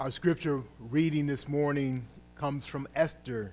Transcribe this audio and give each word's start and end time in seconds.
Our 0.00 0.10
scripture 0.10 0.62
reading 0.78 1.26
this 1.26 1.46
morning 1.46 2.08
comes 2.34 2.64
from 2.64 2.88
Esther 2.96 3.52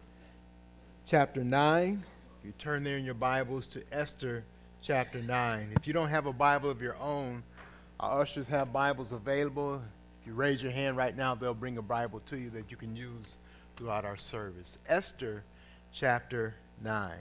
chapter 1.05 1.43
9. 1.43 2.05
If 2.39 2.45
You 2.45 2.53
turn 2.57 2.85
there 2.85 2.95
in 2.95 3.03
your 3.03 3.15
Bibles 3.15 3.67
to 3.67 3.83
Esther 3.91 4.45
chapter 4.81 5.21
9. 5.21 5.73
If 5.75 5.85
you 5.87 5.91
don't 5.91 6.07
have 6.07 6.25
a 6.25 6.31
Bible 6.31 6.69
of 6.69 6.81
your 6.81 6.95
own, 7.01 7.43
our 7.99 8.21
ushers 8.21 8.47
have 8.47 8.71
Bibles 8.71 9.11
available. 9.11 9.81
If 10.21 10.27
you 10.27 10.35
raise 10.35 10.63
your 10.63 10.71
hand 10.71 10.95
right 10.95 11.17
now, 11.17 11.35
they'll 11.35 11.53
bring 11.53 11.79
a 11.79 11.81
Bible 11.81 12.21
to 12.27 12.37
you 12.37 12.49
that 12.51 12.71
you 12.71 12.77
can 12.77 12.95
use 12.95 13.37
throughout 13.75 14.05
our 14.05 14.15
service. 14.15 14.77
Esther 14.87 15.43
chapter 15.91 16.55
9. 16.81 17.11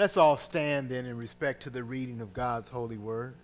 Let's 0.00 0.16
all 0.16 0.38
stand 0.38 0.88
then 0.88 1.04
in 1.04 1.18
respect 1.18 1.64
to 1.64 1.68
the 1.68 1.84
reading 1.84 2.22
of 2.22 2.32
God's 2.32 2.68
holy 2.68 2.96
word. 2.96 3.34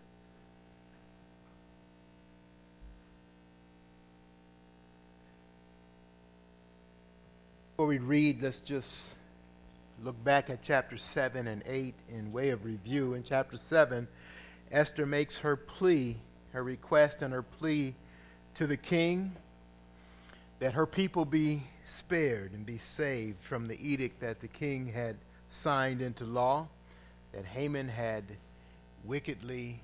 Before 7.73 7.87
we 7.87 7.99
read, 7.99 8.43
let's 8.43 8.61
just 8.61 9.17
look 10.03 10.17
back 10.25 10.49
at 10.49 10.63
chapter 10.63 10.97
7 10.97 11.47
and 11.47 11.63
8 11.67 11.95
in 12.09 12.33
way 12.33 12.49
of 12.49 12.65
review. 12.65 13.13
In 13.13 13.23
chapter 13.23 13.59
7, 13.59 14.09
Esther 14.73 15.05
makes 15.05 15.37
her 15.37 15.57
plea, 15.57 16.17
her 16.55 16.65
request 16.65 17.21
and 17.21 17.35
her 17.35 17.43
plea 17.43 17.95
to 18.55 18.67
the 18.67 18.79
king 18.79 19.37
that 20.61 20.73
her 20.73 20.87
people 20.87 21.27
be 21.27 21.65
spared 21.85 22.53
and 22.53 22.65
be 22.65 22.79
saved 22.79 23.43
from 23.43 23.69
the 23.69 23.79
edict 23.87 24.21
that 24.21 24.41
the 24.41 24.49
king 24.49 24.87
had 24.87 25.17
signed 25.49 26.01
into 26.01 26.25
law 26.25 26.67
that 27.33 27.45
Haman 27.45 27.89
had 27.89 28.25
wickedly 29.05 29.79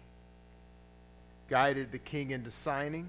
guided 1.48 1.92
the 1.92 1.98
king 1.98 2.30
into 2.30 2.50
signing. 2.50 3.08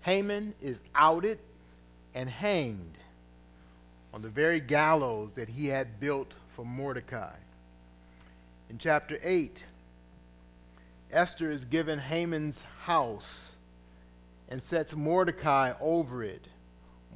Haman 0.00 0.54
is 0.60 0.80
outed 0.94 1.38
and 2.14 2.28
hanged 2.28 2.96
on 4.14 4.22
the 4.22 4.28
very 4.28 4.60
gallows 4.60 5.32
that 5.34 5.48
he 5.48 5.66
had 5.66 6.00
built 6.00 6.32
for 6.54 6.64
Mordecai. 6.64 7.34
In 8.70 8.78
chapter 8.78 9.18
8, 9.22 9.62
Esther 11.12 11.50
is 11.50 11.64
given 11.64 11.98
Haman's 11.98 12.62
house 12.82 13.56
and 14.48 14.62
sets 14.62 14.96
Mordecai 14.96 15.72
over 15.80 16.22
it. 16.22 16.46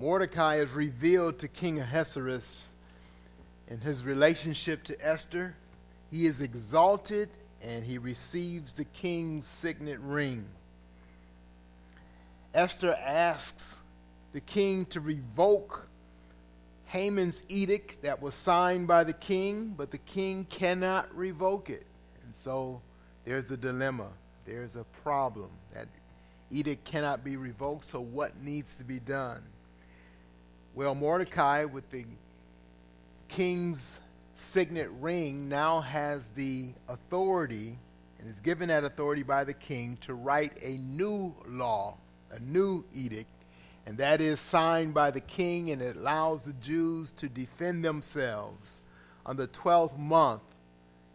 Mordecai 0.01 0.57
is 0.57 0.71
revealed 0.71 1.39
to 1.39 1.49
King 1.49 1.81
Ahasuerus 1.81 2.72
in 3.73 3.81
his 3.81 4.05
relationship 4.05 4.85
to 4.85 4.95
Esther, 5.01 5.57
he 6.11 6.27
is 6.27 6.43
exalted 6.43 7.31
and 7.63 7.83
he 7.83 7.97
receives 7.97 8.75
the 8.75 8.85
king's 8.85 9.47
signet 9.47 9.99
ring. 10.01 10.47
Esther 12.53 12.95
asks 13.03 13.79
the 14.33 14.41
king 14.41 14.85
to 14.85 15.01
revoke 15.01 15.89
Haman's 16.85 17.43
edict 17.49 18.03
that 18.03 18.21
was 18.21 18.35
signed 18.35 18.87
by 18.87 19.05
the 19.05 19.15
king, 19.15 19.73
but 19.75 19.91
the 19.91 19.97
king 19.99 20.45
cannot 20.51 21.15
revoke 21.17 21.71
it. 21.71 21.87
And 22.27 22.35
so 22.35 22.83
there's 23.25 23.51
a 23.53 23.57
dilemma, 23.57 24.09
there's 24.45 24.77
a 24.77 24.85
problem. 25.03 25.49
That 25.73 25.89
edict 26.51 26.85
cannot 26.85 27.25
be 27.25 27.39
revoked, 27.39 27.85
so 27.85 28.03
what 28.03 28.39
needs 28.43 28.75
to 28.75 28.85
be 28.85 28.99
done? 28.99 29.43
Well, 30.75 30.95
Mordecai, 30.95 31.65
with 31.65 31.91
the 31.91 32.05
king's 33.33 33.99
signet 34.35 34.91
ring 35.01 35.49
now 35.49 35.81
has 35.81 36.29
the 36.31 36.69
authority 36.89 37.79
and 38.19 38.29
is 38.29 38.41
given 38.41 38.69
that 38.69 38.85
authority 38.85 39.23
by 39.23 39.43
the 39.43 39.55
king 39.55 39.97
to 40.03 40.13
write 40.13 40.53
a 40.63 40.77
new 40.77 41.35
law, 41.49 41.97
a 42.31 42.39
new 42.41 42.85
edict, 42.95 43.31
and 43.87 43.97
that 43.97 44.21
is 44.21 44.39
signed 44.39 44.93
by 44.93 45.11
the 45.11 45.21
king 45.21 45.71
and 45.71 45.81
it 45.81 45.97
allows 45.97 46.45
the 46.45 46.53
Jews 46.55 47.11
to 47.13 47.29
defend 47.29 47.83
themselves 47.83 48.83
on 49.25 49.37
the 49.37 49.49
12th 49.49 49.97
month 49.97 50.43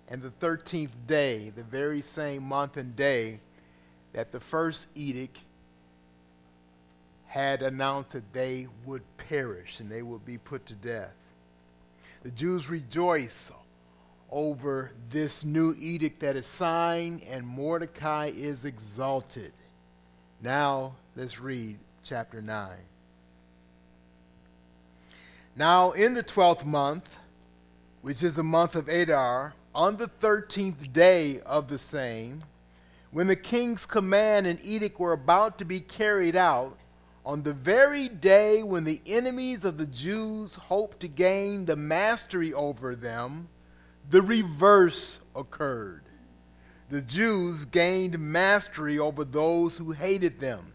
and 0.10 0.20
the 0.20 0.32
13th 0.32 0.90
day, 1.06 1.52
the 1.56 1.62
very 1.62 2.02
same 2.02 2.42
month 2.42 2.78
and 2.78 2.96
day 2.96 3.40
that 4.14 4.32
the 4.32 4.40
first 4.40 4.88
edict 4.96 5.38
had 7.28 7.62
announced 7.62 8.14
that 8.14 8.34
they 8.34 8.68
would 8.86 9.04
perish 9.18 9.80
and 9.80 9.92
they 9.92 10.02
would 10.02 10.26
be 10.26 10.40
put 10.40 10.66
to 10.66 10.74
death. 10.74 11.14
The 12.24 12.32
Jews 12.32 12.70
rejoice 12.70 13.52
over 14.30 14.92
this 15.10 15.46
new 15.46 15.74
edict 15.80 16.20
that 16.20 16.36
is 16.36 16.48
signed, 16.48 17.22
and 17.30 17.46
Mordecai 17.46 18.32
is 18.36 18.66
exalted. 18.66 19.54
Now, 20.42 20.96
let's 21.16 21.40
read 21.40 21.78
chapter 22.04 22.42
9. 22.42 22.72
Now, 25.56 25.92
in 25.92 26.14
the 26.14 26.22
twelfth 26.22 26.66
month, 26.66 27.18
which 28.02 28.22
is 28.22 28.36
the 28.36 28.44
month 28.44 28.76
of 28.76 28.88
Adar, 28.88 29.56
on 29.74 29.98
the 29.98 30.08
thirteenth 30.08 30.94
day 30.94 31.42
of 31.42 31.68
the 31.68 31.80
same, 31.80 32.42
when 33.12 33.28
the 33.28 33.36
king's 33.36 33.86
command 33.86 34.46
and 34.46 34.60
edict 34.64 35.00
were 35.00 35.14
about 35.14 35.58
to 35.58 35.66
be 35.66 35.80
carried 35.80 36.36
out, 36.36 36.78
on 37.28 37.44
the 37.44 37.52
very 37.52 38.08
day 38.08 38.64
when 38.64 38.86
the 38.86 39.02
enemies 39.06 39.66
of 39.66 39.78
the 39.78 39.86
Jews 39.86 40.56
hoped 40.56 41.02
to 41.02 41.10
gain 41.10 41.66
the 41.66 41.76
mastery 41.76 42.54
over 42.54 42.96
them, 42.96 43.50
the 44.10 44.22
reverse 44.22 45.20
occurred. 45.36 46.04
The 46.90 47.02
Jews 47.02 47.66
gained 47.66 48.18
mastery 48.18 48.98
over 48.98 49.26
those 49.26 49.78
who 49.78 49.92
hated 49.92 50.40
them. 50.40 50.72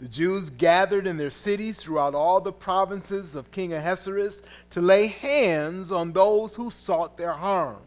The 0.00 0.08
Jews 0.08 0.48
gathered 0.48 1.06
in 1.06 1.18
their 1.18 1.30
cities 1.30 1.76
throughout 1.76 2.14
all 2.14 2.40
the 2.40 2.50
provinces 2.50 3.34
of 3.34 3.50
King 3.50 3.74
Ahasuerus 3.74 4.40
to 4.70 4.80
lay 4.80 5.08
hands 5.08 5.92
on 5.92 6.14
those 6.14 6.56
who 6.56 6.70
sought 6.70 7.18
their 7.18 7.34
harm. 7.34 7.82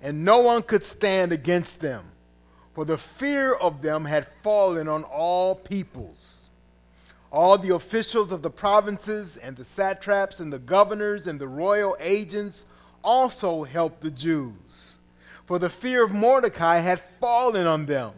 And 0.00 0.24
no 0.24 0.40
one 0.40 0.62
could 0.62 0.82
stand 0.82 1.30
against 1.30 1.80
them, 1.80 2.12
for 2.74 2.86
the 2.86 2.96
fear 2.96 3.52
of 3.52 3.82
them 3.82 4.06
had 4.06 4.26
fallen 4.42 4.88
on 4.88 5.04
all 5.04 5.54
peoples. 5.54 6.39
All 7.32 7.56
the 7.56 7.74
officials 7.74 8.32
of 8.32 8.42
the 8.42 8.50
provinces 8.50 9.36
and 9.36 9.56
the 9.56 9.64
satraps 9.64 10.40
and 10.40 10.52
the 10.52 10.58
governors 10.58 11.28
and 11.28 11.40
the 11.40 11.46
royal 11.46 11.96
agents 12.00 12.66
also 13.04 13.62
helped 13.62 14.00
the 14.00 14.10
Jews, 14.10 14.98
for 15.46 15.58
the 15.58 15.70
fear 15.70 16.04
of 16.04 16.12
Mordecai 16.12 16.78
had 16.78 17.00
fallen 17.20 17.66
on 17.66 17.86
them. 17.86 18.12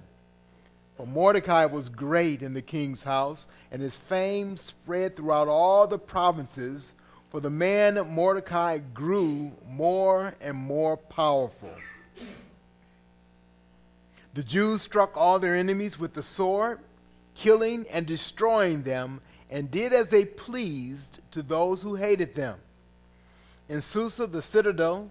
For 0.96 1.06
Mordecai 1.06 1.66
was 1.66 1.88
great 1.88 2.42
in 2.42 2.54
the 2.54 2.62
king's 2.62 3.02
house, 3.02 3.48
and 3.70 3.82
his 3.82 3.98
fame 3.98 4.56
spread 4.56 5.14
throughout 5.14 5.48
all 5.48 5.86
the 5.86 5.98
provinces, 5.98 6.94
for 7.30 7.40
the 7.40 7.50
man 7.50 7.94
Mordecai 8.08 8.78
grew 8.78 9.52
more 9.66 10.34
and 10.40 10.56
more 10.56 10.96
powerful. 10.96 11.74
The 14.34 14.42
Jews 14.42 14.80
struck 14.80 15.16
all 15.16 15.38
their 15.38 15.54
enemies 15.54 15.98
with 15.98 16.14
the 16.14 16.22
sword 16.22 16.78
killing 17.34 17.86
and 17.90 18.06
destroying 18.06 18.82
them, 18.82 19.20
and 19.50 19.70
did 19.70 19.92
as 19.92 20.08
they 20.08 20.24
pleased 20.24 21.20
to 21.30 21.42
those 21.42 21.82
who 21.82 21.94
hated 21.94 22.34
them. 22.34 22.58
In 23.68 23.80
Susa, 23.80 24.26
the 24.26 24.42
citadel, 24.42 25.10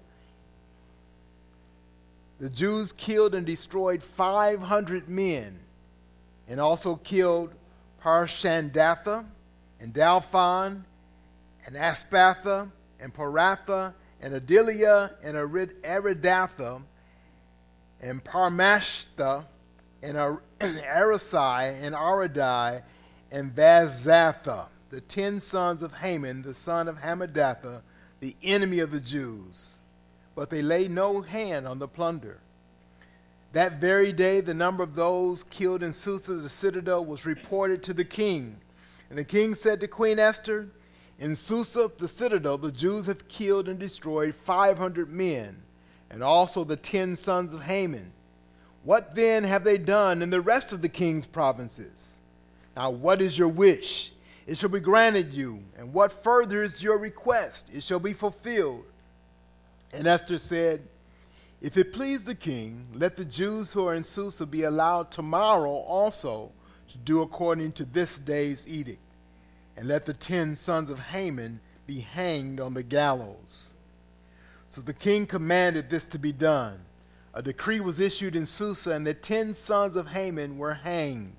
the 2.40 2.50
Jews 2.50 2.92
killed 2.92 3.36
and 3.36 3.46
destroyed 3.46 4.02
500 4.02 5.08
men, 5.08 5.60
and 6.48 6.60
also 6.60 6.96
killed 6.96 7.54
Parshandatha, 8.04 9.26
and 9.80 9.94
Dalphon, 9.94 10.84
and 11.66 11.76
Aspatha, 11.76 12.70
and 13.00 13.14
Poratha, 13.14 13.94
and 14.22 14.34
Adalia, 14.34 15.12
and 15.24 15.36
Aridatha, 15.36 16.82
and 18.02 18.24
Parmashta, 18.24 19.46
and 20.04 20.16
Arisai 20.60 21.82
and 21.82 21.96
Aridai 21.96 22.82
and 23.32 23.56
Vaizatha, 23.56 24.68
the 24.90 25.02
ten 25.02 25.40
sons 25.40 25.82
of 25.82 25.94
Haman, 25.94 26.42
the 26.42 26.54
son 26.54 26.88
of 26.88 27.00
Hammedatha, 27.00 27.82
the 28.20 28.36
enemy 28.44 28.80
of 28.80 28.92
the 28.92 29.00
Jews. 29.00 29.80
But 30.36 30.50
they 30.50 30.62
laid 30.62 30.92
no 30.92 31.22
hand 31.22 31.68
on 31.68 31.80
the 31.80 31.88
plunder. 31.88 32.40
That 33.54 33.82
very 33.82 34.14
day, 34.14 34.40
the 34.40 34.54
number 34.54 34.82
of 34.82 34.96
those 34.96 35.44
killed 35.44 35.84
in 35.84 35.92
Susa, 35.92 36.36
the 36.36 36.50
citadel, 36.50 37.04
was 37.04 37.26
reported 37.26 37.84
to 37.84 37.94
the 37.94 38.06
king. 38.06 38.56
And 39.10 39.18
the 39.18 39.26
king 39.26 39.56
said 39.56 39.82
to 39.82 39.88
Queen 39.88 40.20
Esther, 40.20 40.70
In 41.20 41.36
Susa, 41.36 41.92
the 41.98 42.08
citadel, 42.08 42.58
the 42.58 42.72
Jews 42.72 43.08
have 43.08 43.28
killed 43.28 43.68
and 43.68 43.78
destroyed 43.78 44.34
500 44.34 45.12
men, 45.12 45.62
and 46.10 46.24
also 46.24 46.64
the 46.64 46.78
ten 46.78 47.18
sons 47.18 47.54
of 47.54 47.62
Haman. 47.64 48.14
What 48.84 49.16
then 49.16 49.44
have 49.44 49.64
they 49.64 49.78
done 49.78 50.22
in 50.22 50.30
the 50.30 50.42
rest 50.42 50.72
of 50.72 50.82
the 50.82 50.90
king's 50.90 51.26
provinces? 51.26 52.20
Now, 52.76 52.90
what 52.90 53.22
is 53.22 53.38
your 53.38 53.48
wish? 53.48 54.12
It 54.48 54.58
shall 54.58 54.70
be 54.70 54.80
granted 54.80 55.34
you. 55.34 55.64
And 55.78 55.94
what 55.94 56.24
further 56.24 56.64
is 56.64 56.82
your 56.82 56.98
request? 56.98 57.70
It 57.74 57.84
shall 57.84 58.00
be 58.00 58.14
fulfilled. 58.14 58.86
And 59.94 60.08
Esther 60.08 60.40
said, 60.40 60.82
If 61.62 61.78
it 61.78 61.94
please 61.94 62.24
the 62.24 62.36
king, 62.36 62.88
let 62.94 63.16
the 63.16 63.26
Jews 63.26 63.74
who 63.74 63.88
are 63.88 63.94
in 63.94 64.04
Susa 64.04 64.46
be 64.46 64.64
allowed 64.64 65.12
tomorrow 65.12 65.72
also 65.72 66.52
to 66.90 66.98
do 66.98 67.22
according 67.22 67.72
to 67.74 67.86
this 67.86 68.20
day's 68.20 68.68
edict, 68.68 69.00
and 69.78 69.88
let 69.88 70.06
the 70.06 70.14
ten 70.14 70.56
sons 70.56 70.90
of 70.90 71.00
Haman 71.00 71.60
be 71.88 72.02
hanged 72.02 72.60
on 72.60 72.74
the 72.74 72.84
gallows. 72.84 73.76
So 74.68 74.82
the 74.82 74.94
king 74.94 75.26
commanded 75.26 75.90
this 75.90 76.06
to 76.06 76.20
be 76.20 76.32
done. 76.32 76.80
A 77.34 77.42
decree 77.42 77.80
was 77.80 78.00
issued 78.00 78.36
in 78.36 78.46
Susa, 78.46 78.92
and 78.92 79.08
the 79.08 79.14
ten 79.14 79.54
sons 79.54 79.96
of 79.96 80.10
Haman 80.10 80.58
were 80.58 80.74
hanged. 80.74 81.36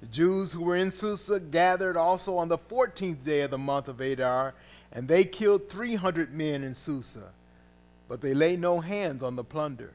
The 0.00 0.06
Jews 0.06 0.52
who 0.52 0.64
were 0.64 0.76
in 0.76 0.90
Susa 0.90 1.38
gathered 1.38 1.96
also 1.96 2.36
on 2.36 2.48
the 2.48 2.58
fourteenth 2.58 3.24
day 3.24 3.42
of 3.42 3.50
the 3.50 3.58
month 3.58 3.88
of 3.88 4.00
Adar, 4.00 4.54
and 4.92 5.06
they 5.06 5.24
killed 5.24 5.68
three 5.68 5.94
hundred 5.94 6.32
men 6.32 6.64
in 6.64 6.74
Susa 6.74 7.32
but 8.12 8.20
they 8.20 8.34
lay 8.34 8.58
no 8.58 8.78
hands 8.78 9.22
on 9.22 9.36
the 9.36 9.42
plunder. 9.42 9.90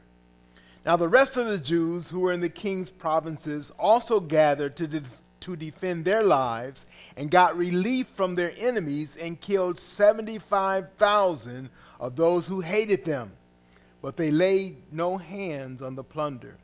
Now, 0.84 0.96
the 0.96 1.08
rest 1.08 1.38
of 1.38 1.46
the 1.46 1.60
Jews 1.60 2.10
who 2.10 2.22
were 2.22 2.31
in 2.31 2.40
the 2.40 2.50
king's 2.50 2.90
provinces 2.90 3.72
also 3.78 4.19
gathered 4.19 4.75
to, 4.78 4.88
de- 4.88 5.04
to 5.42 5.56
defend 5.56 6.04
their 6.04 6.24
lives 6.24 6.88
and 7.16 7.30
got 7.30 7.56
relief 7.56 8.08
from 8.16 8.34
their 8.34 8.56
enemies 8.58 9.18
and 9.18 9.40
killed 9.40 9.78
75,000 9.78 11.69
of 12.00 12.16
those 12.16 12.48
who 12.48 12.62
hated 12.62 13.06
them, 13.06 13.34
but 14.01 14.17
they 14.17 14.31
laid 14.31 14.77
no 14.91 15.17
hands 15.17 15.81
on 15.81 15.95
the 15.95 16.03
plunder. 16.03 16.57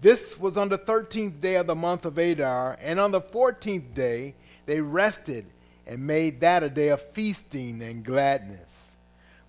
This 0.00 0.38
was 0.38 0.56
on 0.56 0.68
the 0.68 0.78
13th 0.78 1.40
day 1.40 1.56
of 1.56 1.66
the 1.66 1.76
month 1.76 2.04
of 2.04 2.18
Adar, 2.18 2.76
and 2.80 2.98
on 2.98 3.12
the 3.12 3.20
14th 3.20 3.94
day 3.94 4.34
they 4.66 4.80
rested 4.80 5.46
and 5.86 6.06
made 6.06 6.40
that 6.40 6.62
a 6.62 6.68
day 6.68 6.88
of 6.88 7.00
feasting 7.00 7.82
and 7.82 8.04
gladness. 8.04 8.92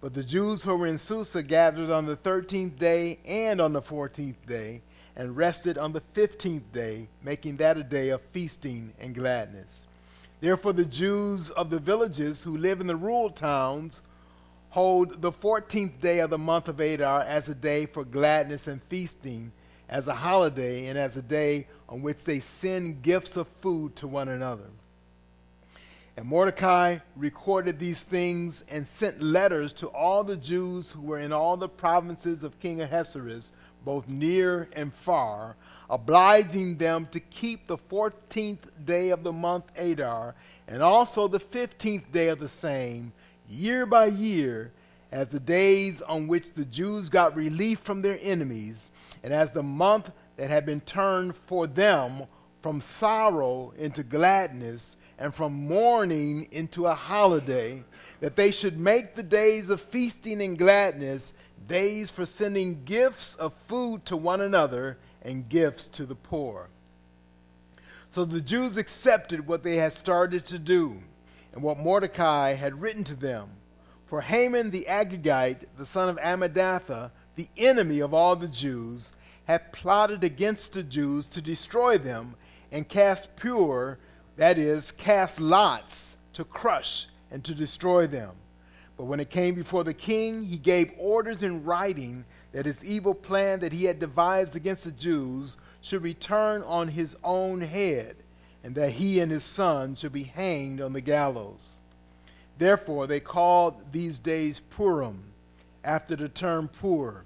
But 0.02 0.14
the 0.14 0.24
Jews 0.24 0.64
who 0.64 0.76
were 0.76 0.88
in 0.88 0.98
Susa 0.98 1.42
gathered 1.42 1.90
on 1.90 2.06
the 2.06 2.18
13th 2.18 2.78
day 2.78 3.20
and 3.26 3.62
on 3.62 3.74
the 3.74 3.82
14th 3.82 4.46
day, 4.48 4.82
and 5.16 5.38
rested 5.38 5.78
on 5.78 5.94
the 5.94 6.02
15th 6.14 6.72
day, 6.74 7.08
making 7.24 7.58
that 7.58 7.78
a 7.78 7.84
day 7.84 8.10
of 8.10 8.22
feasting 8.22 8.94
and 9.00 9.16
gladness. 9.16 9.86
Therefore, 10.42 10.74
the 10.74 10.86
Jews 10.86 11.52
of 11.52 11.70
the 11.70 11.80
villages 11.80 12.44
who 12.44 12.58
live 12.58 12.82
in 12.82 12.88
the 12.88 12.96
rural 12.96 13.30
towns 13.30 14.02
hold 14.74 15.22
the 15.22 15.32
14th 15.32 16.02
day 16.02 16.18
of 16.18 16.32
the 16.32 16.38
month 16.40 16.68
of 16.68 16.80
Adar 16.80 17.22
as 17.22 17.48
a 17.48 17.54
day 17.54 17.86
for 17.86 18.04
gladness 18.04 18.66
and 18.66 18.82
feasting, 18.82 19.52
as 19.88 20.08
a 20.08 20.16
holiday, 20.16 20.88
and 20.88 20.98
as 20.98 21.16
a 21.16 21.22
day 21.22 21.68
on 21.88 22.02
which 22.02 22.24
they 22.24 22.40
send 22.40 23.04
gifts 23.04 23.38
of 23.38 23.48
food 23.62 23.96
to 23.96 24.08
one 24.08 24.30
another. 24.30 24.66
And 26.18 26.26
Mordecai 26.26 26.98
recorded 27.16 27.78
these 27.78 28.02
things 28.02 28.66
and 28.68 28.88
sent 28.88 29.22
letters 29.22 29.74
to 29.74 29.90
all 29.90 30.24
the 30.24 30.38
Jews 30.38 30.90
who 30.90 31.02
were 31.02 31.20
in 31.20 31.32
all 31.32 31.56
the 31.56 31.70
provinces 31.70 32.44
of 32.44 32.60
King 32.60 32.82
Ahasuerus, 32.82 33.54
both 33.86 34.08
near 34.08 34.70
and 34.74 34.92
far, 34.92 35.56
obliging 35.88 36.78
them 36.78 37.08
to 37.12 37.20
keep 37.20 37.68
the 37.68 37.78
14th 37.78 38.86
day 38.86 39.12
of 39.12 39.24
the 39.24 39.34
month 39.34 39.66
Adar 39.78 40.34
and 40.68 40.82
also 40.82 41.28
the 41.28 41.40
15th 41.40 42.12
day 42.12 42.30
of 42.30 42.40
the 42.40 42.50
same, 42.50 43.14
year 43.54 43.86
by 43.86 44.08
year, 44.08 44.72
as 45.12 45.28
the 45.28 45.40
days 45.40 46.02
on 46.02 46.28
which 46.28 46.54
the 46.54 46.66
Jews 46.66 47.10
got 47.10 47.36
relief 47.36 47.80
from 47.80 48.02
their 48.02 48.18
enemies, 48.22 48.92
and 49.24 49.32
as 49.34 49.52
the 49.52 49.64
month 49.64 50.12
that 50.38 50.50
had 50.50 50.66
been 50.66 50.82
turned 50.82 51.36
for 51.36 51.68
them 51.68 52.24
from 52.62 52.82
sorrow 52.82 53.74
into 53.78 54.04
gladness 54.04 54.98
and 55.20 55.34
from 55.34 55.54
mourning 55.68 56.48
into 56.52 56.88
a 56.88 56.96
holiday, 56.96 57.84
that 58.20 58.36
they 58.36 58.52
should 58.52 58.80
make 58.80 59.14
the 59.14 59.24
days 59.24 59.70
of 59.70 59.80
feasting 59.80 60.42
and 60.42 60.58
gladness 60.58 61.34
days 61.68 62.10
for 62.10 62.26
sending 62.26 62.84
gifts 62.84 63.36
of 63.36 63.54
food 63.68 64.06
to 64.06 64.18
one 64.18 64.42
another 64.42 64.98
and 65.22 65.48
gifts 65.48 65.88
to 65.88 66.06
the 66.06 66.16
poor. 66.16 66.70
So 68.12 68.26
the 68.26 68.42
Jews 68.42 68.78
accepted 68.78 69.48
what 69.48 69.64
they 69.64 69.78
had 69.78 69.94
started 69.94 70.46
to 70.46 70.60
do 70.60 71.02
and 71.54 71.64
what 71.64 71.80
Mordecai 71.80 72.54
had 72.54 72.82
written 72.82 73.04
to 73.06 73.16
them. 73.16 73.50
For 74.06 74.22
Haman 74.22 74.72
the 74.72 74.86
Agagite, 74.90 75.66
the 75.78 75.86
son 75.86 76.10
of 76.10 76.18
Hammedatha, 76.18 77.12
the 77.36 77.48
enemy 77.58 78.00
of 78.00 78.14
all 78.14 78.36
the 78.36 78.48
Jews, 78.48 79.14
had 79.46 79.72
plotted 79.74 80.24
against 80.24 80.74
the 80.74 80.84
Jews 80.84 81.26
to 81.28 81.42
destroy 81.42 81.98
them 81.98 82.36
and 82.72 82.88
cast 82.88 83.36
Pur 83.36 83.98
that 84.36 84.58
is, 84.58 84.92
cast 84.92 85.40
lots 85.40 86.18
to 86.34 86.44
crush 86.44 87.08
and 87.32 87.44
to 87.44 87.54
destroy 87.54 88.08
them. 88.08 88.32
But 88.98 89.06
when 89.06 89.20
it 89.20 89.30
came 89.30 89.56
before 89.56 89.84
the 89.84 89.94
king, 89.94 90.44
he 90.44 90.58
gave 90.58 90.92
orders 90.98 91.44
in 91.44 91.64
writing 91.64 92.26
that 92.52 92.66
his 92.66 92.86
evil 92.86 93.14
plan 93.14 93.60
that 93.60 93.74
he 93.74 93.86
had 93.86 94.00
devised 94.00 94.56
against 94.56 94.86
the 94.86 94.92
Jews 94.92 95.58
should 95.82 96.04
return 96.04 96.62
on 96.64 96.88
his 96.88 97.16
own 97.24 97.62
head, 97.62 98.23
and 98.64 98.76
that 98.76 98.92
he 98.92 99.20
and 99.20 99.32
his 99.32 99.44
son 99.44 99.96
should 99.96 100.14
be 100.14 100.24
hanged 100.24 100.82
on 100.82 100.94
the 100.94 101.02
gallows. 101.02 101.82
Therefore, 102.58 103.08
they 103.08 103.20
called 103.20 103.92
these 103.92 104.20
days 104.20 104.62
Purim, 104.70 105.34
after 105.84 106.16
the 106.16 106.30
term 106.30 106.70
Pur. 106.70 107.24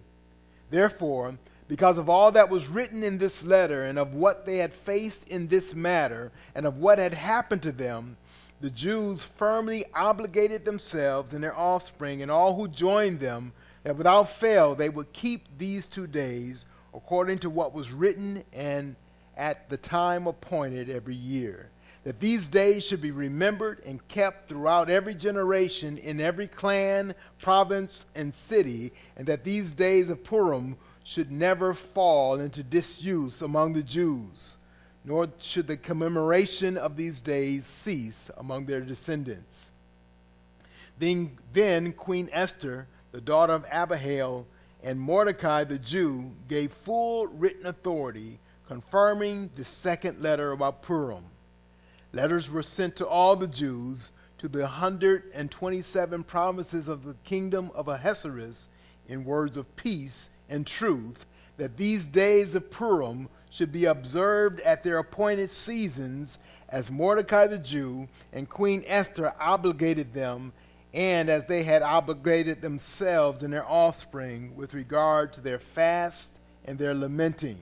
Therefore, 0.69 1.37
because 1.67 1.97
of 1.97 2.09
all 2.09 2.31
that 2.31 2.49
was 2.49 2.69
written 2.69 3.03
in 3.03 3.17
this 3.17 3.45
letter 3.45 3.83
and 3.85 3.99
of 3.99 4.13
what 4.13 4.45
they 4.45 4.57
had 4.57 4.73
faced 4.73 5.27
in 5.27 5.47
this 5.47 5.75
matter 5.75 6.31
and 6.55 6.65
of 6.65 6.77
what 6.77 6.97
had 6.97 7.13
happened 7.13 7.61
to 7.63 7.71
them, 7.71 8.17
the 8.61 8.69
Jews 8.71 9.21
firmly 9.21 9.85
obligated 9.93 10.65
themselves 10.65 11.33
and 11.33 11.43
their 11.43 11.57
offspring 11.57 12.21
and 12.21 12.31
all 12.31 12.55
who 12.55 12.67
joined 12.67 13.19
them 13.19 13.51
that 13.83 13.95
without 13.95 14.29
fail 14.29 14.75
they 14.75 14.89
would 14.89 15.13
keep 15.13 15.45
these 15.57 15.87
two 15.87 16.07
days 16.07 16.65
according 16.93 17.39
to 17.39 17.49
what 17.49 17.73
was 17.73 17.91
written 17.91 18.43
and 18.53 18.95
at 19.37 19.69
the 19.69 19.77
time 19.77 20.27
appointed 20.27 20.89
every 20.89 21.15
year. 21.15 21.69
That 22.03 22.19
these 22.19 22.47
days 22.47 22.85
should 22.85 23.01
be 23.01 23.11
remembered 23.11 23.81
and 23.85 24.05
kept 24.07 24.49
throughout 24.49 24.89
every 24.89 25.13
generation 25.13 25.97
in 25.97 26.19
every 26.19 26.47
clan, 26.47 27.13
province, 27.39 28.05
and 28.15 28.33
city, 28.33 28.91
and 29.15 29.27
that 29.27 29.43
these 29.43 29.71
days 29.73 30.09
of 30.09 30.23
Purim 30.23 30.77
should 31.03 31.31
never 31.31 31.73
fall 31.73 32.39
into 32.39 32.63
disuse 32.63 33.41
among 33.41 33.73
the 33.73 33.83
Jews, 33.83 34.57
nor 35.03 35.27
should 35.37 35.67
the 35.67 35.77
commemoration 35.77 36.77
of 36.77 36.95
these 36.95 37.21
days 37.21 37.65
cease 37.65 38.31
among 38.37 38.65
their 38.65 38.81
descendants. 38.81 39.71
Then, 40.99 41.37
then 41.53 41.91
Queen 41.91 42.29
Esther, 42.31 42.87
the 43.11 43.21
daughter 43.21 43.53
of 43.53 43.65
Abihail, 43.71 44.47
and 44.83 44.99
Mordecai 44.99 45.65
the 45.65 45.79
Jew 45.79 46.31
gave 46.47 46.71
full 46.71 47.27
written 47.27 47.65
authority 47.65 48.39
confirming 48.67 49.49
the 49.55 49.63
second 49.65 50.19
letter 50.21 50.51
about 50.51 50.81
Purim. 50.81 51.25
Letters 52.11 52.51
were 52.51 52.63
sent 52.63 52.95
to 52.97 53.07
all 53.07 53.35
the 53.35 53.47
Jews 53.47 54.11
to 54.37 54.47
the 54.47 54.61
127 54.61 56.23
provinces 56.23 56.87
of 56.87 57.03
the 57.03 57.15
kingdom 57.23 57.71
of 57.73 57.87
Ahasuerus 57.87 58.69
in 59.07 59.25
words 59.25 59.57
of 59.57 59.75
peace 59.75 60.29
and 60.49 60.65
truth 60.65 61.25
that 61.57 61.77
these 61.77 62.05
days 62.05 62.55
of 62.55 62.69
Purim 62.69 63.29
should 63.49 63.71
be 63.71 63.85
observed 63.85 64.59
at 64.61 64.83
their 64.83 64.99
appointed 64.99 65.49
seasons 65.49 66.37
as 66.69 66.91
Mordecai 66.91 67.47
the 67.47 67.57
Jew 67.57 68.07
and 68.33 68.47
Queen 68.47 68.83
Esther 68.85 69.33
obligated 69.39 70.13
them 70.13 70.53
and 70.93 71.29
as 71.29 71.45
they 71.45 71.63
had 71.63 71.81
obligated 71.81 72.61
themselves 72.61 73.43
and 73.43 73.53
their 73.53 73.67
offspring 73.67 74.55
with 74.55 74.73
regard 74.73 75.33
to 75.33 75.41
their 75.41 75.59
fast 75.59 76.37
and 76.65 76.77
their 76.77 76.93
lamenting. 76.93 77.57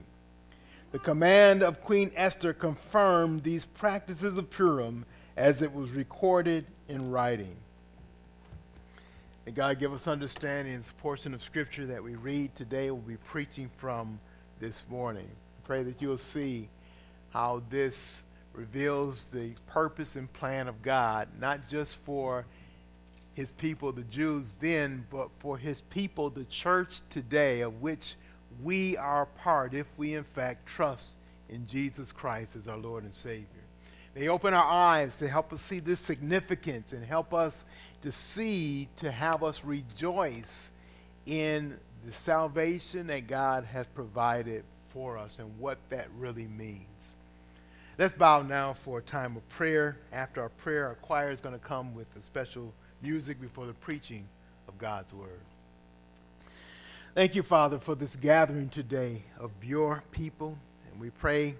The 0.92 0.98
command 1.00 1.64
of 1.64 1.82
Queen 1.82 2.12
Esther 2.14 2.52
confirmed 2.52 3.42
these 3.42 3.64
practices 3.64 4.38
of 4.38 4.48
Purim 4.50 5.04
as 5.36 5.60
it 5.60 5.72
was 5.72 5.90
recorded 5.90 6.64
in 6.88 7.10
writing. 7.10 7.56
May 9.44 9.52
God 9.52 9.80
give 9.80 9.92
us 9.92 10.06
understanding 10.06 10.74
in 10.74 10.80
this 10.80 10.92
portion 10.98 11.34
of 11.34 11.42
Scripture 11.42 11.86
that 11.86 12.02
we 12.02 12.14
read 12.14 12.54
today, 12.54 12.90
we'll 12.90 13.00
be 13.00 13.16
preaching 13.16 13.68
from 13.76 14.20
this 14.60 14.84
morning. 14.88 15.28
Pray 15.64 15.82
that 15.82 16.00
you'll 16.00 16.18
see 16.18 16.68
how 17.30 17.62
this 17.68 18.22
reveals 18.52 19.26
the 19.26 19.54
purpose 19.66 20.14
and 20.14 20.32
plan 20.32 20.68
of 20.68 20.82
God, 20.82 21.28
not 21.40 21.68
just 21.68 21.96
for 21.96 22.46
his 23.34 23.50
people, 23.52 23.90
the 23.90 24.04
Jews 24.04 24.54
then, 24.60 25.04
but 25.10 25.30
for 25.40 25.58
his 25.58 25.80
people, 25.82 26.30
the 26.30 26.44
church 26.44 27.00
today, 27.10 27.60
of 27.60 27.82
which 27.82 28.14
we 28.62 28.96
are 28.96 29.26
part 29.26 29.74
if 29.74 29.86
we 29.98 30.14
in 30.14 30.24
fact 30.24 30.66
trust 30.66 31.16
in 31.48 31.66
Jesus 31.66 32.12
Christ 32.12 32.56
as 32.56 32.68
our 32.68 32.78
Lord 32.78 33.04
and 33.04 33.14
Savior. 33.14 33.46
They 34.14 34.28
open 34.28 34.54
our 34.54 34.64
eyes 34.64 35.18
to 35.18 35.28
help 35.28 35.52
us 35.52 35.60
see 35.60 35.78
this 35.78 36.00
significance 36.00 36.92
and 36.92 37.04
help 37.04 37.34
us 37.34 37.66
to 38.02 38.10
see, 38.10 38.88
to 38.96 39.10
have 39.10 39.42
us 39.42 39.62
rejoice 39.62 40.72
in 41.26 41.78
the 42.06 42.12
salvation 42.12 43.08
that 43.08 43.26
God 43.26 43.64
has 43.64 43.86
provided 43.88 44.64
for 44.88 45.18
us 45.18 45.38
and 45.38 45.58
what 45.58 45.78
that 45.90 46.08
really 46.16 46.46
means. 46.46 47.16
Let's 47.98 48.14
bow 48.14 48.42
now 48.42 48.72
for 48.72 48.98
a 48.98 49.02
time 49.02 49.36
of 49.36 49.48
prayer. 49.48 49.98
After 50.12 50.40
our 50.40 50.48
prayer, 50.50 50.86
our 50.86 50.94
choir 50.96 51.30
is 51.30 51.40
going 51.40 51.54
to 51.54 51.64
come 51.64 51.94
with 51.94 52.06
a 52.16 52.22
special 52.22 52.72
music 53.02 53.40
before 53.40 53.66
the 53.66 53.74
preaching 53.74 54.26
of 54.68 54.78
God's 54.78 55.12
word. 55.12 55.40
Thank 57.16 57.34
you, 57.34 57.42
Father, 57.42 57.78
for 57.78 57.94
this 57.94 58.14
gathering 58.14 58.68
today 58.68 59.22
of 59.40 59.50
your 59.62 60.04
people. 60.10 60.58
And 60.92 61.00
we 61.00 61.08
pray 61.08 61.54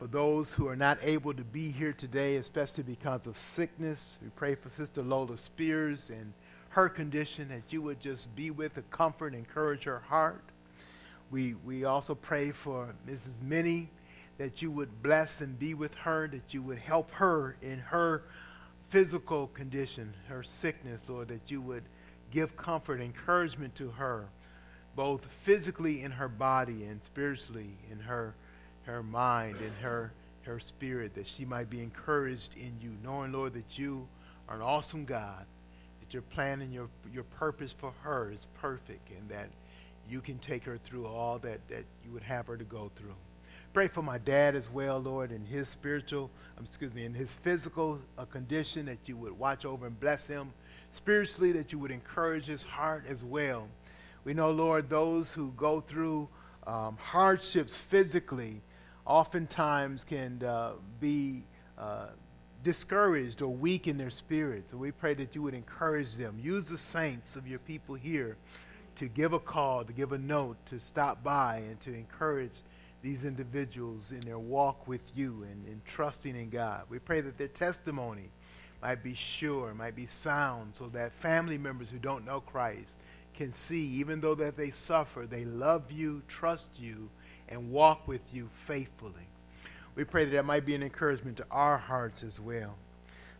for 0.00 0.08
those 0.08 0.52
who 0.52 0.66
are 0.66 0.74
not 0.74 0.98
able 1.00 1.32
to 1.32 1.44
be 1.44 1.70
here 1.70 1.92
today, 1.92 2.38
especially 2.38 2.82
because 2.82 3.28
of 3.28 3.36
sickness. 3.36 4.18
We 4.20 4.30
pray 4.30 4.56
for 4.56 4.70
Sister 4.70 5.00
Lola 5.00 5.38
Spears 5.38 6.10
and 6.10 6.32
her 6.70 6.88
condition, 6.88 7.50
that 7.50 7.72
you 7.72 7.82
would 7.82 8.00
just 8.00 8.34
be 8.34 8.50
with 8.50 8.74
her, 8.74 8.82
comfort, 8.90 9.32
encourage 9.32 9.84
her 9.84 10.00
heart. 10.00 10.42
We, 11.30 11.54
we 11.64 11.84
also 11.84 12.16
pray 12.16 12.50
for 12.50 12.96
Mrs. 13.08 13.40
Minnie, 13.42 13.90
that 14.38 14.60
you 14.60 14.72
would 14.72 15.04
bless 15.04 15.40
and 15.40 15.56
be 15.56 15.74
with 15.74 15.94
her, 15.98 16.26
that 16.26 16.52
you 16.52 16.62
would 16.62 16.78
help 16.78 17.12
her 17.12 17.54
in 17.62 17.78
her 17.78 18.24
physical 18.88 19.46
condition, 19.46 20.12
her 20.26 20.42
sickness, 20.42 21.08
Lord, 21.08 21.28
that 21.28 21.48
you 21.48 21.60
would 21.60 21.84
give 22.32 22.56
comfort, 22.56 23.00
encouragement 23.00 23.76
to 23.76 23.90
her 23.90 24.26
both 24.96 25.24
physically 25.24 26.02
in 26.02 26.10
her 26.10 26.28
body 26.28 26.84
and 26.84 27.02
spiritually 27.02 27.76
in 27.90 27.98
her 27.98 28.34
her 28.84 29.02
mind 29.02 29.56
and 29.56 29.72
her 29.80 30.12
her 30.42 30.60
spirit 30.60 31.14
that 31.14 31.26
she 31.26 31.44
might 31.44 31.70
be 31.70 31.80
encouraged 31.80 32.56
in 32.56 32.72
you 32.80 32.90
knowing 33.02 33.32
lord 33.32 33.54
that 33.54 33.78
you 33.78 34.06
are 34.48 34.56
an 34.56 34.62
awesome 34.62 35.04
god 35.04 35.46
that 36.04 36.12
your 36.12 36.22
plan 36.22 36.60
and 36.60 36.72
your 36.72 36.88
your 37.12 37.24
purpose 37.24 37.72
for 37.72 37.92
her 38.02 38.30
is 38.30 38.46
perfect 38.60 39.10
and 39.10 39.28
that 39.28 39.48
you 40.08 40.20
can 40.20 40.38
take 40.38 40.64
her 40.64 40.76
through 40.78 41.06
all 41.06 41.38
that 41.38 41.66
that 41.68 41.84
you 42.04 42.12
would 42.12 42.22
have 42.22 42.46
her 42.46 42.56
to 42.56 42.64
go 42.64 42.90
through. 42.96 43.14
Pray 43.72 43.88
for 43.88 44.02
my 44.02 44.18
dad 44.18 44.54
as 44.54 44.70
well 44.70 44.98
lord 44.98 45.32
in 45.32 45.44
his 45.44 45.68
spiritual 45.68 46.30
um, 46.58 46.64
excuse 46.64 46.92
me 46.92 47.04
in 47.04 47.14
his 47.14 47.34
physical 47.34 47.98
uh, 48.18 48.24
condition 48.24 48.86
that 48.86 48.98
you 49.06 49.16
would 49.16 49.36
watch 49.38 49.64
over 49.64 49.86
and 49.86 49.98
bless 49.98 50.26
him. 50.26 50.52
Spiritually 50.92 51.52
that 51.52 51.72
you 51.72 51.78
would 51.78 51.90
encourage 51.90 52.44
his 52.44 52.62
heart 52.62 53.04
as 53.08 53.24
well 53.24 53.66
we 54.24 54.32
know, 54.32 54.50
Lord, 54.50 54.88
those 54.88 55.32
who 55.32 55.52
go 55.52 55.80
through 55.80 56.28
um, 56.66 56.96
hardships 56.96 57.76
physically 57.76 58.62
oftentimes 59.06 60.02
can 60.02 60.42
uh, 60.42 60.72
be 60.98 61.44
uh, 61.76 62.06
discouraged 62.62 63.42
or 63.42 63.48
weak 63.48 63.86
in 63.86 63.98
their 63.98 64.10
spirits. 64.10 64.72
So 64.72 64.78
we 64.78 64.90
pray 64.90 65.12
that 65.14 65.34
you 65.34 65.42
would 65.42 65.52
encourage 65.52 66.16
them. 66.16 66.40
Use 66.42 66.66
the 66.66 66.78
saints 66.78 67.36
of 67.36 67.46
your 67.46 67.58
people 67.58 67.94
here 67.94 68.38
to 68.96 69.08
give 69.08 69.34
a 69.34 69.38
call, 69.38 69.84
to 69.84 69.92
give 69.92 70.12
a 70.12 70.18
note, 70.18 70.56
to 70.66 70.80
stop 70.80 71.22
by, 71.22 71.56
and 71.68 71.78
to 71.80 71.92
encourage 71.92 72.62
these 73.02 73.24
individuals 73.24 74.12
in 74.12 74.20
their 74.20 74.38
walk 74.38 74.88
with 74.88 75.02
you 75.14 75.46
and 75.50 75.66
in 75.66 75.82
trusting 75.84 76.34
in 76.34 76.48
God. 76.48 76.84
We 76.88 76.98
pray 76.98 77.20
that 77.20 77.36
their 77.36 77.48
testimony 77.48 78.30
might 78.80 79.02
be 79.02 79.14
sure, 79.14 79.74
might 79.74 79.96
be 79.96 80.06
sound, 80.06 80.76
so 80.76 80.88
that 80.88 81.12
family 81.14 81.58
members 81.58 81.90
who 81.90 81.98
don't 81.98 82.24
know 82.24 82.40
Christ 82.40 82.98
can 83.34 83.52
see, 83.52 83.84
even 83.86 84.20
though 84.20 84.34
that 84.36 84.56
they 84.56 84.70
suffer, 84.70 85.26
they 85.26 85.44
love 85.44 85.90
you, 85.90 86.22
trust 86.28 86.70
you, 86.78 87.10
and 87.48 87.70
walk 87.70 88.06
with 88.08 88.22
you 88.32 88.48
faithfully. 88.52 89.28
We 89.94 90.04
pray 90.04 90.24
that 90.24 90.32
that 90.32 90.44
might 90.44 90.66
be 90.66 90.74
an 90.74 90.82
encouragement 90.82 91.36
to 91.38 91.46
our 91.50 91.78
hearts 91.78 92.22
as 92.22 92.40
well. 92.40 92.76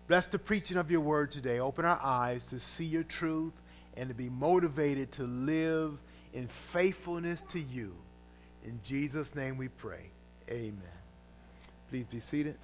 Bless 0.07 0.27
the 0.27 0.39
preaching 0.39 0.77
of 0.77 0.91
your 0.91 1.01
word 1.01 1.31
today. 1.31 1.59
Open 1.59 1.85
our 1.85 2.01
eyes 2.03 2.45
to 2.47 2.61
see 2.61 2.85
your 2.85 3.03
truth 3.03 3.55
and 3.97 4.09
to 4.09 4.15
be 4.15 4.29
motivated 4.29 5.11
to 5.13 5.25
live 5.25 5.99
in 6.33 6.47
faithfulness 6.49 7.43
to 7.49 7.61
you. 7.61 7.95
In 8.65 8.81
Jesus' 8.83 9.35
name 9.35 9.57
we 9.57 9.69
pray. 9.69 10.11
Amen. 10.51 10.81
Please 11.91 12.07
be 12.07 12.21
seated. 12.21 12.57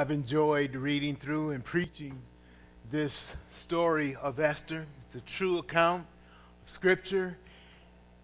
I've 0.00 0.10
enjoyed 0.10 0.76
reading 0.76 1.14
through 1.14 1.50
and 1.50 1.62
preaching 1.62 2.22
this 2.90 3.36
story 3.50 4.16
of 4.16 4.40
Esther. 4.40 4.86
It's 5.02 5.14
a 5.14 5.20
true 5.20 5.58
account 5.58 6.06
of 6.62 6.70
Scripture. 6.70 7.36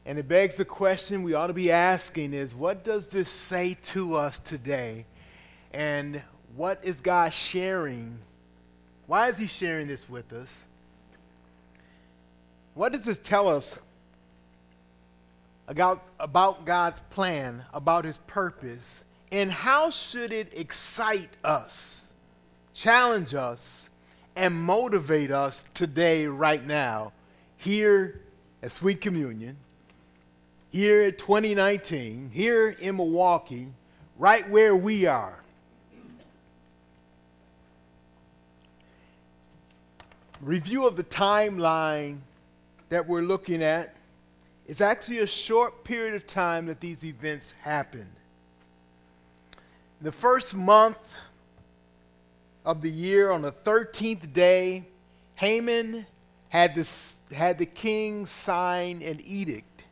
And 0.07 0.19
it 0.19 0.27
begs 0.27 0.57
the 0.57 0.65
question 0.65 1.23
we 1.23 1.35
ought 1.35 1.49
to 1.49 1.53
be 1.53 1.71
asking 1.71 2.33
is 2.33 2.55
what 2.55 2.83
does 2.83 3.11
this 3.11 3.29
say 3.29 3.77
to 3.89 4.15
us 4.15 4.39
today? 4.39 5.05
And 5.75 6.23
what 6.57 6.83
is 6.83 7.03
God 7.03 7.35
sharing? 7.35 8.21
Why 9.07 9.29
is 9.29 9.37
He 9.37 9.47
sharing 9.47 9.87
this 9.87 10.09
with 10.09 10.33
us? 10.33 10.65
What 12.73 12.93
does 12.93 13.03
this 13.03 13.21
tell 13.23 13.51
us 13.51 13.77
about, 15.69 16.03
about 16.19 16.65
God's 16.65 17.03
plan, 17.11 17.67
about 17.75 18.07
His 18.07 18.17
purpose, 18.17 19.05
and 19.33 19.51
how 19.51 19.91
should 19.91 20.33
it 20.33 20.53
excite 20.55 21.31
us, 21.43 22.13
challenge 22.73 23.35
us, 23.35 23.89
and 24.37 24.55
motivate 24.55 25.31
us 25.31 25.65
today, 25.75 26.27
right 26.27 26.65
now, 26.65 27.13
here 27.57 28.21
at 28.63 28.71
Sweet 28.71 29.01
Communion, 29.01 29.57
here 30.71 31.03
at 31.03 31.19
2019, 31.19 32.31
here 32.33 32.77
in 32.81 32.97
Milwaukee, 32.97 33.69
right 34.19 34.49
where 34.49 34.77
we 34.77 35.07
are? 35.07 35.41
Review 40.41 40.87
of 40.87 40.97
the 40.97 41.05
timeline 41.05 42.19
that 42.91 43.09
we're 43.09 43.23
looking 43.23 43.63
at 43.63 43.97
is 44.67 44.81
actually 44.81 45.21
a 45.21 45.27
short 45.27 45.83
period 45.83 46.15
of 46.15 46.27
time 46.27 46.67
that 46.67 46.81
these 46.81 47.05
events 47.05 47.55
happened 47.63 48.11
the 50.01 50.13
first 50.13 50.55
month 50.55 51.15
of 52.65 52.83
the 52.83 52.91
year, 52.91 53.31
on 53.31 53.43
the 53.43 53.53
13th 53.53 54.33
day, 54.33 54.85
Haman 55.37 56.07
had, 56.49 56.75
this, 56.75 57.21
had 57.33 57.59
the 57.59 57.67
king 57.67 58.27
sign 58.27 59.03
an 59.03 59.21
edict 59.25 59.85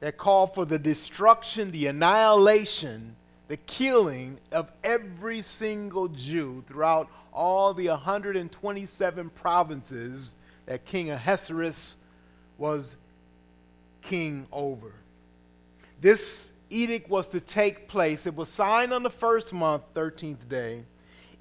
that 0.00 0.16
called 0.16 0.54
for 0.54 0.64
the 0.64 0.78
destruction, 0.78 1.70
the 1.70 1.86
annihilation, 1.86 3.16
the 3.48 3.56
killing 3.56 4.38
of 4.52 4.70
every 4.84 5.42
single 5.42 6.08
Jew 6.08 6.62
throughout 6.66 7.08
all 7.32 7.74
the 7.74 7.88
127 7.88 9.30
provinces 9.30 10.36
that 10.66 10.84
King 10.84 11.10
Ahasuerus 11.10 11.96
was 12.58 12.96
king 14.02 14.46
over. 14.52 14.92
This 16.00 16.47
edict 16.70 17.08
was 17.08 17.28
to 17.28 17.40
take 17.40 17.88
place. 17.88 18.26
It 18.26 18.34
was 18.34 18.48
signed 18.48 18.92
on 18.92 19.02
the 19.02 19.10
first 19.10 19.52
month, 19.52 19.82
13th 19.94 20.48
day. 20.48 20.84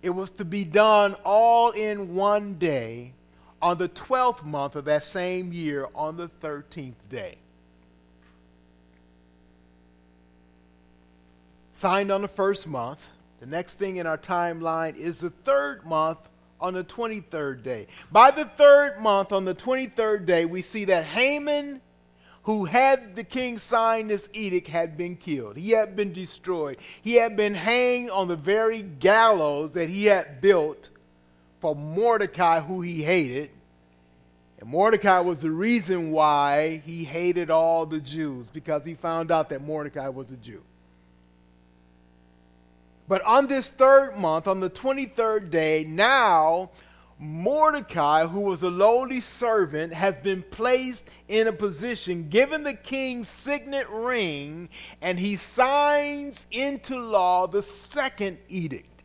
It 0.02 0.12
was 0.12 0.32
to 0.32 0.46
be 0.46 0.64
done 0.64 1.16
all 1.24 1.72
in 1.72 2.16
one 2.16 2.56
day 2.56 3.14
on 3.62 3.78
the 3.78 3.90
12th 3.90 4.44
month 4.44 4.76
of 4.76 4.86
that 4.86 5.04
same 5.04 5.52
year 5.52 5.88
on 5.96 6.18
the 6.18 6.30
13th 6.42 6.94
day. 7.10 7.38
Signed 11.72 12.12
on 12.12 12.22
the 12.22 12.28
first 12.28 12.68
month. 12.68 13.08
The 13.40 13.46
next 13.46 13.76
thing 13.76 13.98
in 13.98 14.08
our 14.08 14.18
timeline 14.18 14.96
is 14.96 15.20
the 15.20 15.30
third 15.30 15.86
month 15.86 16.20
on 16.60 16.74
the 16.74 16.84
23rd 16.84 17.64
day. 17.64 17.88
By 18.12 18.32
the 18.32 18.46
third 18.46 19.00
month, 19.00 19.32
on 19.32 19.46
the 19.46 19.54
23rd 19.54 20.26
day, 20.26 20.46
we 20.46 20.62
see 20.62 20.86
that 20.86 21.06
Haman 21.06 21.82
who 22.48 22.64
had 22.64 23.18
the 23.18 23.26
king 23.26 23.58
sign 23.58 24.08
this 24.08 24.30
edict 24.32 24.70
had 24.70 24.96
been 24.96 25.18
killed. 25.18 25.58
He 25.58 25.72
had 25.72 25.98
been 25.98 26.14
destroyed. 26.14 26.78
He 27.02 27.16
had 27.16 27.36
been 27.36 27.54
hanged 27.54 28.10
on 28.10 28.30
the 28.30 28.38
very 28.38 28.84
gallows 28.84 29.72
that 29.72 29.90
he 29.90 30.06
had 30.06 30.40
built 30.40 30.90
for 31.60 31.76
Mordecai, 31.76 32.62
who 32.62 32.80
he 32.80 33.04
hated. 33.04 33.50
And 34.62 34.70
Mordecai 34.70 35.20
was 35.20 35.42
the 35.42 35.52
reason 35.52 36.12
why 36.12 36.82
he 36.86 37.04
hated 37.04 37.52
all 37.52 37.86
the 37.86 38.00
Jews, 38.00 38.50
because 38.50 38.86
he 38.86 38.94
found 38.94 39.30
out 39.30 39.50
that 39.50 39.62
Mordecai 39.62 40.08
was 40.08 40.32
a 40.32 40.38
Jew. 40.38 40.64
But 43.10 43.24
on 43.24 43.48
this 43.48 43.70
third 43.70 44.16
month, 44.16 44.48
on 44.48 44.62
the 44.62 44.70
23rd 44.70 45.50
day, 45.50 45.84
now 45.86 46.70
Mordecai, 47.20 48.28
who 48.28 48.42
was 48.42 48.62
a 48.62 48.70
lowly 48.70 49.22
servant, 49.22 49.92
has 49.94 50.18
been 50.18 50.44
placed 50.44 51.06
in 51.28 51.48
a 51.48 51.52
position, 51.52 52.30
given 52.30 52.64
the 52.64 52.76
king's 52.76 53.28
signet 53.28 53.88
ring, 53.90 54.70
and 55.02 55.20
he 55.20 55.36
signs 55.36 56.46
into 56.52 56.98
law 56.98 57.48
the 57.48 57.64
second 57.64 58.38
edict. 58.50 59.04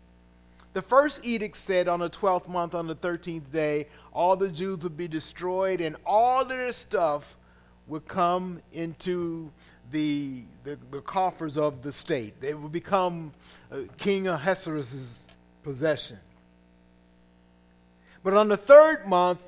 The 0.75 0.83
first 0.83 1.25
edict 1.25 1.57
said 1.57 1.89
on 1.89 2.01
the 2.01 2.11
12th 2.11 2.49
month, 2.49 2.75
on 2.75 2.87
the 2.87 2.95
13th 2.95 3.51
day, 3.51 3.89
all 4.13 4.37
the 4.37 4.49
Jews 4.49 4.83
would 4.83 4.97
be 4.97 5.09
destroyed 5.09 5.81
and 5.81 5.97
all 6.07 6.45
their 6.45 6.73
stuff 6.73 7.37
would 7.87 8.07
come 8.09 8.63
into 8.73 9.51
the, 9.91 10.45
the, 10.65 10.79
the 10.91 11.03
coffers 11.03 11.59
of 11.59 11.83
the 11.83 11.93
state. 11.93 12.41
They 12.41 12.55
would 12.55 12.73
become 12.73 13.33
uh, 13.71 13.81
King 13.99 14.29
Ahasuerus' 14.29 15.27
possession. 15.63 16.19
But 18.23 18.35
on 18.35 18.49
the 18.49 18.57
third 18.57 19.07
month, 19.07 19.41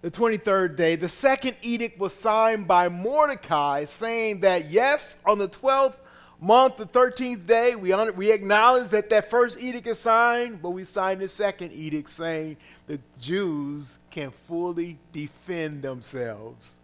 the 0.00 0.10
23rd 0.10 0.76
day, 0.76 0.96
the 0.96 1.08
second 1.08 1.56
edict 1.62 1.98
was 1.98 2.14
signed 2.14 2.66
by 2.66 2.88
Mordecai 2.88 3.84
saying 3.84 4.40
that, 4.40 4.70
yes, 4.70 5.16
on 5.24 5.38
the 5.38 5.48
12th 5.48 5.94
month, 6.40 6.76
the 6.76 6.86
13th 6.86 7.46
day, 7.46 7.76
we, 7.76 7.94
we 8.12 8.32
acknowledge 8.32 8.88
that 8.88 9.10
that 9.10 9.30
first 9.30 9.60
edict 9.60 9.86
is 9.86 9.98
signed, 9.98 10.60
but 10.60 10.70
we 10.70 10.84
sign 10.84 11.20
the 11.20 11.28
second 11.28 11.72
edict 11.72 12.10
saying 12.10 12.56
the 12.88 12.98
Jews 13.20 13.98
can 14.10 14.32
fully 14.48 14.98
defend 15.12 15.82
themselves 15.82 16.78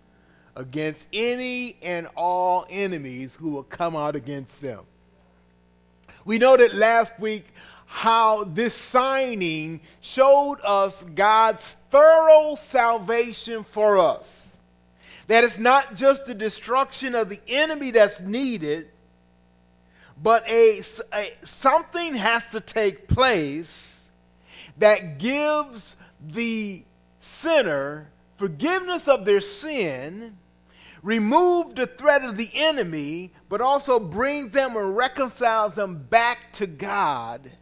against 0.55 1.09
any 1.13 1.77
and 1.83 2.07
all 2.17 2.67
enemies 2.71 3.35
who 3.35 3.51
will 3.51 3.65
come 3.65 3.97
out 3.97 4.15
against 4.15 4.61
them. 4.61 4.85
We 6.25 6.39
know 6.39 6.57
that 6.57 6.75
last 6.75 7.19
week 7.19 7.47
how 7.89 8.45
this 8.45 8.75
signing 8.75 9.81
showed 10.03 10.59
us 10.63 11.03
God's 11.03 11.75
thorough 11.91 12.55
salvation 12.55 13.65
for 13.65 13.99
us. 13.99 14.61
That 15.27 15.43
it's 15.43 15.59
not 15.59 15.95
just 15.95 16.27
the 16.27 16.35
destruction 16.35 17.15
of 17.15 17.31
the 17.31 17.41
enemy 17.49 17.91
that's 17.91 18.21
needed, 18.21 18.91
but 20.23 20.47
a, 20.49 20.83
a, 21.15 21.33
something 21.45 22.15
has 22.15 22.47
to 22.49 22.61
take 22.61 23.09
place 23.09 24.11
that 24.77 25.19
gives 25.19 25.97
the 26.25 26.85
sinner 27.21 28.11
forgiveness 28.37 29.09
of 29.09 29.25
their 29.25 29.41
sin 29.41 30.37
remove 31.03 31.77
the 31.77 31.87
threat 31.87 32.25
of 32.25 32.37
the 32.37 32.51
enemy, 32.55 33.33
but 33.49 33.61
also 33.61 34.01
brings 34.01 34.51
them 34.51 34.77
and 34.77 34.97
reconciles 34.97 35.77
them 35.77 35.97
back 35.97 36.53
to 36.53 36.67
God 36.67 37.53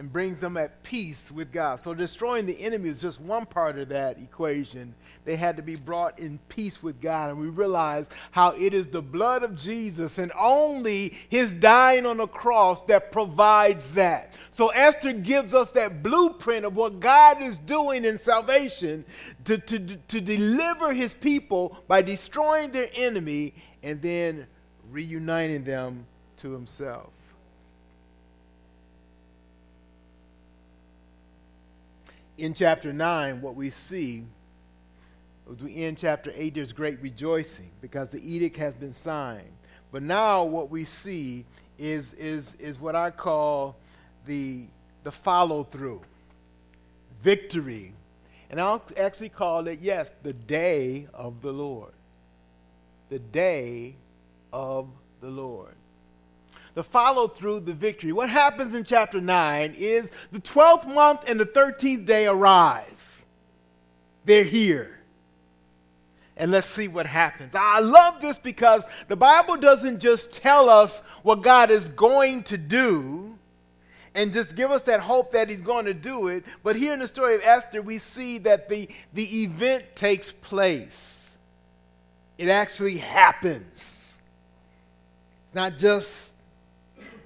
and 0.00 0.10
brings 0.10 0.40
them 0.40 0.56
at 0.56 0.82
peace 0.82 1.30
with 1.30 1.52
God. 1.52 1.78
So 1.78 1.92
destroying 1.92 2.46
the 2.46 2.58
enemy 2.58 2.88
is 2.88 3.02
just 3.02 3.20
one 3.20 3.44
part 3.44 3.78
of 3.78 3.90
that 3.90 4.18
equation. 4.18 4.94
They 5.26 5.36
had 5.36 5.58
to 5.58 5.62
be 5.62 5.76
brought 5.76 6.18
in 6.18 6.38
peace 6.48 6.82
with 6.82 7.02
God. 7.02 7.28
And 7.28 7.38
we 7.38 7.48
realize 7.48 8.08
how 8.30 8.52
it 8.52 8.72
is 8.72 8.88
the 8.88 9.02
blood 9.02 9.42
of 9.42 9.54
Jesus 9.58 10.16
and 10.16 10.32
only 10.40 11.12
his 11.28 11.52
dying 11.52 12.06
on 12.06 12.16
the 12.16 12.26
cross 12.26 12.80
that 12.86 13.12
provides 13.12 13.92
that. 13.92 14.32
So 14.48 14.68
Esther 14.68 15.12
gives 15.12 15.52
us 15.52 15.70
that 15.72 16.02
blueprint 16.02 16.64
of 16.64 16.76
what 16.76 16.98
God 16.98 17.42
is 17.42 17.58
doing 17.58 18.06
in 18.06 18.16
salvation 18.16 19.04
to, 19.44 19.58
to, 19.58 19.78
to 19.80 20.20
deliver 20.22 20.94
his 20.94 21.14
people 21.14 21.76
by 21.88 22.00
destroying 22.00 22.70
their 22.70 22.88
enemy 22.94 23.52
and 23.82 24.00
then 24.00 24.46
reuniting 24.90 25.62
them 25.62 26.06
to 26.38 26.52
himself. 26.52 27.10
In 32.40 32.54
chapter 32.54 32.92
9, 32.92 33.42
what 33.42 33.54
we 33.54 33.68
see, 33.68 34.24
as 35.52 35.62
we 35.62 35.84
end 35.84 35.98
chapter 35.98 36.32
8, 36.34 36.54
there's 36.54 36.72
great 36.72 37.00
rejoicing 37.02 37.70
because 37.82 38.08
the 38.08 38.20
edict 38.20 38.56
has 38.56 38.74
been 38.74 38.94
signed. 38.94 39.52
But 39.92 40.02
now 40.02 40.44
what 40.44 40.70
we 40.70 40.84
see 40.84 41.44
is, 41.78 42.14
is, 42.14 42.54
is 42.54 42.80
what 42.80 42.96
I 42.96 43.10
call 43.10 43.76
the, 44.24 44.66
the 45.04 45.12
follow 45.12 45.64
through, 45.64 46.00
victory. 47.22 47.92
And 48.48 48.58
I'll 48.58 48.82
actually 48.96 49.28
call 49.28 49.66
it, 49.66 49.80
yes, 49.80 50.12
the 50.22 50.32
day 50.32 51.08
of 51.12 51.42
the 51.42 51.52
Lord. 51.52 51.92
The 53.10 53.18
day 53.18 53.96
of 54.52 54.88
the 55.20 55.28
Lord 55.28 55.74
the 56.74 56.84
follow 56.84 57.28
through, 57.28 57.60
the 57.60 57.74
victory. 57.74 58.12
What 58.12 58.30
happens 58.30 58.74
in 58.74 58.84
chapter 58.84 59.20
9 59.20 59.74
is 59.76 60.10
the 60.32 60.40
12th 60.40 60.86
month 60.86 61.28
and 61.28 61.38
the 61.38 61.46
13th 61.46 62.06
day 62.06 62.26
arrive. 62.26 63.24
They're 64.24 64.44
here. 64.44 64.98
And 66.36 66.50
let's 66.50 66.66
see 66.66 66.88
what 66.88 67.06
happens. 67.06 67.52
I 67.54 67.80
love 67.80 68.20
this 68.20 68.38
because 68.38 68.86
the 69.08 69.16
Bible 69.16 69.56
doesn't 69.56 70.00
just 70.00 70.32
tell 70.32 70.70
us 70.70 71.00
what 71.22 71.42
God 71.42 71.70
is 71.70 71.88
going 71.90 72.44
to 72.44 72.56
do 72.56 73.38
and 74.14 74.32
just 74.32 74.56
give 74.56 74.70
us 74.70 74.82
that 74.82 75.00
hope 75.00 75.32
that 75.32 75.50
he's 75.50 75.62
going 75.62 75.84
to 75.84 75.94
do 75.94 76.28
it. 76.28 76.44
But 76.62 76.76
here 76.76 76.92
in 76.92 77.00
the 77.00 77.08
story 77.08 77.34
of 77.34 77.42
Esther, 77.44 77.82
we 77.82 77.98
see 77.98 78.38
that 78.38 78.68
the, 78.68 78.88
the 79.12 79.42
event 79.42 79.84
takes 79.94 80.32
place. 80.32 81.36
It 82.38 82.48
actually 82.48 82.96
happens. 82.96 84.20
It's 85.46 85.54
not 85.54 85.76
just 85.78 86.29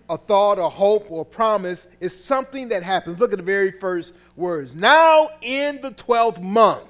a 0.08 0.18
thought, 0.18 0.58
a 0.58 0.68
hope, 0.68 1.10
or 1.10 1.22
a 1.22 1.24
promise 1.24 1.86
is 2.00 2.18
something 2.22 2.68
that 2.68 2.82
happens. 2.82 3.18
Look 3.18 3.32
at 3.32 3.38
the 3.38 3.44
very 3.44 3.72
first 3.72 4.14
words. 4.36 4.74
Now 4.74 5.30
in 5.40 5.80
the 5.80 5.90
12th 5.92 6.40
month, 6.42 6.84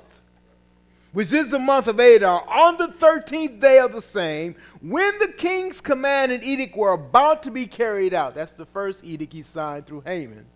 which 1.13 1.33
is 1.33 1.51
the 1.51 1.61
month 1.61 1.87
of 1.87 2.01
Adar, 2.01 2.45
on 2.49 2.77
the 2.77 2.89
13th 2.89 3.61
day 3.61 3.79
of 3.79 3.93
the 3.93 4.03
same, 4.03 4.57
when 4.81 5.17
the 5.21 5.29
king's 5.29 5.81
command 5.81 6.33
and 6.33 6.45
edict 6.45 6.77
were 6.77 6.93
about 6.93 7.45
to 7.45 7.53
be 7.53 7.67
carried 7.67 8.13
out. 8.15 8.35
That's 8.35 8.53
the 8.53 8.67
first 8.67 9.05
edict 9.05 9.33
he 9.33 9.43
signed 9.43 9.87
through 9.87 10.01
Haman. 10.01 10.47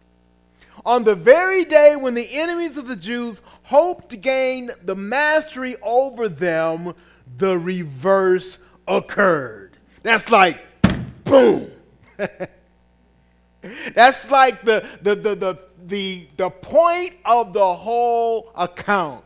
On 0.85 1.05
the 1.05 1.15
very 1.15 1.65
day 1.65 1.97
when 1.97 2.15
the 2.15 2.29
enemies 2.33 2.77
of 2.77 2.89
the 2.89 2.97
Jews 2.97 3.41
hoped 3.65 4.11
to 4.11 4.17
gain 4.17 4.71
the 4.83 4.97
mastery 4.97 5.77
over 5.83 6.29
them, 6.29 6.95
the 7.37 7.57
reverse 7.59 8.59
occurred. 8.87 9.77
That's 10.03 10.29
like, 10.31 10.61
boom. 11.25 11.71
That's 13.95 14.31
like 14.31 14.65
the, 14.65 14.87
the, 15.03 15.15
the, 15.15 15.35
the, 15.35 15.59
the, 15.87 16.27
the 16.37 16.51
point 16.51 17.15
of 17.25 17.53
the 17.53 17.75
whole 17.75 18.53
account. 18.55 19.25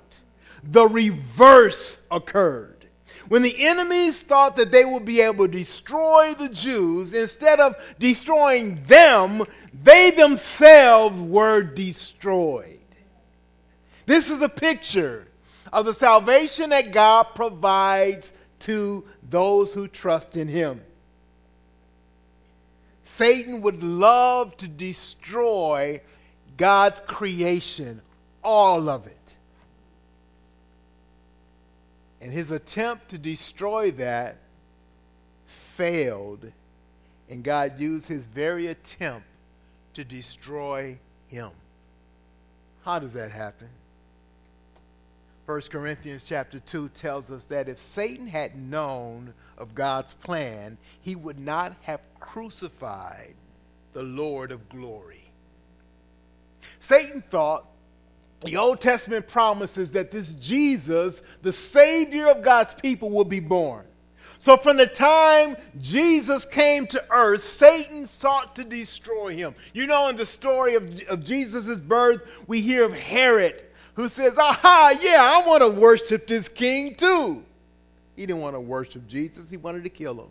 The 0.62 0.87
reverse 0.87 1.98
occurred. 2.11 2.87
When 3.28 3.42
the 3.42 3.66
enemies 3.66 4.20
thought 4.20 4.57
that 4.57 4.70
they 4.70 4.85
would 4.85 5.05
be 5.05 5.20
able 5.20 5.46
to 5.46 5.52
destroy 5.52 6.35
the 6.35 6.48
Jews, 6.48 7.14
instead 7.14 7.61
of 7.61 7.76
destroying 7.98 8.83
them, 8.85 9.44
they 9.83 10.11
themselves 10.11 11.20
were 11.20 11.62
destroyed. 11.62 12.81
This 14.07 14.31
is 14.31 14.42
a 14.42 14.48
picture 14.48 15.28
of 15.72 15.87
the 15.87 15.94
salvation 15.94 16.70
that 16.70 16.92
God 16.92 17.28
provides 17.35 18.33
to 18.61 19.05
those 19.28 19.72
who 19.72 19.88
trust 19.88 20.37
in 20.37 20.48
Him. 20.48 20.83
Satan 23.12 23.61
would 23.61 23.83
love 23.83 24.57
to 24.57 24.66
destroy 24.66 26.01
God's 26.57 26.98
creation, 27.01 28.01
all 28.42 28.88
of 28.88 29.07
it. 29.07 29.35
And 32.22 32.33
his 32.33 32.51
attempt 32.51 33.11
to 33.11 33.18
destroy 33.18 33.90
that 33.92 34.38
failed, 35.46 36.53
and 37.29 37.44
God 37.44 37.79
used 37.79 38.09
his 38.09 38.25
very 38.25 38.68
attempt 38.68 39.27
to 39.92 40.05
destroy 40.05 40.96
him. 41.27 41.51
How 42.83 42.98
does 42.98 43.12
that 43.12 43.31
happen? 43.31 43.68
1 45.44 45.61
Corinthians 45.70 46.22
chapter 46.22 46.61
2 46.61 46.88
tells 46.88 47.31
us 47.31 47.44
that 47.44 47.68
if 47.68 47.79
Satan 47.79 48.29
had 48.29 48.57
known 48.57 49.35
of 49.59 49.75
God's 49.75 50.14
plan, 50.14 50.79
he 51.03 51.14
would 51.14 51.38
not 51.38 51.75
have 51.83 52.01
crucified 52.22 53.35
the 53.92 54.02
Lord 54.02 54.52
of 54.52 54.68
glory. 54.68 55.30
Satan 56.78 57.22
thought 57.22 57.66
the 58.44 58.56
Old 58.56 58.80
Testament 58.80 59.28
promises 59.28 59.90
that 59.92 60.11
this 60.11 60.32
Jesus, 60.32 61.22
the 61.42 61.52
Savior 61.52 62.28
of 62.28 62.42
God's 62.42 62.74
people, 62.74 63.11
will 63.11 63.24
be 63.24 63.40
born. 63.40 63.85
So, 64.38 64.56
from 64.56 64.76
the 64.76 64.87
time 64.87 65.56
Jesus 65.80 66.44
came 66.44 66.87
to 66.88 67.04
earth, 67.11 67.44
Satan 67.44 68.06
sought 68.06 68.56
to 68.56 68.64
destroy 68.64 69.37
him. 69.37 69.54
You 69.72 69.87
know, 69.87 70.08
in 70.08 70.16
the 70.16 70.26
story 70.26 70.74
of, 70.74 71.02
of 71.08 71.22
Jesus' 71.22 71.78
birth, 71.78 72.22
we 72.48 72.61
hear 72.61 72.85
of 72.85 72.92
Herod 72.92 73.64
who 73.94 74.08
says, 74.08 74.38
Aha, 74.38 74.98
yeah, 75.00 75.18
I 75.22 75.46
want 75.46 75.62
to 75.62 75.68
worship 75.68 76.26
this 76.26 76.48
king 76.48 76.94
too. 76.94 77.44
He 78.16 78.26
didn't 78.26 78.42
want 78.42 78.56
to 78.56 78.61
worship 78.61 79.06
Jesus, 79.06 79.48
he 79.48 79.56
wanted 79.56 79.85
to 79.85 79.90
kill 79.90 80.14
him. 80.14 80.28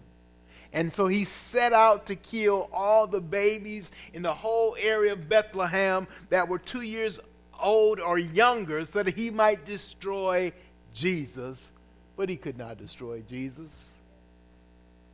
And 0.74 0.92
so 0.92 1.08
he 1.08 1.26
set 1.26 1.74
out 1.74 2.06
to 2.08 2.16
kill 2.16 2.70
all 2.72 3.08
the 3.08 3.20
babies 3.20 3.92
in 4.14 4.22
the 4.22 4.34
whole 4.34 4.76
area 4.80 5.14
of 5.14 5.28
Bethlehem 5.28 6.08
that 6.30 6.48
were 6.48 6.60
two 6.60 6.82
years 6.82 7.20
old 7.62 8.00
or 8.00 8.18
younger 8.18 8.86
so 8.86 9.04
that 9.04 9.18
he 9.18 9.30
might 9.30 9.66
destroy 9.66 10.54
Jesus. 10.94 11.72
But 12.16 12.30
he 12.30 12.38
could 12.38 12.58
not 12.58 12.78
destroy 12.78 13.22
Jesus. 13.28 13.98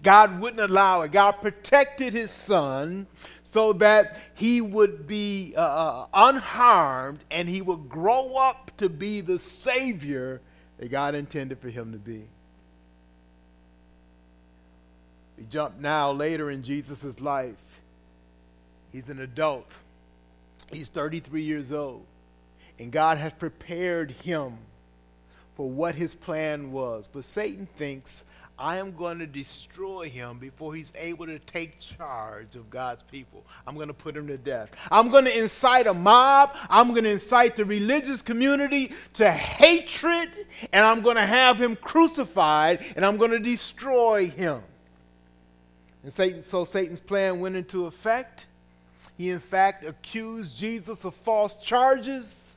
God 0.04 0.40
wouldn't 0.40 0.62
allow 0.62 1.02
it. 1.02 1.12
God 1.12 1.34
protected 1.34 2.14
his 2.14 2.30
son 2.30 3.08
so 3.44 3.74
that 3.74 4.20
he 4.36 4.62
would 4.62 5.08
be 5.08 5.54
uh, 5.58 5.62
uh, 5.62 6.08
unharmed 6.14 7.20
and 7.32 7.50
he 7.50 7.62
would 7.62 7.90
grow 7.90 8.36
up 8.36 8.72
to 8.78 8.90
be 8.90 9.22
the 9.22 9.40
Savior 9.40 10.42
that 10.78 10.92
God 10.92 11.16
intended 11.16 11.60
for 11.60 11.70
him 11.70 11.94
to 11.94 11.98
be. 11.98 12.28
We 15.38 15.44
jump 15.50 15.80
now 15.80 16.12
later 16.12 16.50
in 16.50 16.64
Jesus' 16.64 17.22
life. 17.22 17.56
He's 18.92 19.10
an 19.10 19.20
adult, 19.20 19.76
he's 20.72 20.90
33 20.90 21.44
years 21.44 21.72
old, 21.72 22.06
and 22.80 22.92
God 22.92 23.18
has 23.18 23.34
prepared 23.34 24.12
him 24.12 24.58
for 25.56 25.70
what 25.70 25.96
his 25.96 26.16
plan 26.16 26.72
was. 26.72 27.08
But 27.08 27.26
Satan 27.26 27.68
thinks, 27.78 28.24
I 28.60 28.78
am 28.78 28.96
going 28.96 29.20
to 29.20 29.28
destroy 29.28 30.10
him 30.10 30.40
before 30.40 30.74
he's 30.74 30.92
able 30.96 31.28
to 31.28 31.38
take 31.38 31.80
charge 31.80 32.56
of 32.56 32.72
God's 32.72 33.04
people. 33.04 33.46
I'm 33.68 33.76
going 33.76 33.90
to 33.90 33.94
put 33.94 34.18
him 34.18 34.28
to 34.28 34.38
death. 34.38 34.72
I'm 34.90 35.10
going 35.10 35.26
to 35.26 35.38
incite 35.38 35.86
a 35.86 35.94
mob. 35.94 36.56
I'm 36.68 36.90
going 36.92 37.04
to 37.04 37.12
incite 37.12 37.56
the 37.56 37.66
religious 37.66 38.24
community 38.24 38.94
to 39.16 39.32
hatred, 39.32 40.30
and 40.74 40.84
I'm 40.84 41.02
going 41.02 41.18
to 41.18 41.26
have 41.26 41.62
him 41.62 41.76
crucified, 41.76 42.84
and 42.96 43.06
I'm 43.06 43.18
going 43.18 43.32
to 43.32 43.40
destroy 43.40 44.28
him. 44.28 44.64
And 46.08 46.14
Satan, 46.14 46.42
so 46.42 46.64
Satan's 46.64 47.02
plan 47.02 47.42
went 47.42 47.58
into 47.58 47.86
effect. 47.86 48.46
He, 49.18 49.30
in 49.30 49.42
fact, 49.42 49.84
accused 49.84 50.56
Jesus 50.56 51.04
of 51.04 51.14
false 51.14 51.56
charges. 51.56 52.56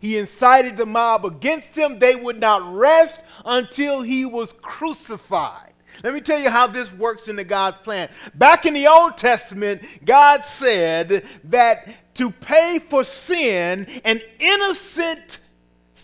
He 0.00 0.18
incited 0.18 0.76
the 0.76 0.84
mob 0.84 1.24
against 1.24 1.78
him. 1.78 2.00
They 2.00 2.16
would 2.16 2.40
not 2.40 2.74
rest 2.74 3.22
until 3.44 4.02
he 4.02 4.24
was 4.24 4.52
crucified. 4.54 5.72
Let 6.02 6.12
me 6.14 6.20
tell 6.20 6.40
you 6.40 6.50
how 6.50 6.66
this 6.66 6.92
works 6.92 7.28
into 7.28 7.44
God's 7.44 7.78
plan. 7.78 8.08
Back 8.34 8.66
in 8.66 8.74
the 8.74 8.88
Old 8.88 9.16
Testament, 9.16 9.84
God 10.04 10.44
said 10.44 11.24
that 11.44 12.14
to 12.14 12.28
pay 12.28 12.80
for 12.80 13.04
sin, 13.04 13.86
an 14.04 14.20
innocent 14.40 15.38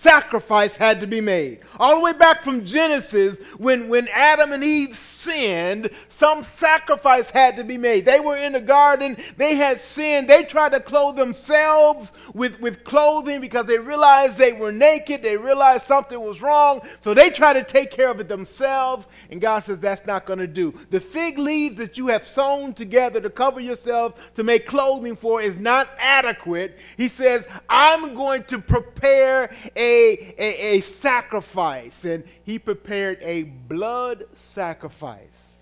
sacrifice 0.05 0.77
had 0.77 1.01
to 1.01 1.07
be 1.07 1.23
made. 1.23 1.61
All 1.81 1.95
the 1.95 2.01
way 2.01 2.13
back 2.13 2.43
from 2.43 2.63
Genesis, 2.63 3.39
when, 3.57 3.89
when 3.89 4.07
Adam 4.13 4.53
and 4.53 4.63
Eve 4.63 4.95
sinned, 4.95 5.89
some 6.11 6.45
sacrifice 6.45 7.31
had 7.31 7.57
to 7.57 7.65
be 7.65 7.79
made. 7.79 8.05
They 8.05 8.21
were 8.21 8.37
in 8.37 8.53
the 8.53 8.61
garden, 8.61 9.17
they 9.39 9.55
had 9.55 9.81
sinned, 9.81 10.29
they 10.29 10.45
tried 10.45 10.73
to 10.73 10.81
clothe 10.81 11.17
themselves 11.17 12.13
with, 12.35 12.61
with 12.61 12.85
clothing 12.85 13.41
because 13.41 13.65
they 13.65 13.79
realized 13.79 14.37
they 14.37 14.53
were 14.53 14.73
naked, 14.73 15.23
they 15.23 15.39
realized 15.39 15.85
something 15.85 16.21
was 16.21 16.43
wrong, 16.43 16.83
so 17.01 17.15
they 17.15 17.31
tried 17.31 17.55
to 17.55 17.65
take 17.65 17.91
care 17.91 18.11
of 18.11 18.21
it 18.21 18.29
themselves, 18.29 19.07
and 19.31 19.41
God 19.41 19.61
says 19.61 19.81
that's 19.81 20.05
not 20.05 20.27
going 20.27 20.39
to 20.39 20.47
do. 20.47 20.75
The 20.91 21.01
fig 21.01 21.39
leaves 21.39 21.79
that 21.79 21.97
you 21.97 22.09
have 22.09 22.27
sewn 22.27 22.75
together 22.75 23.23
to 23.23 23.31
cover 23.31 23.59
yourself 23.59 24.35
to 24.35 24.45
make 24.45 24.67
clothing 24.67 25.17
for 25.17 25.41
is 25.41 25.59
not 25.59 25.89
adequate. 25.99 26.79
He 26.99 27.09
says, 27.09 27.47
I'm 27.71 28.13
going 28.13 28.45
to 28.45 28.59
prepare 28.59 29.51
a 29.75 29.94
a, 29.95 30.77
a, 30.77 30.81
sacrifice, 30.81 32.05
and 32.05 32.25
he 32.45 32.59
prepared 32.59 33.19
a 33.23 33.45
blood 33.45 34.25
sacrifice. 34.35 35.61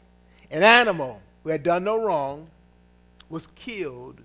An 0.50 0.62
animal 0.62 1.20
who 1.42 1.50
had 1.50 1.62
done 1.62 1.84
no 1.84 2.02
wrong 2.02 2.48
was 3.28 3.46
killed. 3.54 4.20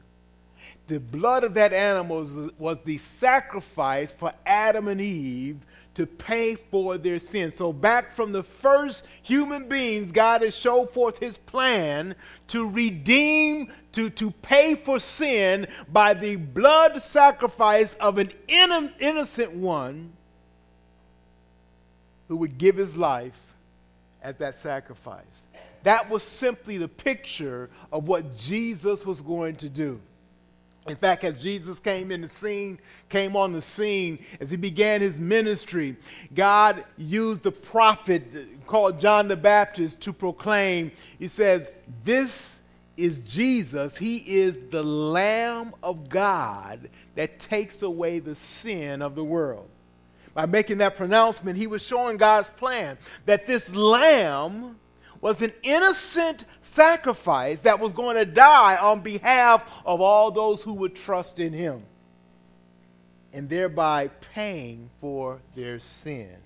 The 0.88 1.00
blood 1.00 1.44
of 1.44 1.54
that 1.56 1.74
animal 1.74 2.22
was, 2.22 2.38
was 2.58 2.80
the 2.82 2.98
sacrifice 2.98 4.12
for 4.12 4.34
Adam 4.46 4.88
and 4.88 5.02
Eve 5.02 5.58
to 5.98 6.06
pay 6.06 6.56
for 6.56 6.98
their 6.98 7.18
sins. 7.18 7.56
So, 7.56 7.74
back 7.74 8.16
from 8.16 8.32
the 8.32 8.44
first 8.44 9.04
human 9.24 9.68
beings, 9.68 10.12
God 10.12 10.44
has 10.44 10.56
showed 10.56 10.92
forth 10.92 11.18
his 11.18 11.38
plan 11.38 12.16
to 12.50 12.70
redeem, 12.70 13.72
to, 13.98 14.12
to 14.12 14.30
pay 14.30 14.76
for 14.76 15.00
sin 15.00 15.66
by 15.92 16.14
the 16.14 16.36
blood 16.36 17.02
sacrifice 17.02 17.96
of 17.96 18.20
an 18.20 18.30
innocent 18.48 19.54
one 19.54 20.14
who 22.28 22.38
would 22.38 22.60
give 22.60 22.76
his 22.76 22.96
life 22.96 23.56
at 24.22 24.38
that 24.38 24.54
sacrifice. 24.54 25.48
That 25.82 26.12
was 26.12 26.22
simply 26.22 26.78
the 26.78 26.88
picture 26.88 27.72
of 27.92 28.08
what 28.08 28.38
Jesus 28.38 29.04
was 29.04 29.20
going 29.20 29.56
to 29.56 29.70
do. 29.70 30.00
In 30.88 30.96
fact, 30.96 31.24
as 31.24 31.40
Jesus 31.40 31.80
came 31.80 32.12
in 32.12 32.22
the 32.22 32.30
scene, 32.30 32.78
came 33.10 33.36
on 33.36 33.52
the 33.52 33.64
scene, 33.64 34.20
as 34.40 34.52
he 34.52 34.58
began 34.58 35.02
his 35.02 35.18
ministry, 35.18 35.98
God 36.36 36.86
used 36.98 37.42
the 37.42 37.52
prophet 37.52 38.24
called 38.68 39.00
John 39.00 39.28
the 39.28 39.36
Baptist 39.36 40.02
to 40.02 40.14
proclaim, 40.14 40.92
he 41.18 41.28
says, 41.30 41.72
This 42.04 42.57
is 42.98 43.20
Jesus. 43.20 43.96
He 43.96 44.18
is 44.18 44.60
the 44.72 44.84
Lamb 44.84 45.74
of 45.82 46.10
God 46.10 46.90
that 47.16 47.40
takes 47.40 47.82
away 47.84 48.20
the 48.20 48.36
sin 48.36 49.02
of 49.02 49.16
the 49.16 49.24
world. 49.24 49.70
By 50.34 50.46
making 50.46 50.80
that 50.80 50.98
pronouncement, 50.98 51.58
he 51.58 51.68
was 51.68 51.82
showing 51.82 52.18
God's 52.18 52.50
plan 52.50 52.98
that 53.26 53.48
this 53.48 53.74
lamb 53.76 54.78
was 55.22 55.42
an 55.42 55.52
innocent 55.64 56.46
sacrifice 56.62 57.62
that 57.62 57.80
was 57.80 57.92
going 57.92 58.18
to 58.18 58.26
die 58.26 58.78
on 58.78 59.02
behalf 59.02 59.64
of 59.86 60.02
all 60.02 60.30
those 60.30 60.62
who 60.62 60.74
would 60.74 60.96
trust 60.96 61.40
in 61.40 61.54
him, 61.54 61.82
and 63.34 63.50
thereby 63.50 64.10
paying 64.34 64.90
for 65.02 65.40
their 65.56 65.80
sin. 65.80 66.38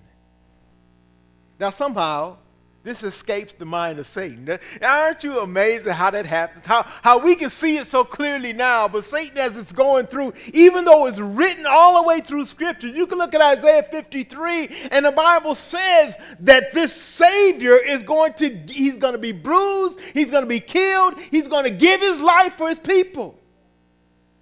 Now, 1.60 1.70
somehow, 1.70 2.38
this 2.84 3.04
escapes 3.04 3.54
the 3.54 3.64
mind 3.64 4.00
of 4.00 4.06
Satan. 4.06 4.58
Aren't 4.82 5.22
you 5.22 5.38
amazed 5.40 5.86
at 5.86 5.94
how 5.94 6.10
that 6.10 6.26
happens? 6.26 6.66
How, 6.66 6.82
how 6.82 7.18
we 7.18 7.36
can 7.36 7.48
see 7.48 7.76
it 7.76 7.86
so 7.86 8.04
clearly 8.04 8.52
now, 8.52 8.88
but 8.88 9.04
Satan, 9.04 9.38
as 9.38 9.56
it's 9.56 9.72
going 9.72 10.06
through, 10.06 10.32
even 10.52 10.84
though 10.84 11.06
it's 11.06 11.18
written 11.18 11.64
all 11.64 12.02
the 12.02 12.08
way 12.08 12.20
through 12.20 12.44
Scripture, 12.44 12.88
you 12.88 13.06
can 13.06 13.18
look 13.18 13.34
at 13.34 13.40
Isaiah 13.40 13.84
53, 13.84 14.68
and 14.90 15.06
the 15.06 15.12
Bible 15.12 15.54
says 15.54 16.16
that 16.40 16.72
this 16.72 16.92
Savior 16.92 17.76
is 17.76 18.02
going 18.02 18.32
to, 18.34 18.48
he's 18.68 18.96
going 18.96 19.14
to 19.14 19.18
be 19.18 19.32
bruised, 19.32 20.00
he's 20.12 20.30
going 20.30 20.42
to 20.42 20.48
be 20.48 20.60
killed, 20.60 21.14
he's 21.30 21.46
going 21.46 21.64
to 21.64 21.70
give 21.70 22.00
his 22.00 22.20
life 22.20 22.54
for 22.54 22.68
his 22.68 22.80
people. 22.80 23.38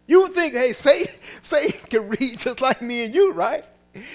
You 0.06 0.22
would 0.22 0.34
think, 0.34 0.54
hey, 0.54 0.72
Satan, 0.72 1.14
Satan 1.42 1.78
can 1.88 2.08
read 2.08 2.38
just 2.38 2.62
like 2.62 2.80
me 2.80 3.04
and 3.04 3.14
you, 3.14 3.32
right? 3.32 3.64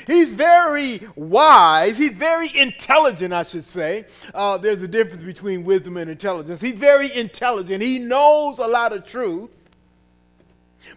He's 0.07 0.29
very 0.29 1.01
wise. 1.15 1.97
He's 1.97 2.15
very 2.15 2.47
intelligent, 2.57 3.33
I 3.33 3.43
should 3.43 3.63
say. 3.63 4.05
Uh, 4.33 4.57
there's 4.57 4.81
a 4.81 4.87
difference 4.87 5.23
between 5.23 5.65
wisdom 5.65 5.97
and 5.97 6.09
intelligence. 6.09 6.61
He's 6.61 6.75
very 6.75 7.13
intelligent. 7.13 7.81
He 7.81 7.99
knows 7.99 8.57
a 8.57 8.67
lot 8.67 8.93
of 8.93 9.05
truth. 9.05 9.51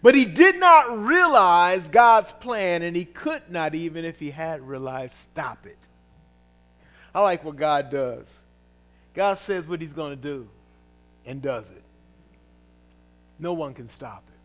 But 0.03 0.15
he 0.15 0.25
did 0.25 0.61
not 0.61 0.99
realize 0.99 1.89
God's 1.89 2.31
plan, 2.33 2.83
and 2.83 2.95
he 2.95 3.05
could 3.05 3.43
not, 3.51 3.75
even 3.75 4.05
if 4.05 4.21
he 4.21 4.31
had 4.31 4.61
realized, 4.61 5.17
stop 5.17 5.67
it. 5.67 5.79
I 7.15 7.23
like 7.23 7.43
what 7.43 7.57
God 7.57 7.91
does. 7.91 8.39
God 9.15 9.39
says 9.39 9.67
what 9.67 9.81
he's 9.81 9.93
going 9.93 10.11
to 10.11 10.17
do 10.17 10.49
and 11.27 11.43
does 11.43 11.71
it. 11.71 11.83
No 13.39 13.55
one 13.55 13.75
can 13.75 13.89
stop 13.89 14.23
it. 14.29 14.38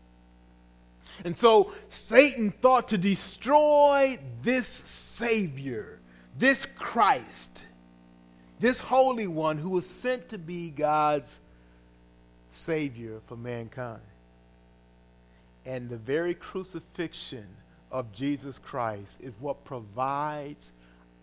And 1.24 1.36
so 1.36 1.72
Satan 1.90 2.50
thought 2.50 2.88
to 2.88 2.98
destroy 2.98 4.18
this 4.42 4.66
Savior, 4.66 6.00
this 6.36 6.66
Christ, 6.66 7.64
this 8.58 8.80
Holy 8.80 9.26
One 9.26 9.58
who 9.58 9.70
was 9.70 9.88
sent 9.88 10.30
to 10.30 10.38
be 10.38 10.70
God's 10.70 11.40
Savior 12.50 13.20
for 13.26 13.36
mankind. 13.36 14.00
And 15.66 15.88
the 15.88 15.96
very 15.96 16.34
crucifixion 16.34 17.46
of 17.90 18.12
Jesus 18.12 18.58
Christ 18.58 19.20
is 19.20 19.38
what 19.40 19.64
provides 19.64 20.72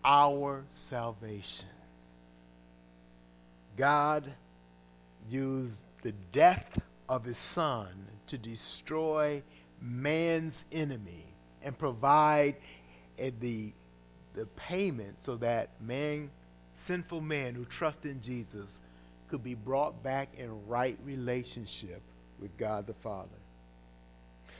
our 0.04 0.64
salvation. 0.70 1.68
God 3.76 4.30
used 5.30 5.80
the 6.02 6.12
death 6.32 6.78
of 7.08 7.24
his 7.24 7.38
son 7.38 7.88
to 8.26 8.38
destroy 8.38 9.42
man's 9.82 10.64
enemy 10.72 11.26
and 11.62 11.76
provide 11.76 12.56
the, 13.40 13.72
the 14.34 14.46
payment 14.56 15.22
so 15.22 15.36
that 15.36 15.70
man, 15.80 16.30
sinful 16.74 17.20
man 17.20 17.54
who 17.54 17.64
trusts 17.64 18.04
in 18.04 18.20
Jesus, 18.20 18.80
could 19.28 19.42
be 19.42 19.54
brought 19.54 20.02
back 20.02 20.28
in 20.36 20.66
right 20.66 20.98
relationship 21.04 22.00
with 22.40 22.56
God 22.56 22.86
the 22.86 22.94
Father. 22.94 23.28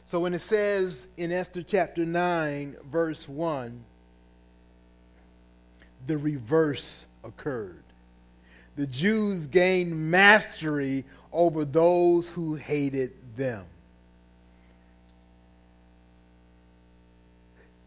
So 0.04 0.20
when 0.20 0.34
it 0.34 0.42
says 0.42 1.08
in 1.16 1.30
Esther 1.30 1.62
chapter 1.62 2.04
9, 2.04 2.76
verse 2.90 3.28
1, 3.28 3.84
the 6.06 6.18
reverse 6.18 7.06
occurred. 7.22 7.82
The 8.76 8.86
Jews 8.86 9.46
gained 9.46 10.10
mastery 10.10 11.04
over 11.32 11.64
those 11.64 12.28
who 12.28 12.54
hated 12.54 13.12
them. 13.36 13.64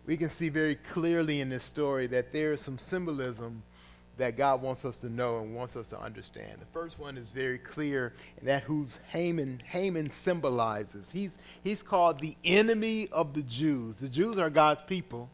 We 0.05 0.17
can 0.17 0.29
see 0.29 0.49
very 0.49 0.75
clearly 0.75 1.41
in 1.41 1.49
this 1.49 1.63
story 1.63 2.07
that 2.07 2.31
there 2.31 2.53
is 2.53 2.61
some 2.61 2.77
symbolism 2.77 3.63
that 4.17 4.37
God 4.37 4.61
wants 4.61 4.85
us 4.85 4.97
to 4.97 5.09
know 5.09 5.39
and 5.39 5.55
wants 5.55 5.75
us 5.75 5.89
to 5.89 5.99
understand. 5.99 6.59
The 6.59 6.65
first 6.65 6.99
one 6.99 7.17
is 7.17 7.29
very 7.29 7.57
clear, 7.57 8.13
and 8.39 8.47
that 8.47 8.63
who's 8.63 8.97
Haman, 9.09 9.61
Haman 9.65 10.09
symbolizes. 10.09 11.11
He's, 11.11 11.37
he's 11.63 11.83
called 11.83 12.19
the 12.19 12.35
enemy 12.45 13.09
of 13.11 13.33
the 13.33 13.41
Jews. 13.41 13.97
The 13.97 14.07
Jews 14.07 14.37
are 14.37 14.49
God's 14.49 14.83
people. 14.83 15.29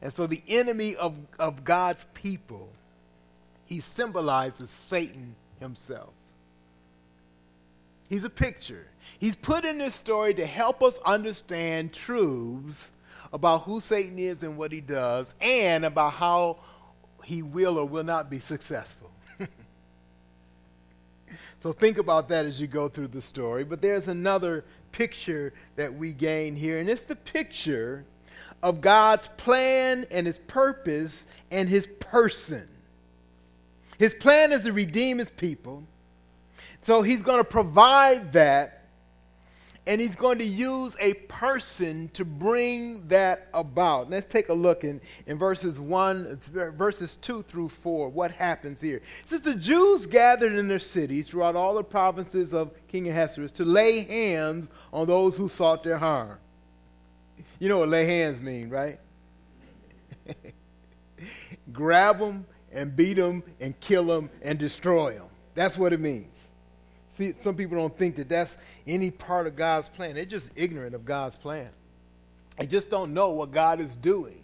And 0.00 0.12
so 0.12 0.26
the 0.26 0.42
enemy 0.48 0.96
of, 0.96 1.16
of 1.38 1.64
God's 1.64 2.06
people, 2.14 2.70
he 3.66 3.80
symbolizes 3.80 4.70
Satan 4.70 5.34
himself. 5.60 6.10
He's 8.08 8.24
a 8.24 8.30
picture. 8.30 8.86
He's 9.18 9.36
put 9.36 9.66
in 9.66 9.78
this 9.78 9.94
story 9.94 10.32
to 10.34 10.46
help 10.46 10.82
us 10.82 10.98
understand 11.04 11.92
truths 11.92 12.90
about 13.32 13.62
who 13.62 13.80
Satan 13.80 14.18
is 14.18 14.42
and 14.42 14.56
what 14.56 14.72
he 14.72 14.80
does, 14.80 15.34
and 15.40 15.84
about 15.84 16.14
how 16.14 16.58
he 17.24 17.42
will 17.42 17.78
or 17.78 17.84
will 17.84 18.04
not 18.04 18.30
be 18.30 18.38
successful. 18.38 19.10
so 21.60 21.72
think 21.72 21.98
about 21.98 22.28
that 22.28 22.46
as 22.46 22.60
you 22.60 22.66
go 22.66 22.88
through 22.88 23.08
the 23.08 23.22
story. 23.22 23.64
But 23.64 23.82
there's 23.82 24.08
another 24.08 24.64
picture 24.92 25.52
that 25.76 25.94
we 25.94 26.12
gain 26.12 26.56
here, 26.56 26.78
and 26.78 26.88
it's 26.88 27.04
the 27.04 27.16
picture 27.16 28.04
of 28.62 28.80
God's 28.80 29.28
plan 29.36 30.06
and 30.10 30.26
his 30.26 30.38
purpose 30.38 31.26
and 31.50 31.68
his 31.68 31.86
person. 32.00 32.68
His 33.98 34.14
plan 34.14 34.52
is 34.52 34.62
to 34.62 34.72
redeem 34.72 35.18
his 35.18 35.30
people. 35.30 35.84
So 36.82 37.02
he's 37.02 37.22
going 37.22 37.38
to 37.38 37.44
provide 37.44 38.32
that 38.32 38.77
and 39.88 40.02
he's 40.02 40.14
going 40.14 40.36
to 40.36 40.44
use 40.44 40.94
a 41.00 41.14
person 41.14 42.10
to 42.12 42.22
bring 42.22 43.08
that 43.08 43.48
about. 43.54 44.10
Let's 44.10 44.26
take 44.26 44.50
a 44.50 44.54
look 44.54 44.84
in, 44.84 45.00
in 45.26 45.38
verses 45.38 45.80
1, 45.80 46.38
verses 46.76 47.16
2 47.16 47.42
through 47.44 47.70
4, 47.70 48.10
what 48.10 48.30
happens 48.30 48.82
here. 48.82 48.98
It 48.98 49.28
says, 49.28 49.40
The 49.40 49.54
Jews 49.54 50.04
gathered 50.04 50.52
in 50.52 50.68
their 50.68 50.78
cities 50.78 51.26
throughout 51.26 51.56
all 51.56 51.74
the 51.74 51.82
provinces 51.82 52.52
of 52.52 52.70
King 52.88 53.08
Ahasuerus 53.08 53.50
to 53.52 53.64
lay 53.64 54.02
hands 54.02 54.68
on 54.92 55.06
those 55.06 55.38
who 55.38 55.48
sought 55.48 55.82
their 55.82 55.96
harm. 55.96 56.36
You 57.58 57.70
know 57.70 57.78
what 57.78 57.88
lay 57.88 58.04
hands 58.04 58.42
mean, 58.42 58.68
right? 58.68 59.00
Grab 61.72 62.18
them 62.18 62.46
and 62.72 62.94
beat 62.94 63.14
them 63.14 63.42
and 63.58 63.78
kill 63.80 64.04
them 64.04 64.28
and 64.42 64.58
destroy 64.58 65.14
them. 65.14 65.28
That's 65.54 65.78
what 65.78 65.94
it 65.94 66.00
means. 66.00 66.37
See, 67.18 67.34
some 67.40 67.56
people 67.56 67.76
don't 67.76 67.98
think 67.98 68.14
that 68.14 68.28
that's 68.28 68.56
any 68.86 69.10
part 69.10 69.48
of 69.48 69.56
God's 69.56 69.88
plan. 69.88 70.14
They're 70.14 70.24
just 70.24 70.52
ignorant 70.54 70.94
of 70.94 71.04
God's 71.04 71.34
plan. 71.34 71.68
They 72.56 72.68
just 72.68 72.90
don't 72.90 73.12
know 73.12 73.30
what 73.30 73.50
God 73.50 73.80
is 73.80 73.92
doing. 73.96 74.40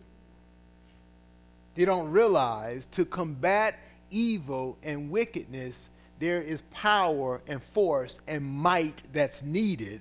They 1.77 1.85
don't 1.85 2.11
realize 2.11 2.87
to 2.87 3.05
combat 3.05 3.79
evil 4.11 4.77
and 4.83 5.09
wickedness, 5.09 5.89
there 6.19 6.43
is 6.43 6.63
power 6.73 7.41
and 7.47 7.63
force 7.63 8.19
and 8.27 8.45
might 8.45 9.05
that's 9.13 9.45
needed. 9.45 10.01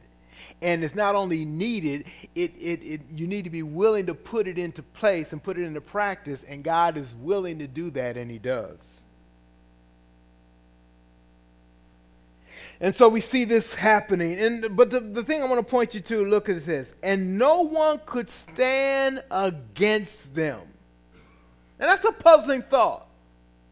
And 0.63 0.83
it's 0.83 0.95
not 0.95 1.13
only 1.13 1.45
needed, 1.45 2.07
it, 2.33 2.53
it, 2.59 2.83
it, 2.83 3.01
you 3.13 3.27
need 3.27 3.43
to 3.43 3.51
be 3.51 3.61
willing 3.61 4.07
to 4.07 4.15
put 4.15 4.47
it 4.47 4.57
into 4.57 4.81
place 4.81 5.31
and 5.31 5.43
put 5.43 5.59
it 5.59 5.63
into 5.65 5.79
practice, 5.79 6.43
and 6.47 6.63
God 6.63 6.97
is 6.97 7.13
willing 7.17 7.59
to 7.59 7.67
do 7.67 7.91
that, 7.91 8.17
and 8.17 8.31
He 8.31 8.39
does. 8.39 9.02
And 12.83 12.93
so 12.93 13.07
we 13.07 13.21
see 13.21 13.45
this 13.45 13.73
happening. 13.73 14.37
And 14.37 14.75
but 14.75 14.91
the, 14.91 14.99
the 14.99 15.23
thing 15.23 15.41
I 15.41 15.45
want 15.45 15.65
to 15.65 15.71
point 15.71 15.93
you 15.93 16.01
to, 16.01 16.25
look 16.25 16.49
at 16.49 16.65
this. 16.65 16.91
And 17.01 17.37
no 17.37 17.61
one 17.61 18.01
could 18.05 18.29
stand 18.29 19.23
against 19.31 20.35
them. 20.35 20.59
And 21.79 21.89
that's 21.89 22.03
a 22.03 22.11
puzzling 22.11 22.61
thought. 22.63 23.07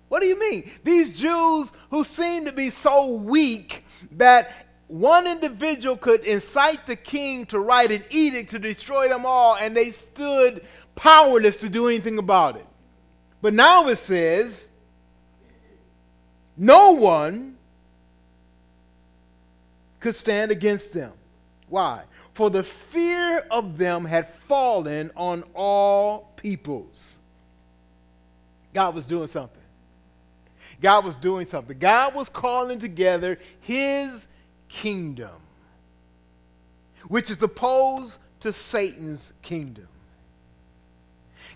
What 0.08 0.21
do 0.21 0.28
you 0.28 0.39
mean? 0.39 0.71
These 0.86 1.12
Jews 1.19 1.74
who 1.89 2.06
seem 2.06 2.45
to 2.45 2.54
be 2.54 2.69
so 2.69 3.08
weak 3.08 3.84
that 4.13 4.54
one 4.88 5.28
individual 5.28 5.97
could 5.97 6.26
incite 6.26 6.88
the 6.88 6.95
king 6.95 7.45
to 7.47 7.60
write 7.60 7.91
an 7.91 8.06
edict 8.12 8.52
to 8.52 8.60
destroy 8.60 9.10
them 9.10 9.26
all, 9.26 9.58
and 9.58 9.76
they 9.76 9.91
stood 9.91 10.65
powerless 10.95 11.58
to 11.58 11.67
do 11.67 11.89
anything 11.89 12.17
about 12.17 12.56
it. 12.56 12.65
But 13.41 13.54
now 13.54 13.89
it 13.89 13.97
says, 13.97 14.71
no 16.56 16.93
one 16.93 17.58
could 20.02 20.16
stand 20.16 20.52
against 20.52 20.94
them. 20.94 21.14
Why? 21.70 22.04
For 22.34 22.50
the 22.50 22.64
fear 22.64 23.46
of 23.50 23.78
them 23.78 24.04
had 24.04 24.28
fallen 24.48 25.12
on 25.16 25.44
all 25.54 26.34
peoples. 26.36 27.18
God 28.74 28.96
was 28.96 29.06
doing 29.06 29.28
something. 29.28 29.62
God 30.82 31.06
was 31.06 31.16
doing 31.16 31.46
something. 31.46 31.78
God 31.78 32.16
was 32.16 32.28
calling 32.30 32.80
together 32.80 33.38
his 33.62 34.26
kingdom, 34.68 35.42
which 37.08 37.30
is 37.30 37.42
opposed 37.44 38.18
to 38.40 38.52
Satan's 38.52 39.32
kingdom. 39.42 39.88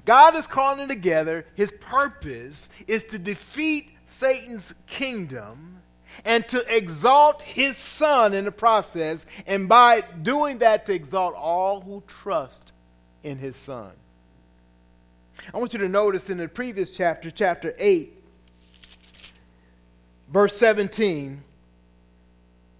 God 0.05 0.35
is 0.35 0.45
calling 0.45 0.87
together, 0.87 1.47
his 1.55 1.73
purpose 1.79 2.69
is 2.87 3.03
to 3.05 3.17
defeat 3.17 3.89
Satan's 4.05 4.75
kingdom 4.85 5.74
and 6.23 6.47
to 6.49 6.63
exalt 6.75 7.41
his 7.41 7.77
son 7.77 8.33
in 8.33 8.45
the 8.45 8.51
process, 8.51 9.25
and 9.45 9.67
by 9.67 10.01
doing 10.01 10.59
that, 10.59 10.85
to 10.85 10.93
exalt 10.93 11.35
all 11.35 11.81
who 11.81 12.03
trust 12.07 12.71
in 13.23 13.37
his 13.37 13.55
son. 13.55 13.91
I 15.53 15.57
want 15.57 15.73
you 15.73 15.79
to 15.79 15.89
notice 15.89 16.29
in 16.29 16.37
the 16.37 16.47
previous 16.47 16.91
chapter, 16.91 17.29
chapter 17.29 17.73
8, 17.77 18.13
verse 20.31 20.57
17, 20.57 21.43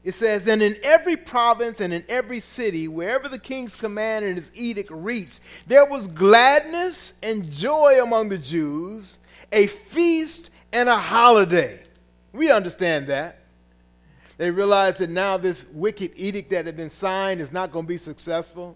it 0.06 0.13
says, 0.13 0.48
And 0.48 0.62
in 0.62 0.76
every 0.84 1.17
province 1.17 1.82
and 1.82 1.91
in 1.91 2.06
every 2.08 2.39
city, 2.39 2.88
wherever 2.88 3.28
the 3.28 3.39
king's 3.39 3.76
command 3.76 4.24
and 4.24 4.36
his 4.36 4.52
edict 4.54 4.91
reached, 4.91 5.39
there 5.67 5.86
was 5.86 6.08
gladness 6.08 7.13
and 7.24 7.52
joy 7.52 8.00
among 8.02 8.30
the 8.30 8.38
Jews, 8.38 9.17
a 9.52 9.67
feast 9.67 10.52
and 10.71 10.88
a 10.88 10.98
holiday. 10.98 11.82
We 12.36 12.52
understand 12.52 13.08
that. 13.08 13.39
They 14.38 14.52
realized 14.52 14.98
that 14.98 15.10
now 15.10 15.38
this 15.38 15.65
wicked 15.71 16.12
edict 16.17 16.50
that 16.50 16.65
had 16.65 16.76
been 16.76 16.89
signed 16.89 17.39
is 17.39 17.54
not 17.54 17.71
going 17.71 17.86
to 17.86 17.88
be 17.89 17.98
successful 17.98 18.76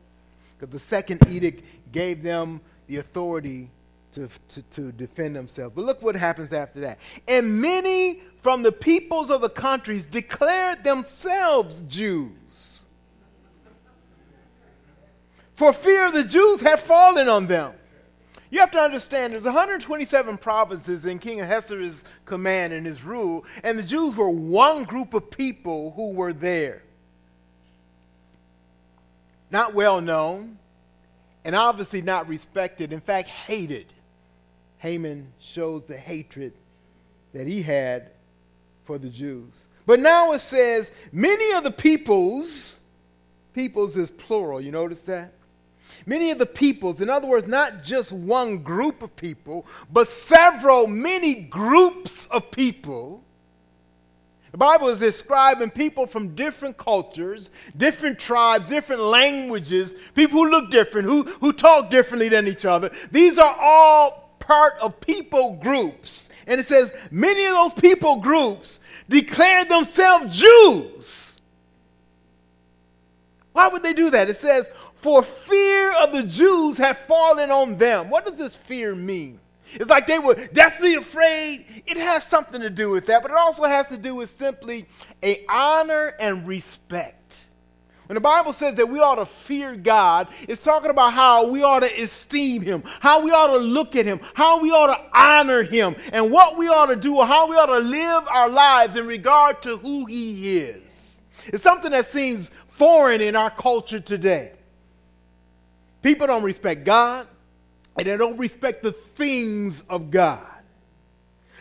because 0.57 0.71
the 0.71 0.79
second 0.79 1.19
edict 1.27 1.63
gave 1.91 2.23
them 2.23 2.61
the 2.87 2.97
authority 2.97 3.69
to, 4.13 4.29
to, 4.49 4.61
to, 4.61 4.91
defend 4.93 5.35
themselves. 5.35 5.75
But 5.75 5.85
look 5.85 6.01
what 6.01 6.15
happens 6.15 6.53
after 6.53 6.79
that. 6.79 6.97
And 7.27 7.61
many 7.61 8.21
from 8.41 8.63
the 8.63 8.71
peoples 8.71 9.29
of 9.29 9.41
the 9.41 9.49
countries 9.49 10.07
declared 10.07 10.83
themselves 10.83 11.81
Jews. 11.87 12.85
For 15.55 15.73
fear 15.73 16.09
the 16.09 16.23
Jews 16.23 16.61
had 16.61 16.79
fallen 16.79 17.27
on 17.27 17.47
them. 17.47 17.73
You 18.51 18.59
have 18.59 18.71
to 18.71 18.79
understand 18.79 19.33
there's 19.33 19.43
127 19.43 20.37
provinces 20.37 21.05
in 21.05 21.19
King 21.19 21.41
Ahasuerus' 21.41 22.03
command 22.25 22.73
and 22.73 22.85
his 22.85 23.03
rule, 23.03 23.45
and 23.63 23.77
the 23.77 23.83
Jews 23.83 24.15
were 24.15 24.29
one 24.29 24.83
group 24.83 25.13
of 25.13 25.29
people 25.29 25.91
who 25.91 26.13
were 26.13 26.33
there. 26.33 26.81
Not 29.51 29.73
well 29.73 30.01
known, 30.01 30.57
and 31.45 31.55
obviously 31.55 32.01
not 32.01 32.27
respected, 32.27 32.91
in 32.91 33.01
fact, 33.01 33.29
hated. 33.29 33.93
Haman 34.79 35.31
shows 35.39 35.83
the 35.83 35.97
hatred 35.97 36.53
that 37.33 37.45
he 37.45 37.61
had 37.61 38.11
for 38.85 38.97
the 38.97 39.09
Jews. 39.09 39.65
But 39.85 39.99
now 39.99 40.31
it 40.33 40.39
says, 40.39 40.91
many 41.11 41.55
of 41.55 41.63
the 41.63 41.71
peoples, 41.71 42.79
peoples 43.53 43.95
is 43.95 44.09
plural, 44.09 44.61
you 44.61 44.71
notice 44.71 45.03
that? 45.03 45.33
Many 46.05 46.31
of 46.31 46.37
the 46.37 46.45
peoples, 46.45 47.01
in 47.01 47.09
other 47.09 47.27
words, 47.27 47.47
not 47.47 47.83
just 47.83 48.11
one 48.11 48.59
group 48.59 49.01
of 49.01 49.15
people, 49.15 49.65
but 49.91 50.07
several, 50.07 50.87
many 50.87 51.35
groups 51.35 52.25
of 52.27 52.51
people. 52.51 53.23
The 54.51 54.57
Bible 54.57 54.87
is 54.87 54.99
describing 54.99 55.69
people 55.69 56.07
from 56.07 56.35
different 56.35 56.77
cultures, 56.77 57.51
different 57.77 58.17
tribes, 58.17 58.67
different 58.67 59.01
languages, 59.01 59.95
people 60.15 60.39
who 60.39 60.49
look 60.49 60.71
different, 60.71 61.07
who, 61.07 61.23
who 61.23 61.53
talk 61.53 61.91
differently 61.91 62.29
than 62.29 62.47
each 62.47 62.65
other. 62.65 62.89
These 63.11 63.37
are 63.37 63.55
all 63.59 64.35
part 64.39 64.73
of 64.81 64.99
people 64.99 65.59
groups. 65.61 66.29
And 66.47 66.59
it 66.59 66.65
says 66.65 66.91
many 67.11 67.45
of 67.45 67.51
those 67.51 67.73
people 67.73 68.15
groups 68.15 68.79
declared 69.07 69.69
themselves 69.69 70.35
Jews. 70.35 71.39
Why 73.53 73.67
would 73.67 73.83
they 73.83 73.93
do 73.93 74.09
that? 74.09 74.29
It 74.29 74.37
says, 74.37 74.69
for 74.99 75.23
fear 75.23 75.93
of 75.93 76.11
the 76.11 76.23
Jews 76.23 76.77
had 76.77 76.97
fallen 77.07 77.49
on 77.49 77.77
them. 77.77 78.09
What 78.09 78.25
does 78.25 78.37
this 78.37 78.55
fear 78.55 78.93
mean? 78.93 79.39
It's 79.73 79.89
like 79.89 80.07
they 80.07 80.19
were 80.19 80.35
deathly 80.51 80.95
afraid. 80.95 81.83
It 81.85 81.97
has 81.97 82.25
something 82.25 82.59
to 82.61 82.69
do 82.69 82.89
with 82.89 83.05
that, 83.05 83.21
but 83.21 83.31
it 83.31 83.37
also 83.37 83.63
has 83.63 83.87
to 83.89 83.97
do 83.97 84.15
with 84.15 84.29
simply 84.29 84.87
a 85.23 85.45
honor 85.47 86.15
and 86.19 86.45
respect. 86.45 87.47
When 88.07 88.15
the 88.15 88.21
Bible 88.21 88.53
says 88.53 88.75
that 88.75 88.89
we 88.89 88.99
ought 88.99 89.15
to 89.15 89.25
fear 89.25 89.75
God, 89.75 90.29
it's 90.47 90.59
talking 90.59 90.89
about 90.89 91.13
how 91.13 91.47
we 91.47 91.61
ought 91.61 91.81
to 91.81 92.01
esteem 92.01 92.63
Him, 92.63 92.83
how 92.99 93.23
we 93.23 93.29
ought 93.29 93.53
to 93.53 93.57
look 93.57 93.95
at 93.95 94.07
Him, 94.07 94.19
how 94.33 94.59
we 94.59 94.71
ought 94.71 94.87
to 94.87 95.17
honor 95.17 95.61
Him, 95.61 95.95
and 96.11 96.31
what 96.31 96.57
we 96.57 96.67
ought 96.67 96.87
to 96.87 96.95
do, 96.95 97.17
or 97.17 97.27
how 97.27 97.47
we 97.47 97.55
ought 97.55 97.67
to 97.67 97.77
live 97.77 98.27
our 98.29 98.49
lives 98.49 98.95
in 98.95 99.05
regard 99.05 99.61
to 99.61 99.77
who 99.77 100.07
He 100.07 100.57
is. 100.57 101.19
It's 101.45 101.61
something 101.61 101.91
that 101.91 102.07
seems 102.07 102.49
foreign 102.69 103.21
in 103.21 103.35
our 103.35 103.51
culture 103.51 103.99
today. 103.99 104.53
People 106.01 106.27
don't 106.27 106.43
respect 106.43 106.85
God, 106.85 107.27
and 107.97 108.07
they 108.07 108.17
don't 108.17 108.37
respect 108.37 108.83
the 108.83 108.91
things 108.91 109.83
of 109.89 110.11
God. 110.11 110.45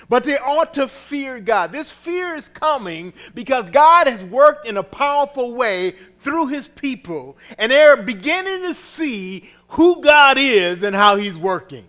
But 0.08 0.24
they 0.24 0.38
ought 0.38 0.74
to 0.74 0.88
fear 0.88 1.38
God. 1.38 1.70
This 1.70 1.90
fear 1.90 2.34
is 2.34 2.48
coming 2.48 3.12
because 3.34 3.68
God 3.68 4.06
has 4.06 4.24
worked 4.24 4.66
in 4.66 4.76
a 4.76 4.82
powerful 4.82 5.52
way 5.52 5.94
through 6.20 6.46
his 6.46 6.68
people, 6.68 7.36
and 7.58 7.70
they're 7.70 7.96
beginning 7.96 8.62
to 8.62 8.74
see 8.74 9.50
who 9.68 10.00
God 10.00 10.38
is 10.38 10.82
and 10.82 10.96
how 10.96 11.16
he's 11.16 11.36
working. 11.36 11.84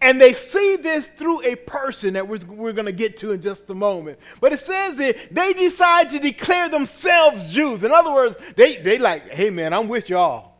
And 0.00 0.20
they 0.20 0.32
see 0.32 0.76
this 0.76 1.08
through 1.08 1.42
a 1.42 1.54
person 1.56 2.14
that 2.14 2.26
we're, 2.26 2.38
we're 2.48 2.72
going 2.72 2.86
to 2.86 2.92
get 2.92 3.18
to 3.18 3.32
in 3.32 3.42
just 3.42 3.68
a 3.68 3.74
moment. 3.74 4.18
But 4.40 4.52
it 4.52 4.60
says 4.60 4.96
that 4.96 5.16
they 5.30 5.52
decide 5.52 6.08
to 6.10 6.18
declare 6.18 6.68
themselves 6.70 7.52
Jews. 7.52 7.84
In 7.84 7.92
other 7.92 8.12
words, 8.12 8.36
they, 8.56 8.76
they 8.76 8.98
like, 8.98 9.28
hey 9.28 9.50
man, 9.50 9.74
I'm 9.74 9.88
with 9.88 10.08
y'all. 10.08 10.51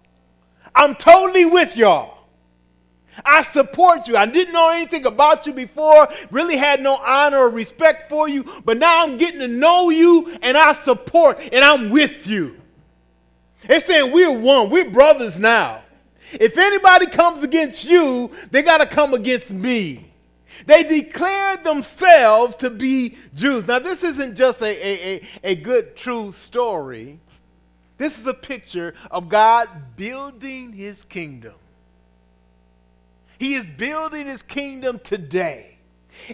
I'm 0.75 0.95
totally 0.95 1.45
with 1.45 1.77
y'all. 1.77 2.19
I 3.25 3.43
support 3.43 4.09
you. 4.09 4.17
I 4.17 4.27
didn't 4.27 4.55
know 4.55 4.71
anything 4.71 5.05
about 5.05 5.47
you 5.47 5.53
before, 5.53 6.09
really 6.31 6.57
had 6.57 6.81
no 6.81 6.97
honor 6.97 7.39
or 7.39 7.51
respect 7.51 8.09
for 8.09 8.27
you, 8.27 8.45
but 8.65 8.79
now 8.79 9.03
I'm 9.03 9.19
getting 9.19 9.41
to 9.41 9.49
know 9.49 9.91
you 9.91 10.37
and 10.41 10.57
I 10.57 10.73
support 10.73 11.39
and 11.53 11.63
I'm 11.65 11.91
with 11.91 12.27
you. 12.27 12.57
They're 13.67 13.81
saying 13.81 14.13
we're 14.13 14.33
one, 14.33 14.71
we're 14.71 14.91
brothers 14.91 15.39
now. 15.39 15.83
If 16.33 16.57
anybody 16.57 17.07
comes 17.07 17.43
against 17.43 17.85
you, 17.85 18.31
they 18.51 18.63
got 18.63 18.79
to 18.79 18.87
come 18.87 19.13
against 19.13 19.51
me. 19.51 20.07
They 20.67 20.83
declared 20.83 21.65
themselves 21.65 22.55
to 22.57 22.71
be 22.71 23.17
Jews. 23.35 23.67
Now, 23.67 23.79
this 23.79 24.03
isn't 24.03 24.37
just 24.37 24.63
a, 24.63 24.67
a, 24.67 25.15
a, 25.15 25.23
a, 25.45 25.55
good, 25.57 25.97
true 25.97 26.33
story. 26.33 27.19
This 28.03 28.19
is 28.19 28.27
a 28.27 28.35
picture 28.35 28.95
of 29.13 29.29
God 29.29 29.69
building 29.95 30.73
his 30.73 31.05
kingdom. 31.05 31.55
He 33.39 33.55
is 33.55 33.65
building 33.65 34.27
his 34.27 34.43
kingdom 34.43 34.99
today. 34.99 35.79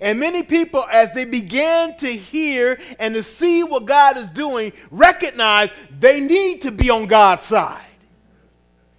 And 0.01 0.19
many 0.19 0.43
people, 0.43 0.87
as 0.91 1.13
they 1.13 1.27
began 1.27 1.95
to 1.99 2.07
hear 2.07 2.81
and 2.99 3.15
to 3.15 3.23
see 3.23 3.65
what 3.65 3.85
God 3.85 4.17
is 4.17 4.31
doing, 4.31 4.73
recognize 4.91 5.69
they 6.01 6.21
need 6.21 6.63
to 6.63 6.71
be 6.71 6.89
on 6.89 7.07
God's 7.07 7.43
side. 7.43 7.85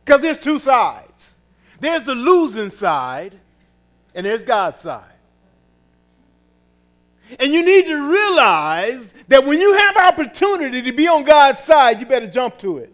Because 0.05 0.21
there's 0.21 0.37
two 0.37 0.59
sides 0.59 1.39
there's 1.79 2.03
the 2.03 2.13
losing 2.13 2.69
side, 2.69 3.33
and 4.13 4.27
there's 4.27 4.43
God's 4.43 4.77
side. 4.77 5.18
And 7.37 7.53
you 7.53 7.63
need 7.63 7.85
to 7.85 8.11
realize 8.11 9.13
that 9.27 9.45
when 9.45 9.61
you 9.61 9.73
have 9.73 9.97
opportunity 9.97 10.81
to 10.81 10.91
be 10.91 11.07
on 11.07 11.23
God's 11.23 11.59
side, 11.59 11.99
you 11.99 12.05
better 12.05 12.27
jump 12.27 12.57
to 12.59 12.77
it. 12.79 12.93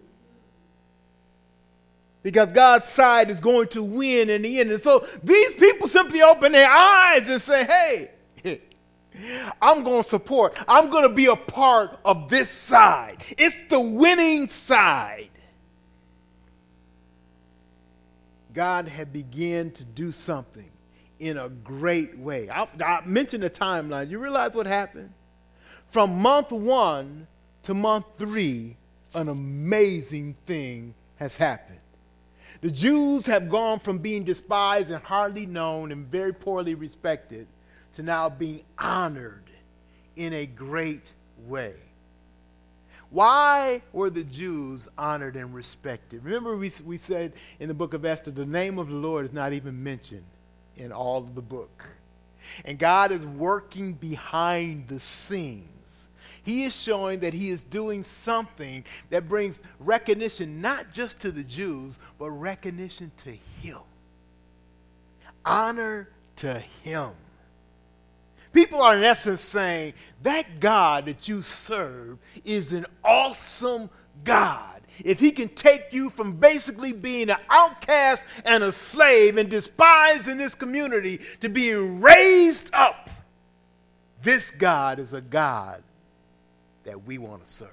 Because 2.22 2.52
God's 2.52 2.88
side 2.88 3.30
is 3.30 3.40
going 3.40 3.68
to 3.70 3.84
win 3.84 4.30
in 4.30 4.42
the 4.42 4.60
end. 4.60 4.72
And 4.72 4.82
so 4.82 5.08
these 5.24 5.56
people 5.56 5.88
simply 5.88 6.22
open 6.22 6.52
their 6.52 6.70
eyes 6.70 7.30
and 7.30 7.42
say, 7.42 7.64
hey, 7.64 8.12
I'm 9.62 9.84
going 9.84 10.02
to 10.02 10.10
support. 10.10 10.58
I'm 10.68 10.90
going 10.90 11.08
to 11.08 11.16
be 11.16 11.28
a 11.28 11.36
part 11.36 12.00
of 12.04 12.28
this 12.28 12.50
side. 12.50 13.24
It's 13.38 13.56
the 13.70 13.80
winning 13.80 14.50
side. 14.50 15.30
God 18.54 18.88
had 18.88 19.14
begun 19.14 19.72
to 19.72 19.84
do 19.84 20.12
something 20.12 20.70
in 21.20 21.38
a 21.38 21.50
great 21.50 22.18
way. 22.18 22.50
I, 22.50 22.68
I 22.84 23.02
mentioned 23.06 23.44
the 23.44 23.50
timeline. 23.50 24.10
You 24.10 24.20
realize 24.20 24.54
what 24.54 24.68
happened? 24.68 25.12
From 25.90 26.18
month 26.20 26.52
one 26.52 27.28
to 27.64 27.74
month 27.74 28.06
three, 28.18 28.76
an 29.14 29.30
amazing 29.30 30.36
thing 30.46 30.94
has 31.18 31.36
happened. 31.36 31.80
The 32.62 32.72
Jews 32.72 33.26
have 33.26 33.50
gone 33.50 33.80
from 33.80 34.00
being 34.00 34.24
despised 34.24 34.90
and 34.90 35.04
hardly 35.04 35.46
known 35.46 35.92
and 35.92 36.08
very 36.08 36.34
poorly 36.34 36.76
respected 36.76 37.48
to 37.94 38.04
now 38.04 38.30
being 38.30 38.64
honored 38.78 39.50
in 40.16 40.34
a 40.34 40.46
great 40.46 41.14
way. 41.46 41.76
Why 43.10 43.82
were 43.94 44.10
the 44.10 44.24
Jews 44.24 44.88
honored 44.98 45.36
and 45.36 45.54
respected? 45.54 46.26
Remember, 46.26 46.58
we, 46.58 46.72
we 46.84 46.98
said 46.98 47.34
in 47.60 47.68
the 47.68 47.74
book 47.74 47.94
of 47.94 48.04
Esther, 48.04 48.32
the 48.32 48.46
name 48.46 48.80
of 48.80 48.90
the 48.90 48.96
Lord 48.96 49.26
is 49.26 49.34
not 49.34 49.54
even 49.54 49.82
mentioned 49.82 50.26
in 50.78 50.92
all 50.92 51.20
of 51.20 51.36
the 51.36 51.42
book. 51.42 51.88
And 52.64 52.78
God 52.78 53.12
is 53.12 53.26
working 53.26 53.94
behind 53.94 54.88
the 54.88 55.00
scenes. 55.00 56.08
He 56.44 56.64
is 56.64 56.76
showing 56.76 57.22
that 57.22 57.34
He 57.34 57.50
is 57.50 57.64
doing 57.64 58.04
something 58.04 58.84
that 59.10 59.28
brings 59.28 59.62
recognition 59.80 60.62
not 60.62 60.94
just 60.94 61.20
to 61.22 61.32
the 61.32 61.44
Jews, 61.44 62.00
but 62.20 62.30
recognition 62.30 63.12
to 63.18 63.32
Him. 63.62 63.80
Honor 65.44 66.10
to 66.38 66.60
Him. 66.84 67.12
People 68.54 68.82
are, 68.82 68.96
in 68.96 69.04
essence, 69.04 69.42
saying 69.42 69.94
that 70.24 70.60
God 70.60 71.08
that 71.08 71.28
you 71.28 71.42
serve 71.42 72.20
is 72.46 72.72
an 72.72 72.86
awesome 73.04 73.90
God. 74.24 74.75
If 75.04 75.20
he 75.20 75.32
can 75.32 75.50
take 75.50 75.92
you 75.92 76.10
from 76.10 76.34
basically 76.34 76.94
being 76.94 77.30
an 77.30 77.38
outcast 77.50 78.26
and 78.46 78.64
a 78.64 78.72
slave 78.72 79.38
and 79.38 79.50
despised 79.50 80.28
in 80.28 80.38
this 80.38 80.56
community 80.56 81.20
to 81.42 81.50
being 81.50 82.02
raised 82.02 82.70
up, 82.74 83.10
this 84.22 84.52
God 84.52 85.00
is 85.00 85.14
a 85.14 85.22
God 85.22 85.84
that 86.84 87.06
we 87.06 87.18
want 87.18 87.44
to 87.44 87.52
serve. 87.52 87.70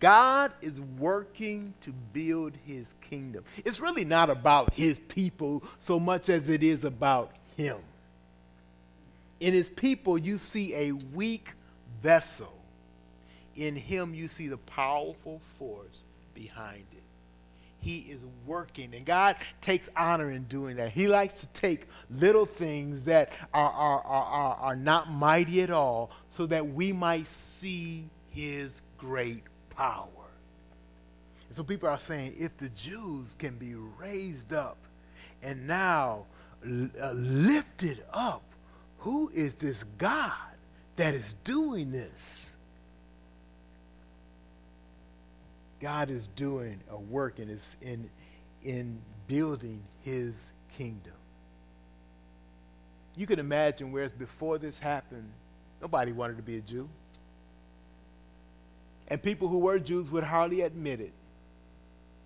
God 0.00 0.52
is 0.62 0.80
working 0.80 1.74
to 1.82 1.92
build 1.92 2.54
his 2.64 2.94
kingdom. 3.02 3.44
It's 3.64 3.80
really 3.80 4.04
not 4.04 4.30
about 4.30 4.72
his 4.72 4.98
people 4.98 5.62
so 5.78 6.00
much 6.00 6.30
as 6.30 6.48
it 6.48 6.62
is 6.62 6.84
about 6.84 7.32
him. 7.56 7.76
In 9.40 9.52
his 9.52 9.68
people, 9.68 10.16
you 10.16 10.38
see 10.38 10.74
a 10.74 10.92
weak 10.92 11.50
vessel. 12.02 12.52
In 13.60 13.76
him, 13.76 14.14
you 14.14 14.26
see 14.26 14.48
the 14.48 14.56
powerful 14.56 15.38
force 15.38 16.06
behind 16.32 16.86
it. 16.92 17.02
He 17.78 17.98
is 17.98 18.24
working, 18.46 18.94
and 18.94 19.04
God 19.04 19.36
takes 19.60 19.90
honor 19.94 20.30
in 20.30 20.44
doing 20.44 20.76
that. 20.76 20.92
He 20.92 21.08
likes 21.08 21.34
to 21.34 21.46
take 21.48 21.86
little 22.10 22.46
things 22.46 23.04
that 23.04 23.32
are, 23.52 23.70
are, 23.70 24.00
are, 24.00 24.54
are, 24.56 24.76
not 24.76 25.10
mighty 25.10 25.60
at 25.60 25.70
all 25.70 26.10
so 26.30 26.46
that 26.46 26.66
we 26.66 26.90
might 26.90 27.28
see 27.28 28.08
his 28.30 28.80
great 28.96 29.42
power. 29.68 30.08
And 31.46 31.54
so 31.54 31.62
people 31.62 31.90
are 31.90 31.98
saying 31.98 32.36
if 32.38 32.56
the 32.56 32.70
Jews 32.70 33.36
can 33.38 33.56
be 33.56 33.74
raised 33.74 34.54
up 34.54 34.78
and 35.42 35.66
now 35.66 36.24
uh, 36.64 37.12
lifted 37.12 38.04
up 38.10 38.42
who 39.00 39.30
is 39.34 39.56
this 39.56 39.84
God 39.98 40.32
that 40.96 41.14
is 41.14 41.34
doing 41.44 41.90
this? 41.90 42.49
God 45.80 46.10
is 46.10 46.26
doing 46.28 46.80
a 46.90 46.98
work 46.98 47.38
in, 47.38 47.48
his, 47.48 47.76
in, 47.80 48.08
in 48.62 49.00
building 49.26 49.82
his 50.02 50.50
kingdom. 50.76 51.12
You 53.16 53.26
can 53.26 53.38
imagine 53.38 53.90
whereas 53.90 54.12
before 54.12 54.58
this 54.58 54.78
happened, 54.78 55.30
nobody 55.80 56.12
wanted 56.12 56.36
to 56.36 56.42
be 56.42 56.58
a 56.58 56.60
Jew. 56.60 56.88
And 59.08 59.22
people 59.22 59.48
who 59.48 59.58
were 59.58 59.78
Jews 59.78 60.10
would 60.10 60.22
hardly 60.22 60.60
admit 60.60 61.00
it. 61.00 61.12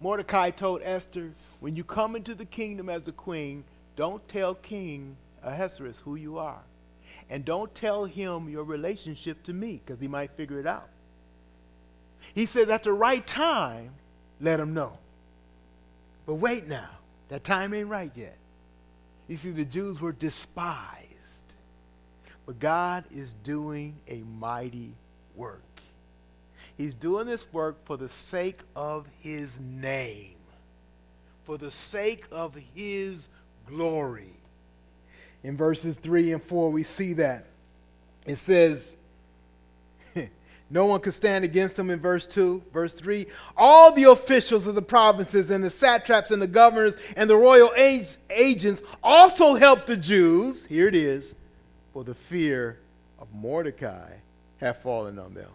Mordecai 0.01 0.51
told 0.51 0.83
Esther, 0.85 1.33
when 1.61 1.77
you 1.77 1.85
come 1.85 2.15
into 2.15 2.35
the 2.35 2.45
kingdom 2.45 2.91
as 2.91 3.05
the 3.05 3.13
queen, 3.13 3.65
don't 3.97 4.27
tell 4.29 4.55
King 4.55 5.17
Ahasuerus 5.43 5.99
who 6.01 6.17
you 6.17 6.39
are. 6.39 6.61
And 7.31 7.45
don't 7.45 7.75
tell 7.75 8.05
him 8.05 8.49
your 8.49 8.65
relationship 8.65 9.43
to 9.45 9.53
me 9.53 9.81
because 9.85 10.01
he 10.01 10.09
might 10.09 10.33
figure 10.33 10.59
it 10.59 10.67
out. 10.67 10.89
He 12.35 12.47
said, 12.47 12.71
at 12.71 12.83
the 12.83 12.93
right 12.93 13.27
time, 13.27 13.91
let 14.41 14.61
him 14.61 14.75
know. 14.75 14.99
But 16.27 16.35
wait 16.35 16.67
now, 16.67 16.91
that 17.29 17.45
time 17.45 17.75
ain't 17.75 17.89
right 17.89 18.11
yet. 18.15 18.37
You 19.29 19.37
see, 19.37 19.51
the 19.51 19.65
Jews 19.65 20.01
were 20.01 20.13
despised. 20.13 21.55
But 22.47 22.59
God 22.59 23.05
is 23.11 23.33
doing 23.43 23.97
a 24.09 24.19
mighty 24.39 24.93
work. 25.35 25.63
He's 26.77 26.95
doing 26.95 27.27
this 27.27 27.51
work 27.53 27.77
for 27.85 27.97
the 27.97 28.09
sake 28.09 28.59
of 28.75 29.07
his 29.21 29.61
name, 29.61 30.35
for 31.45 31.57
the 31.57 31.71
sake 31.71 32.25
of 32.33 32.57
his 32.75 33.29
glory. 33.67 34.33
In 35.43 35.57
verses 35.57 35.97
3 35.97 36.33
and 36.33 36.43
4, 36.43 36.71
we 36.71 36.83
see 36.83 37.13
that. 37.15 37.45
It 38.27 38.37
says, 38.37 38.95
no 40.71 40.87
one 40.87 41.01
could 41.01 41.15
stand 41.15 41.45
against 41.45 41.77
them 41.77 41.91
in 41.91 42.01
verse 42.01 42.27
2. 42.27 42.63
Verse 42.73 42.95
3 42.95 43.27
All 43.57 43.93
the 43.93 44.05
officials 44.05 44.67
of 44.67 44.75
the 44.75 44.83
provinces 44.83 45.51
and 45.51 45.63
the 45.63 45.71
satraps 45.71 46.31
and 46.31 46.41
the 46.41 46.47
governors 46.47 46.97
and 47.17 47.29
the 47.29 47.37
royal 47.37 47.73
ag- 47.77 48.09
agents 48.31 48.83
also 49.03 49.55
helped 49.55 49.87
the 49.87 49.97
Jews. 49.97 50.67
Here 50.67 50.89
it 50.89 50.95
is. 50.95 51.35
For 51.93 52.03
the 52.03 52.15
fear 52.15 52.79
of 53.21 53.29
Mordecai 53.33 54.15
have 54.59 54.79
fallen 54.83 55.19
on 55.19 55.35
them. 55.35 55.51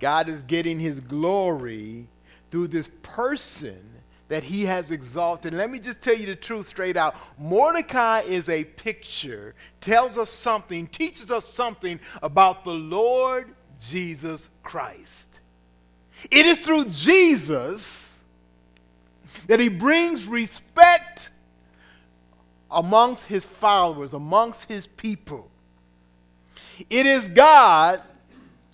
God 0.00 0.28
is 0.28 0.42
getting 0.42 0.80
his 0.80 1.00
glory 1.00 2.08
through 2.50 2.68
this 2.68 2.90
person 3.02 3.93
that 4.34 4.42
he 4.42 4.64
has 4.64 4.90
exalted. 4.90 5.54
Let 5.54 5.70
me 5.70 5.78
just 5.78 6.00
tell 6.00 6.16
you 6.16 6.26
the 6.26 6.34
truth 6.34 6.66
straight 6.66 6.96
out. 6.96 7.14
Mordecai 7.38 8.22
is 8.22 8.48
a 8.48 8.64
picture, 8.64 9.54
tells 9.80 10.18
us 10.18 10.28
something, 10.28 10.88
teaches 10.88 11.30
us 11.30 11.46
something 11.46 12.00
about 12.20 12.64
the 12.64 12.72
Lord 12.72 13.54
Jesus 13.78 14.48
Christ. 14.64 15.40
It 16.32 16.46
is 16.46 16.58
through 16.58 16.86
Jesus 16.86 18.24
that 19.46 19.60
he 19.60 19.68
brings 19.68 20.26
respect 20.26 21.30
amongst 22.72 23.26
his 23.26 23.46
followers, 23.46 24.14
amongst 24.14 24.64
his 24.64 24.88
people. 24.88 25.48
It 26.90 27.06
is 27.06 27.28
God 27.28 28.02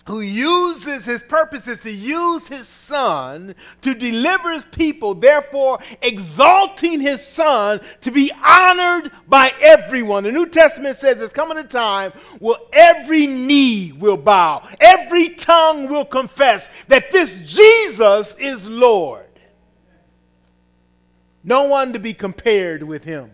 who 0.05 0.21
uses 0.21 1.05
his 1.05 1.23
purposes 1.23 1.79
to 1.79 1.91
use 1.91 2.47
his 2.47 2.67
son 2.67 3.55
to 3.81 3.93
deliver 3.93 4.51
his 4.51 4.65
people, 4.65 5.13
therefore 5.13 5.79
exalting 6.01 6.99
his 6.99 7.25
son 7.25 7.79
to 8.01 8.11
be 8.11 8.31
honored 8.43 9.11
by 9.27 9.53
everyone. 9.61 10.23
The 10.23 10.31
New 10.31 10.47
Testament 10.47 10.97
says 10.97 11.19
there's 11.19 11.33
coming 11.33 11.57
a 11.57 11.63
time 11.63 12.11
where 12.39 12.57
every 12.73 13.27
knee 13.27 13.91
will 13.91 14.17
bow, 14.17 14.67
every 14.79 15.29
tongue 15.29 15.87
will 15.89 16.05
confess 16.05 16.67
that 16.87 17.11
this 17.11 17.37
Jesus 17.45 18.35
is 18.35 18.67
Lord. 18.67 19.25
No 21.43 21.67
one 21.67 21.93
to 21.93 21.99
be 21.99 22.13
compared 22.13 22.83
with 22.83 23.03
him. 23.03 23.31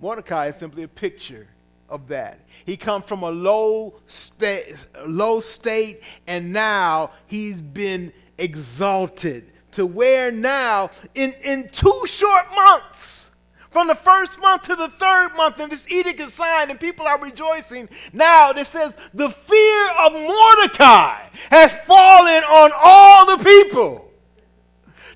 Mordecai 0.00 0.48
is 0.48 0.56
simply 0.56 0.82
a 0.82 0.88
picture 0.88 1.48
of 1.88 2.08
that. 2.08 2.40
He 2.64 2.76
comes 2.76 3.04
from 3.04 3.22
a 3.22 3.30
low 3.30 4.00
state, 4.06 4.74
low 5.06 5.40
state, 5.40 6.02
and 6.26 6.52
now 6.52 7.10
he's 7.26 7.60
been 7.60 8.12
exalted 8.38 9.52
to 9.72 9.86
where 9.86 10.32
now, 10.32 10.90
in, 11.14 11.32
in 11.44 11.68
two 11.68 12.02
short 12.06 12.46
months, 12.54 13.30
from 13.70 13.88
the 13.88 13.94
first 13.94 14.40
month 14.40 14.62
to 14.62 14.74
the 14.74 14.88
third 14.88 15.36
month, 15.36 15.60
and 15.60 15.70
this 15.70 15.90
edict 15.92 16.18
is 16.18 16.32
signed, 16.32 16.70
and 16.70 16.80
people 16.80 17.06
are 17.06 17.20
rejoicing. 17.20 17.86
Now, 18.10 18.52
it 18.52 18.66
says, 18.66 18.96
the 19.12 19.28
fear 19.28 19.90
of 20.00 20.12
Mordecai 20.14 21.28
has 21.50 21.74
fallen 21.84 22.42
on 22.44 22.70
all 22.74 23.36
the 23.36 23.44
people. 23.44 24.10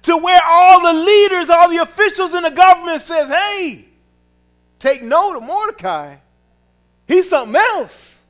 To 0.02 0.16
where 0.16 0.40
all 0.46 0.82
the 0.82 0.98
leaders, 0.98 1.48
all 1.48 1.70
the 1.70 1.78
officials 1.78 2.34
in 2.34 2.42
the 2.42 2.50
government 2.50 3.00
says, 3.00 3.30
hey, 3.30 3.86
take 4.78 5.02
note 5.02 5.36
of 5.36 5.42
Mordecai 5.42 6.16
He's 7.10 7.28
something 7.28 7.56
else. 7.56 8.28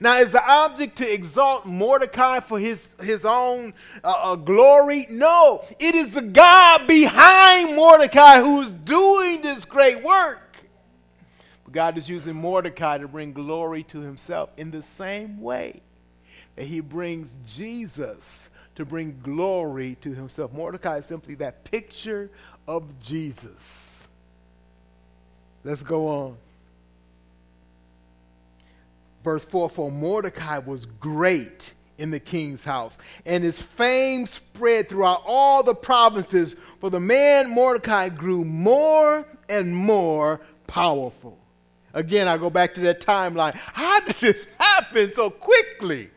Now, 0.00 0.18
is 0.18 0.32
the 0.32 0.42
object 0.42 0.96
to 0.96 1.12
exalt 1.12 1.66
Mordecai 1.66 2.40
for 2.40 2.58
his, 2.58 2.94
his 3.02 3.26
own 3.26 3.74
uh, 4.02 4.20
uh, 4.22 4.36
glory? 4.36 5.06
No, 5.10 5.62
it 5.78 5.94
is 5.94 6.14
the 6.14 6.22
God 6.22 6.86
behind 6.86 7.76
Mordecai 7.76 8.40
who's 8.40 8.72
doing 8.72 9.42
this 9.42 9.66
great 9.66 10.02
work. 10.02 10.56
But 11.64 11.74
God 11.74 11.98
is 11.98 12.08
using 12.08 12.34
Mordecai 12.34 12.96
to 12.96 13.06
bring 13.06 13.34
glory 13.34 13.82
to 13.84 14.00
himself 14.00 14.48
in 14.56 14.70
the 14.70 14.82
same 14.82 15.38
way 15.42 15.82
that 16.56 16.64
he 16.64 16.80
brings 16.80 17.36
Jesus 17.46 18.48
to 18.76 18.86
bring 18.86 19.20
glory 19.22 19.98
to 20.00 20.14
himself. 20.14 20.54
Mordecai 20.54 20.96
is 20.96 21.06
simply 21.06 21.34
that 21.34 21.64
picture 21.70 22.30
of 22.66 22.98
Jesus. 22.98 24.08
Let's 25.62 25.82
go 25.82 26.08
on. 26.08 26.36
Verse 29.24 29.44
4 29.46 29.70
For 29.70 29.90
Mordecai 29.90 30.58
was 30.58 30.84
great 30.84 31.72
in 31.96 32.10
the 32.10 32.20
king's 32.20 32.62
house, 32.62 32.98
and 33.24 33.42
his 33.42 33.60
fame 33.60 34.26
spread 34.26 34.88
throughout 34.88 35.22
all 35.26 35.62
the 35.62 35.74
provinces, 35.74 36.56
for 36.80 36.90
the 36.90 37.00
man 37.00 37.48
Mordecai 37.50 38.10
grew 38.10 38.44
more 38.44 39.26
and 39.48 39.74
more 39.74 40.40
powerful. 40.66 41.38
Again, 41.94 42.28
I 42.28 42.36
go 42.36 42.50
back 42.50 42.74
to 42.74 42.80
that 42.82 43.00
timeline. 43.00 43.54
How 43.54 44.00
did 44.00 44.16
this 44.16 44.46
happen 44.58 45.12
so 45.12 45.30
quickly? 45.30 46.10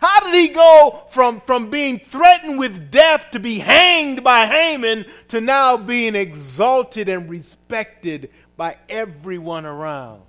How 0.00 0.20
did 0.20 0.34
he 0.34 0.48
go 0.48 1.04
from, 1.10 1.42
from 1.42 1.68
being 1.68 1.98
threatened 1.98 2.58
with 2.58 2.90
death 2.90 3.30
to 3.32 3.38
be 3.38 3.58
hanged 3.58 4.24
by 4.24 4.46
Haman 4.46 5.04
to 5.28 5.42
now 5.42 5.76
being 5.76 6.14
exalted 6.14 7.10
and 7.10 7.28
respected 7.28 8.30
by 8.56 8.78
everyone 8.88 9.66
around? 9.66 10.22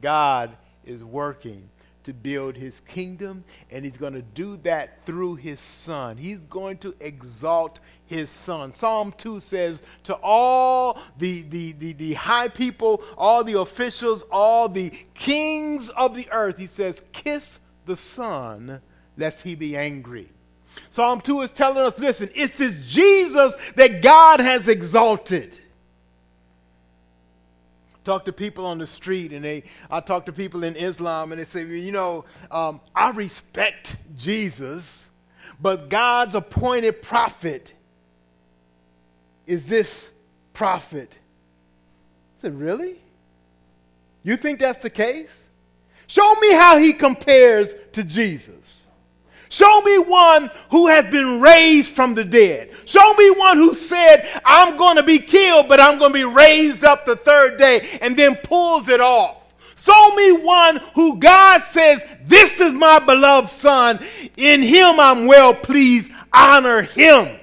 God 0.00 0.56
is 0.84 1.04
working 1.04 1.68
to 2.06 2.12
build 2.12 2.56
his 2.56 2.80
kingdom, 2.80 3.42
and 3.68 3.84
he's 3.84 3.96
going 3.96 4.12
to 4.12 4.22
do 4.22 4.56
that 4.58 5.04
through 5.04 5.34
his 5.34 5.60
son. 5.60 6.16
He's 6.16 6.38
going 6.38 6.78
to 6.78 6.94
exalt 7.00 7.80
his 8.04 8.30
son. 8.30 8.72
Psalm 8.72 9.12
2 9.18 9.40
says, 9.40 9.82
To 10.04 10.14
all 10.22 11.00
the, 11.18 11.42
the, 11.42 11.72
the, 11.72 11.94
the, 11.94 12.14
high 12.14 12.46
people, 12.46 13.02
all 13.18 13.42
the 13.42 13.58
officials, 13.58 14.22
all 14.30 14.68
the 14.68 14.92
kings 15.14 15.88
of 15.88 16.14
the 16.14 16.28
earth, 16.30 16.58
he 16.58 16.68
says, 16.68 17.02
Kiss 17.12 17.58
the 17.86 17.96
son, 17.96 18.80
lest 19.16 19.42
he 19.42 19.56
be 19.56 19.76
angry. 19.76 20.28
Psalm 20.90 21.20
2 21.20 21.42
is 21.42 21.50
telling 21.50 21.78
us 21.78 21.98
listen, 21.98 22.30
it's 22.36 22.56
this 22.56 22.78
Jesus 22.86 23.56
that 23.74 24.00
God 24.00 24.38
has 24.38 24.68
exalted 24.68 25.58
talk 28.06 28.24
to 28.24 28.32
people 28.32 28.64
on 28.64 28.78
the 28.78 28.86
street 28.86 29.32
and 29.32 29.44
they 29.44 29.62
i 29.90 30.00
talk 30.00 30.24
to 30.26 30.32
people 30.32 30.64
in 30.64 30.76
islam 30.76 31.32
and 31.32 31.40
they 31.40 31.44
say 31.44 31.64
you 31.64 31.92
know 31.92 32.24
um, 32.50 32.80
i 32.94 33.10
respect 33.10 33.96
jesus 34.16 35.10
but 35.60 35.88
god's 35.90 36.34
appointed 36.34 37.02
prophet 37.02 37.72
is 39.46 39.66
this 39.66 40.10
prophet. 40.52 41.12
I 42.38 42.42
said 42.42 42.58
really? 42.58 42.96
You 44.22 44.36
think 44.36 44.58
that's 44.58 44.82
the 44.82 44.90
case? 44.90 45.44
Show 46.08 46.34
me 46.40 46.52
how 46.52 46.78
he 46.78 46.92
compares 46.92 47.74
to 47.92 48.04
jesus 48.04 48.85
Show 49.48 49.80
me 49.82 49.98
one 49.98 50.50
who 50.70 50.88
has 50.88 51.04
been 51.06 51.40
raised 51.40 51.92
from 51.92 52.14
the 52.14 52.24
dead. 52.24 52.70
Show 52.84 53.14
me 53.14 53.30
one 53.30 53.58
who 53.58 53.74
said, 53.74 54.28
I'm 54.44 54.76
going 54.76 54.96
to 54.96 55.02
be 55.02 55.18
killed, 55.18 55.68
but 55.68 55.80
I'm 55.80 55.98
going 55.98 56.12
to 56.12 56.18
be 56.18 56.24
raised 56.24 56.84
up 56.84 57.04
the 57.04 57.16
third 57.16 57.58
day, 57.58 57.98
and 58.02 58.16
then 58.16 58.36
pulls 58.36 58.88
it 58.88 59.00
off. 59.00 59.54
Show 59.76 60.14
me 60.16 60.32
one 60.32 60.80
who 60.94 61.18
God 61.18 61.62
says, 61.62 62.04
This 62.24 62.60
is 62.60 62.72
my 62.72 62.98
beloved 62.98 63.48
Son. 63.48 64.04
In 64.36 64.62
him 64.62 64.98
I'm 64.98 65.26
well 65.26 65.54
pleased. 65.54 66.10
Honor 66.32 66.82
him. 66.82 67.38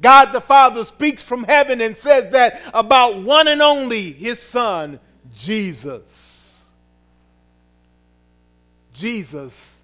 God 0.00 0.32
the 0.32 0.40
Father 0.40 0.82
speaks 0.82 1.22
from 1.22 1.44
heaven 1.44 1.80
and 1.80 1.96
says 1.96 2.32
that 2.32 2.60
about 2.74 3.22
one 3.22 3.46
and 3.46 3.62
only 3.62 4.12
his 4.12 4.42
Son, 4.42 4.98
Jesus. 5.34 6.70
Jesus 8.92 9.83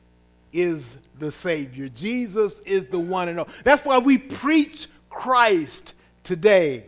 is 0.53 0.97
the 1.19 1.31
Savior. 1.33 1.89
Jesus 1.89 2.61
is 2.61 2.87
the 2.87 2.99
one 2.99 3.29
and 3.29 3.41
all. 3.41 3.49
That's 3.65 3.85
why 3.85 3.99
we 3.99 4.19
preach 4.19 4.89
Christ 5.09 5.95
today 6.25 6.85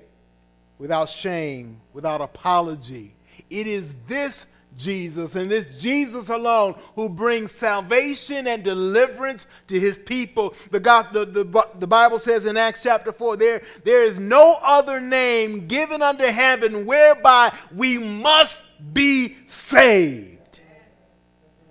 without 0.79 1.09
shame, 1.09 1.81
without 1.93 2.21
apology. 2.21 3.15
It 3.51 3.67
is 3.67 3.95
this 4.07 4.47
Jesus 4.77 5.35
and 5.35 5.51
this 5.51 5.67
Jesus 5.79 6.29
alone 6.29 6.75
who 6.95 7.09
brings 7.09 7.53
salvation 7.53 8.47
and 8.47 8.63
deliverance 8.63 9.47
to 9.69 9.79
his 9.79 9.99
people. 9.99 10.55
The, 10.71 10.81
God, 10.81 11.13
the, 11.13 11.25
the, 11.25 11.69
the 11.79 11.87
Bible 11.87 12.19
says 12.19 12.47
in 12.47 12.57
Acts 12.57 12.83
chapter 12.83 13.13
4 13.13 13.37
there, 13.37 13.63
there 13.85 14.03
is 14.03 14.19
no 14.19 14.57
other 14.63 15.01
name 15.01 15.67
given 15.67 16.03
under 16.03 16.31
heaven 16.33 16.87
whereby 16.87 17.57
we 17.75 17.99
must 17.99 18.65
be 18.93 19.37
saved 19.47 20.61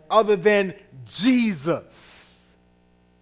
other 0.09 0.35
than 0.35 0.73
Jesus. 1.13 2.39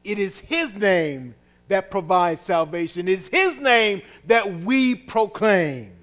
It 0.03 0.19
is 0.19 0.39
His 0.39 0.75
name 0.75 1.35
that 1.67 1.91
provides 1.91 2.41
salvation. 2.41 3.07
It 3.07 3.19
is 3.19 3.27
His 3.27 3.59
name 3.59 4.01
that 4.25 4.61
we 4.61 4.95
proclaim. 4.95 5.93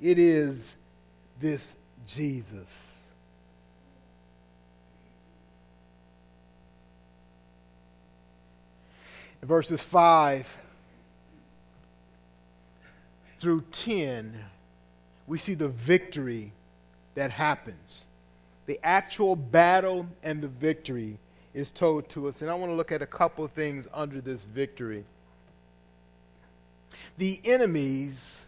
It 0.00 0.18
is 0.18 0.74
this 1.40 1.72
Jesus. 2.06 3.06
In 9.40 9.46
verses 9.46 9.82
5 9.82 10.56
through 13.38 13.62
10, 13.70 14.36
we 15.26 15.38
see 15.38 15.54
the 15.54 15.68
victory 15.68 16.52
that 17.14 17.30
happens. 17.30 18.04
The 18.68 18.78
actual 18.84 19.34
battle 19.34 20.06
and 20.22 20.42
the 20.42 20.48
victory 20.48 21.16
is 21.54 21.70
told 21.70 22.10
to 22.10 22.28
us. 22.28 22.42
And 22.42 22.50
I 22.50 22.54
want 22.54 22.70
to 22.70 22.76
look 22.76 22.92
at 22.92 23.00
a 23.00 23.06
couple 23.06 23.42
of 23.42 23.50
things 23.52 23.88
under 23.94 24.20
this 24.20 24.44
victory. 24.44 25.06
The 27.16 27.40
enemies 27.46 28.44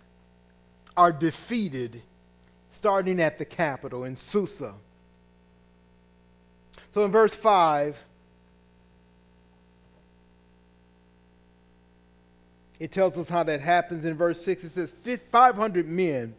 are 0.94 1.10
defeated 1.10 2.02
starting 2.70 3.18
at 3.18 3.38
the 3.38 3.46
capital 3.46 4.04
in 4.04 4.14
Susa. 4.14 4.74
So 6.90 7.06
in 7.06 7.10
verse 7.10 7.34
5, 7.34 7.96
it 12.78 12.92
tells 12.92 13.16
us 13.16 13.30
how 13.30 13.42
that 13.44 13.62
happens. 13.62 14.04
In 14.04 14.18
verse 14.18 14.44
6, 14.44 14.64
it 14.64 14.68
says 14.68 14.92
500 15.32 15.86
men 15.86 16.34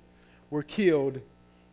were 0.52 0.62
killed 0.62 1.20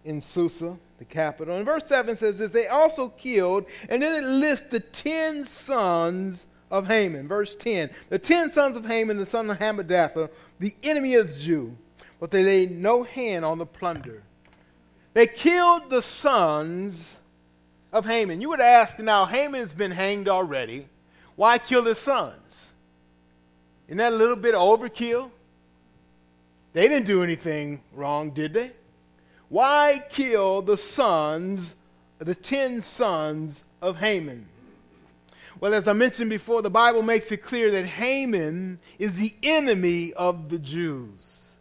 in 0.06 0.22
Susa 0.22 0.78
the 0.98 1.04
capital. 1.04 1.56
And 1.56 1.64
verse 1.64 1.86
7 1.86 2.16
says 2.16 2.38
this 2.38 2.50
they 2.50 2.66
also 2.66 3.08
killed, 3.08 3.66
and 3.88 4.02
then 4.02 4.22
it 4.22 4.26
lists 4.28 4.68
the 4.68 4.80
ten 4.80 5.44
sons 5.44 6.46
of 6.70 6.86
Haman. 6.86 7.28
Verse 7.28 7.54
10 7.54 7.90
The 8.08 8.18
ten 8.18 8.50
sons 8.50 8.76
of 8.76 8.86
Haman, 8.86 9.16
the 9.16 9.26
son 9.26 9.48
of 9.50 9.58
Hammedatha, 9.58 10.30
the 10.58 10.74
enemy 10.82 11.14
of 11.14 11.32
the 11.32 11.38
Jew, 11.38 11.76
but 12.20 12.30
they 12.30 12.42
laid 12.42 12.72
no 12.72 13.02
hand 13.02 13.44
on 13.44 13.58
the 13.58 13.66
plunder. 13.66 14.22
They 15.14 15.26
killed 15.26 15.90
the 15.90 16.02
sons 16.02 17.16
of 17.92 18.06
Haman. 18.06 18.40
You 18.40 18.50
would 18.50 18.60
ask 18.60 18.98
now, 18.98 19.24
Haman 19.24 19.60
has 19.60 19.74
been 19.74 19.90
hanged 19.90 20.28
already. 20.28 20.86
Why 21.36 21.58
kill 21.58 21.84
his 21.84 21.98
sons? 21.98 22.74
Isn't 23.86 23.98
that 23.98 24.12
a 24.12 24.16
little 24.16 24.36
bit 24.36 24.54
overkill? 24.54 25.30
They 26.72 26.82
didn't 26.82 27.06
do 27.06 27.22
anything 27.22 27.82
wrong, 27.94 28.30
did 28.30 28.52
they? 28.52 28.72
Why 29.48 30.02
kill 30.10 30.62
the 30.62 30.76
sons, 30.76 31.74
the 32.18 32.34
ten 32.34 32.82
sons 32.82 33.62
of 33.80 33.98
Haman? 33.98 34.46
Well, 35.60 35.74
as 35.74 35.88
I 35.88 35.92
mentioned 35.92 36.30
before, 36.30 36.62
the 36.62 36.70
Bible 36.70 37.02
makes 37.02 37.32
it 37.32 37.38
clear 37.38 37.70
that 37.72 37.86
Haman 37.86 38.78
is 38.98 39.16
the 39.16 39.34
enemy 39.42 40.12
of 40.12 40.50
the 40.50 40.58
Jews. 40.58 41.56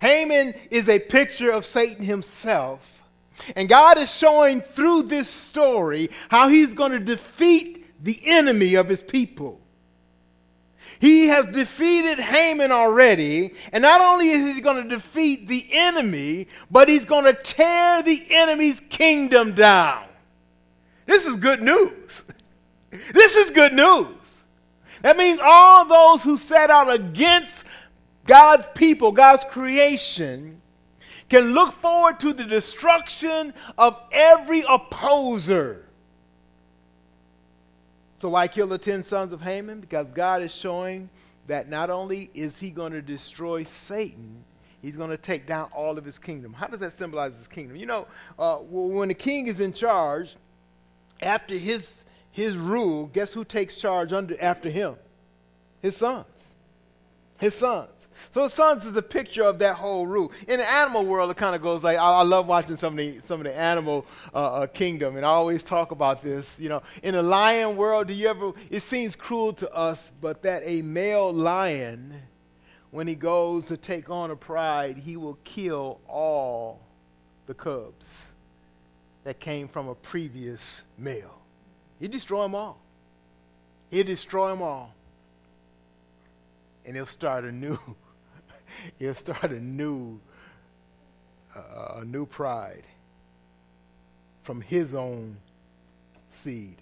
Haman 0.00 0.54
is 0.70 0.88
a 0.88 0.98
picture 0.98 1.50
of 1.50 1.64
Satan 1.64 2.04
himself. 2.04 3.02
And 3.56 3.68
God 3.68 3.98
is 3.98 4.14
showing 4.14 4.60
through 4.60 5.04
this 5.04 5.28
story 5.28 6.10
how 6.28 6.48
he's 6.48 6.74
going 6.74 6.92
to 6.92 7.00
defeat 7.00 7.86
the 8.04 8.20
enemy 8.24 8.74
of 8.74 8.88
his 8.88 9.02
people. 9.02 9.60
He 11.04 11.26
has 11.26 11.44
defeated 11.44 12.18
Haman 12.18 12.72
already, 12.72 13.52
and 13.74 13.82
not 13.82 14.00
only 14.00 14.30
is 14.30 14.54
he 14.54 14.62
going 14.62 14.82
to 14.82 14.88
defeat 14.88 15.48
the 15.48 15.68
enemy, 15.70 16.48
but 16.70 16.88
he's 16.88 17.04
going 17.04 17.26
to 17.26 17.34
tear 17.34 18.02
the 18.02 18.24
enemy's 18.30 18.80
kingdom 18.88 19.52
down. 19.52 20.02
This 21.04 21.26
is 21.26 21.36
good 21.36 21.62
news. 21.62 22.24
This 23.12 23.34
is 23.34 23.50
good 23.50 23.72
news. 23.72 24.46
That 25.02 25.16
means 25.16 25.40
all 25.42 25.84
those 25.84 26.22
who 26.22 26.38
set 26.38 26.70
out 26.70 26.90
against 26.90 27.64
God's 28.24 28.68
people, 28.74 29.10
God's 29.10 29.44
creation, 29.44 30.62
can 31.28 31.52
look 31.52 31.74
forward 31.74 32.20
to 32.20 32.32
the 32.32 32.44
destruction 32.44 33.52
of 33.76 34.00
every 34.12 34.62
opposer. 34.66 35.83
So, 38.24 38.30
why 38.30 38.48
kill 38.48 38.68
the 38.68 38.78
ten 38.78 39.02
sons 39.02 39.34
of 39.34 39.42
Haman? 39.42 39.80
Because 39.80 40.10
God 40.10 40.40
is 40.40 40.50
showing 40.50 41.10
that 41.46 41.68
not 41.68 41.90
only 41.90 42.30
is 42.32 42.58
he 42.58 42.70
going 42.70 42.92
to 42.92 43.02
destroy 43.02 43.64
Satan, 43.64 44.42
he's 44.80 44.96
going 44.96 45.10
to 45.10 45.18
take 45.18 45.46
down 45.46 45.68
all 45.74 45.98
of 45.98 46.06
his 46.06 46.18
kingdom. 46.18 46.54
How 46.54 46.68
does 46.68 46.80
that 46.80 46.94
symbolize 46.94 47.36
his 47.36 47.46
kingdom? 47.46 47.76
You 47.76 47.84
know, 47.84 48.06
uh, 48.38 48.56
when 48.60 49.08
the 49.08 49.14
king 49.14 49.46
is 49.46 49.60
in 49.60 49.74
charge, 49.74 50.36
after 51.20 51.54
his 51.54 52.06
his 52.30 52.56
rule, 52.56 53.10
guess 53.12 53.30
who 53.34 53.44
takes 53.44 53.76
charge 53.76 54.14
under, 54.14 54.42
after 54.42 54.70
him? 54.70 54.96
His 55.82 55.94
sons. 55.94 56.54
His 57.38 57.54
sons. 57.54 58.03
So 58.34 58.48
sons 58.48 58.84
is 58.84 58.96
a 58.96 59.02
picture 59.02 59.44
of 59.44 59.60
that 59.60 59.76
whole 59.76 60.08
rule. 60.08 60.32
In 60.48 60.58
the 60.58 60.68
animal 60.68 61.04
world, 61.04 61.30
it 61.30 61.36
kind 61.36 61.54
of 61.54 61.62
goes 61.62 61.84
like 61.84 61.98
I, 61.98 62.14
I, 62.14 62.22
love 62.24 62.48
watching 62.48 62.74
some 62.74 62.94
of 62.94 62.96
the 62.96 63.20
some 63.20 63.38
of 63.38 63.44
the 63.44 63.56
animal 63.56 64.06
uh, 64.34 64.38
uh, 64.38 64.66
kingdom, 64.66 65.14
and 65.14 65.24
I 65.24 65.28
always 65.28 65.62
talk 65.62 65.92
about 65.92 66.20
this. 66.20 66.58
You 66.58 66.68
know, 66.68 66.82
in 67.04 67.14
the 67.14 67.22
lion 67.22 67.76
world, 67.76 68.08
do 68.08 68.12
you 68.12 68.26
ever? 68.26 68.50
It 68.70 68.82
seems 68.82 69.14
cruel 69.14 69.52
to 69.52 69.72
us, 69.72 70.10
but 70.20 70.42
that 70.42 70.64
a 70.64 70.82
male 70.82 71.32
lion, 71.32 72.12
when 72.90 73.06
he 73.06 73.14
goes 73.14 73.66
to 73.66 73.76
take 73.76 74.10
on 74.10 74.32
a 74.32 74.36
pride, 74.36 74.96
he 74.96 75.16
will 75.16 75.38
kill 75.44 76.00
all 76.08 76.80
the 77.46 77.54
cubs 77.54 78.32
that 79.22 79.38
came 79.38 79.68
from 79.68 79.86
a 79.86 79.94
previous 79.94 80.82
male. 80.98 81.38
He'll 82.00 82.10
destroy 82.10 82.42
them 82.42 82.56
all. 82.56 82.80
He'll 83.92 84.04
destroy 84.04 84.50
them 84.50 84.60
all. 84.60 84.92
And 86.84 86.96
he'll 86.96 87.06
start 87.06 87.44
a 87.44 87.52
new, 87.52 87.78
he'll 88.98 89.14
start 89.14 89.50
a 89.50 89.60
new, 89.60 90.20
uh, 91.54 92.00
a 92.00 92.04
new 92.04 92.26
pride 92.26 92.84
from 94.42 94.60
his 94.60 94.94
own 94.94 95.36
seed. 96.28 96.76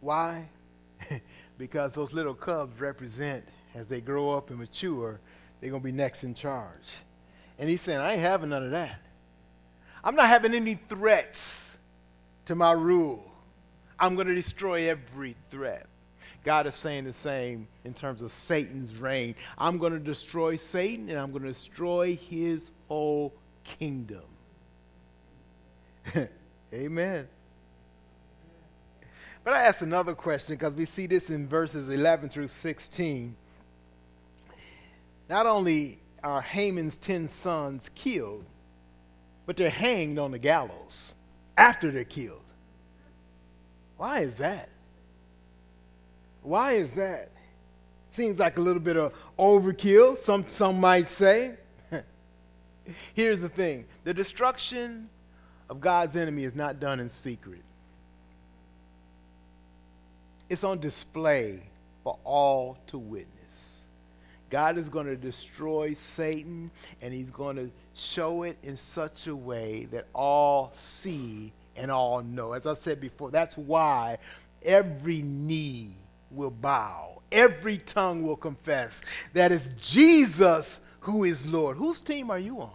Why? 0.00 0.48
because 1.58 1.94
those 1.94 2.12
little 2.12 2.34
cubs 2.34 2.80
represent, 2.80 3.44
as 3.74 3.86
they 3.86 4.00
grow 4.00 4.30
up 4.30 4.50
and 4.50 4.58
mature, 4.58 5.20
they're 5.60 5.70
going 5.70 5.82
to 5.82 5.84
be 5.84 5.92
next 5.92 6.24
in 6.24 6.34
charge. 6.34 7.02
And 7.58 7.68
he's 7.68 7.80
saying, 7.80 7.98
I 7.98 8.12
ain't 8.12 8.20
having 8.20 8.50
none 8.50 8.64
of 8.64 8.70
that. 8.70 9.00
I'm 10.04 10.14
not 10.14 10.28
having 10.28 10.54
any 10.54 10.74
threats 10.74 11.78
to 12.46 12.54
my 12.54 12.72
rule. 12.72 13.24
I'm 13.98 14.14
going 14.14 14.28
to 14.28 14.34
destroy 14.34 14.88
every 14.88 15.34
threat. 15.50 15.86
God 16.46 16.68
is 16.68 16.76
saying 16.76 17.04
the 17.04 17.12
same 17.12 17.66
in 17.84 17.92
terms 17.92 18.22
of 18.22 18.30
Satan's 18.30 18.96
reign. 18.96 19.34
I'm 19.58 19.78
going 19.78 19.92
to 19.92 19.98
destroy 19.98 20.56
Satan 20.56 21.10
and 21.10 21.18
I'm 21.18 21.32
going 21.32 21.42
to 21.42 21.48
destroy 21.48 22.16
his 22.16 22.70
whole 22.86 23.34
kingdom. 23.64 24.22
Amen. 26.72 27.26
But 29.42 29.54
I 29.54 29.62
ask 29.62 29.82
another 29.82 30.14
question 30.14 30.54
because 30.54 30.74
we 30.74 30.84
see 30.84 31.08
this 31.08 31.30
in 31.30 31.48
verses 31.48 31.88
11 31.88 32.28
through 32.28 32.46
16. 32.46 33.34
Not 35.28 35.46
only 35.46 35.98
are 36.22 36.40
Haman's 36.40 36.96
10 36.96 37.26
sons 37.26 37.90
killed, 37.96 38.44
but 39.46 39.56
they're 39.56 39.68
hanged 39.68 40.20
on 40.20 40.30
the 40.30 40.38
gallows 40.38 41.16
after 41.56 41.90
they're 41.90 42.04
killed. 42.04 42.38
Why 43.96 44.20
is 44.20 44.38
that? 44.38 44.68
Why 46.46 46.74
is 46.74 46.92
that? 46.92 47.30
Seems 48.10 48.38
like 48.38 48.56
a 48.56 48.60
little 48.60 48.80
bit 48.80 48.96
of 48.96 49.12
overkill, 49.36 50.16
some, 50.16 50.44
some 50.48 50.80
might 50.80 51.08
say. 51.08 51.54
Here's 53.14 53.40
the 53.40 53.48
thing 53.48 53.84
the 54.04 54.14
destruction 54.14 55.08
of 55.68 55.80
God's 55.80 56.14
enemy 56.14 56.44
is 56.44 56.54
not 56.54 56.78
done 56.78 57.00
in 57.00 57.08
secret, 57.08 57.62
it's 60.48 60.62
on 60.62 60.78
display 60.78 61.60
for 62.04 62.16
all 62.22 62.78
to 62.86 62.98
witness. 62.98 63.80
God 64.48 64.78
is 64.78 64.88
going 64.88 65.06
to 65.06 65.16
destroy 65.16 65.94
Satan 65.94 66.70
and 67.02 67.12
he's 67.12 67.30
going 67.30 67.56
to 67.56 67.68
show 67.94 68.44
it 68.44 68.56
in 68.62 68.76
such 68.76 69.26
a 69.26 69.34
way 69.34 69.88
that 69.90 70.06
all 70.14 70.70
see 70.76 71.52
and 71.74 71.90
all 71.90 72.22
know. 72.22 72.52
As 72.52 72.64
I 72.64 72.74
said 72.74 73.00
before, 73.00 73.32
that's 73.32 73.58
why 73.58 74.18
every 74.62 75.22
knee 75.22 75.90
will 76.36 76.50
bow, 76.50 77.22
every 77.32 77.78
tongue 77.78 78.22
will 78.22 78.36
confess 78.36 79.00
that 79.32 79.50
it's 79.52 79.68
Jesus 79.80 80.80
who 81.00 81.24
is 81.24 81.46
Lord. 81.46 81.76
Whose 81.76 82.00
team 82.00 82.30
are 82.30 82.38
you 82.38 82.60
on? 82.60 82.70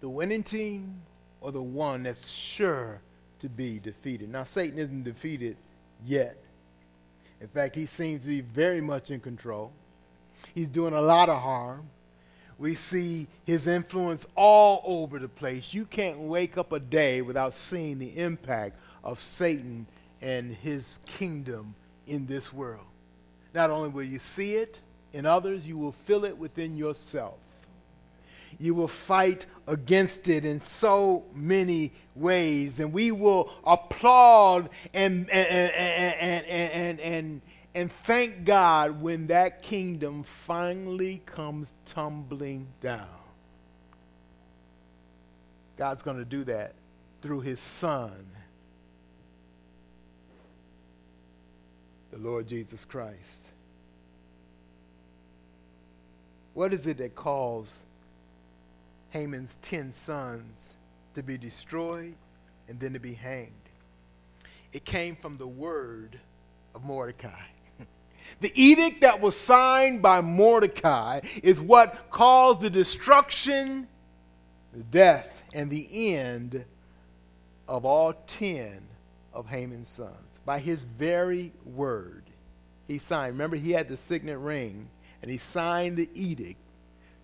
The 0.00 0.08
winning 0.08 0.42
team 0.42 1.00
or 1.40 1.52
the 1.52 1.62
one 1.62 2.02
that's 2.02 2.28
sure 2.28 3.00
to 3.40 3.48
be 3.50 3.78
defeated? 3.78 4.30
Now, 4.30 4.44
Satan 4.44 4.78
isn't 4.78 5.04
defeated 5.04 5.56
yet. 6.04 6.38
In 7.40 7.48
fact, 7.48 7.76
he 7.76 7.84
seems 7.84 8.22
to 8.22 8.28
be 8.28 8.40
very 8.40 8.80
much 8.80 9.10
in 9.10 9.20
control. 9.20 9.70
He's 10.54 10.68
doing 10.68 10.94
a 10.94 11.00
lot 11.02 11.28
of 11.28 11.42
harm. 11.42 11.90
We 12.58 12.74
see 12.74 13.26
his 13.44 13.66
influence 13.66 14.26
all 14.34 14.82
over 14.86 15.18
the 15.18 15.28
place. 15.28 15.74
You 15.74 15.84
can't 15.84 16.20
wake 16.20 16.56
up 16.56 16.72
a 16.72 16.80
day 16.80 17.20
without 17.20 17.52
seeing 17.52 17.98
the 17.98 18.18
impact 18.18 18.78
of 19.02 19.20
Satan 19.20 19.86
and 20.24 20.54
his 20.54 20.98
kingdom 21.06 21.74
in 22.06 22.26
this 22.26 22.52
world. 22.52 22.86
Not 23.54 23.70
only 23.70 23.90
will 23.90 24.02
you 24.02 24.18
see 24.18 24.56
it 24.56 24.80
in 25.12 25.26
others, 25.26 25.66
you 25.66 25.78
will 25.78 25.92
feel 25.92 26.24
it 26.24 26.36
within 26.36 26.76
yourself 26.76 27.34
you 28.58 28.74
will 28.74 28.88
fight 28.88 29.46
against 29.66 30.28
it 30.28 30.44
in 30.44 30.60
so 30.60 31.24
many 31.34 31.92
ways. 32.14 32.80
And 32.80 32.92
we 32.92 33.12
will 33.12 33.50
applaud 33.64 34.70
and, 34.92 35.28
and, 35.30 35.72
and, 35.72 36.46
and, 36.46 37.00
and, 37.00 37.40
and, 37.74 37.92
thank 38.04 38.44
God 38.44 39.00
when 39.00 39.26
that 39.28 39.62
kingdom 39.62 40.22
finally 40.22 41.22
comes 41.26 41.72
tumbling 41.86 42.66
down. 42.80 43.08
God's 45.76 46.02
going 46.02 46.18
to 46.18 46.24
do 46.24 46.44
that 46.44 46.74
through 47.20 47.40
his 47.40 47.58
Son, 47.58 48.26
the 52.14 52.20
Lord 52.20 52.46
Jesus 52.46 52.84
Christ. 52.84 53.48
What 56.52 56.72
is 56.72 56.86
it 56.86 56.98
that 56.98 57.16
calls 57.16 57.82
Haman's 59.10 59.58
ten 59.62 59.90
sons 59.90 60.74
to 61.14 61.24
be 61.24 61.36
destroyed 61.36 62.14
and 62.68 62.78
then 62.78 62.92
to 62.92 63.00
be 63.00 63.14
hanged. 63.14 63.50
It 64.72 64.84
came 64.84 65.16
from 65.16 65.38
the 65.38 65.46
word 65.46 66.20
of 66.72 66.84
Mordecai. 66.84 67.30
the 68.40 68.52
edict 68.54 69.00
that 69.00 69.20
was 69.20 69.36
signed 69.36 70.00
by 70.00 70.20
Mordecai 70.20 71.20
is 71.42 71.60
what 71.60 72.10
caused 72.10 72.60
the 72.60 72.70
destruction, 72.70 73.88
the 74.72 74.84
death, 74.84 75.42
and 75.52 75.68
the 75.68 76.14
end 76.14 76.64
of 77.66 77.84
all 77.84 78.12
ten 78.28 78.82
of 79.32 79.48
Haman's 79.48 79.88
sons. 79.88 80.33
By 80.44 80.58
his 80.58 80.82
very 80.82 81.52
word, 81.64 82.24
he 82.86 82.98
signed. 82.98 83.34
Remember, 83.34 83.56
he 83.56 83.72
had 83.72 83.88
the 83.88 83.96
signet 83.96 84.38
ring, 84.38 84.90
and 85.22 85.30
he 85.30 85.38
signed 85.38 85.96
the 85.96 86.10
edict 86.14 86.60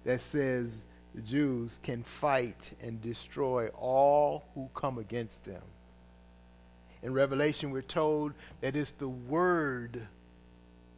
that 0.05 0.23
says 0.23 0.85
the 1.15 1.21
Jews 1.21 1.81
can 1.83 2.03
fight 2.03 2.73
and 2.81 3.01
destroy 3.03 3.69
all 3.69 4.45
who 4.55 4.71
come 4.75 4.99
against 4.99 5.45
them. 5.45 5.63
In 7.03 7.13
Revelation, 7.13 7.71
we're 7.71 7.83
told 7.83 8.33
that 8.61 8.77
it's 8.77 8.93
the 8.93 9.09
word 9.09 10.07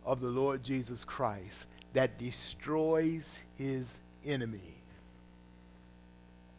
of 0.04 0.20
the 0.20 0.28
Lord 0.28 0.62
Jesus 0.62 1.04
Christ 1.04 1.66
that 1.92 2.18
destroys 2.18 3.38
his 3.56 3.96
enemy, 4.24 4.76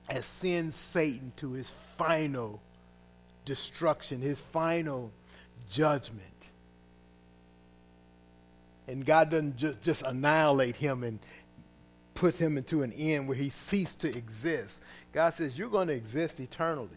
as 0.09 0.25
sends 0.25 0.75
Satan 0.75 1.31
to 1.37 1.51
his 1.51 1.71
final 1.97 2.61
destruction, 3.45 4.21
his 4.21 4.41
final 4.41 5.11
judgment. 5.69 6.49
And 8.87 9.05
God 9.05 9.29
doesn't 9.29 9.57
just, 9.57 9.81
just 9.81 10.01
annihilate 10.01 10.75
him 10.75 11.03
and 11.03 11.19
put 12.15 12.35
him 12.35 12.57
into 12.57 12.83
an 12.83 12.93
end 12.93 13.27
where 13.27 13.37
he 13.37 13.49
ceased 13.49 13.99
to 13.99 14.09
exist. 14.09 14.81
God 15.11 15.33
says, 15.33 15.57
You're 15.57 15.69
going 15.69 15.87
to 15.87 15.93
exist 15.93 16.39
eternally, 16.39 16.89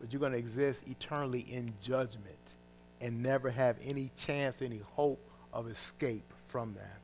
but 0.00 0.12
you're 0.12 0.20
going 0.20 0.32
to 0.32 0.38
exist 0.38 0.84
eternally 0.88 1.40
in 1.40 1.72
judgment 1.82 2.54
and 3.00 3.22
never 3.22 3.50
have 3.50 3.76
any 3.82 4.10
chance, 4.16 4.62
any 4.62 4.80
hope 4.94 5.20
of 5.52 5.68
escape 5.68 6.32
from 6.46 6.74
that. 6.74 7.00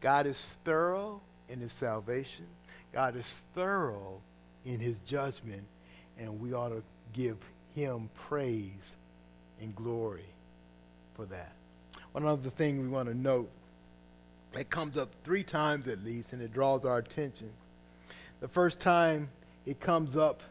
God 0.00 0.26
is 0.26 0.56
thorough 0.64 1.20
in 1.48 1.60
his 1.60 1.72
salvation, 1.72 2.46
God 2.92 3.16
is 3.16 3.42
thorough 3.54 4.20
in 4.64 4.78
his 4.78 4.98
judgment, 5.00 5.64
and 6.18 6.40
we 6.40 6.52
ought 6.52 6.68
to 6.68 6.82
give 7.12 7.38
him 7.74 8.10
praise 8.28 8.96
and 9.60 9.74
glory 9.74 10.24
for 11.14 11.26
that. 11.26 11.52
One 12.12 12.24
other 12.24 12.50
thing 12.50 12.80
we 12.80 12.88
want 12.88 13.08
to 13.08 13.14
note 13.14 13.50
it 14.54 14.70
comes 14.70 14.96
up 14.96 15.10
three 15.24 15.42
times 15.42 15.86
at 15.88 16.02
least, 16.02 16.32
and 16.32 16.40
it 16.40 16.52
draws 16.52 16.84
our 16.84 16.98
attention. 16.98 17.50
The 18.40 18.48
first 18.48 18.80
time 18.80 19.28
it 19.66 19.78
comes 19.78 20.16
up 20.16 20.42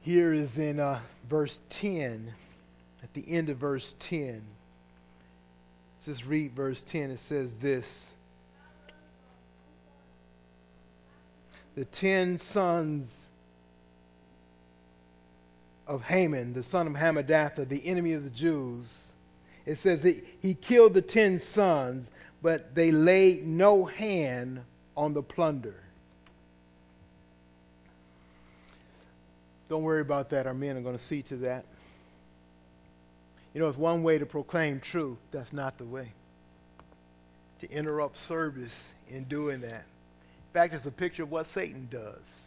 here 0.00 0.32
is 0.32 0.58
in 0.58 0.80
uh, 0.80 1.00
verse 1.28 1.60
10, 1.68 2.32
at 3.02 3.14
the 3.14 3.24
end 3.28 3.48
of 3.48 3.58
verse 3.58 3.94
10. 4.00 4.42
Let's 5.96 6.06
just 6.06 6.26
read 6.26 6.52
verse 6.52 6.82
10. 6.82 7.10
It 7.10 7.20
says 7.20 7.58
this 7.58 8.12
The 11.74 11.84
ten 11.84 12.38
sons 12.38 13.27
of 15.88 16.04
Haman, 16.04 16.52
the 16.52 16.62
son 16.62 16.86
of 16.86 16.92
Hammedatha, 16.92 17.68
the 17.68 17.84
enemy 17.84 18.12
of 18.12 18.22
the 18.22 18.30
Jews, 18.30 19.12
it 19.66 19.78
says 19.78 20.02
that 20.02 20.24
he 20.40 20.54
killed 20.54 20.94
the 20.94 21.02
ten 21.02 21.40
sons 21.40 22.10
but 22.42 22.74
they 22.74 22.90
laid 22.90 23.46
no 23.46 23.84
hand 23.84 24.60
on 24.96 25.12
the 25.12 25.22
plunder. 25.22 25.82
Don't 29.68 29.82
worry 29.82 30.00
about 30.00 30.30
that. 30.30 30.46
Our 30.46 30.54
men 30.54 30.76
are 30.76 30.80
going 30.80 30.96
to 30.96 31.02
see 31.02 31.22
to 31.22 31.36
that. 31.38 31.64
You 33.52 33.60
know, 33.60 33.68
it's 33.68 33.76
one 33.76 34.02
way 34.02 34.18
to 34.18 34.26
proclaim 34.26 34.80
truth. 34.80 35.18
That's 35.30 35.52
not 35.52 35.78
the 35.78 35.84
way. 35.84 36.12
To 37.60 37.70
interrupt 37.70 38.18
service 38.18 38.94
in 39.08 39.24
doing 39.24 39.60
that. 39.62 39.84
In 39.84 40.52
fact, 40.54 40.74
it's 40.74 40.86
a 40.86 40.90
picture 40.90 41.24
of 41.24 41.30
what 41.30 41.46
Satan 41.46 41.88
does. 41.90 42.46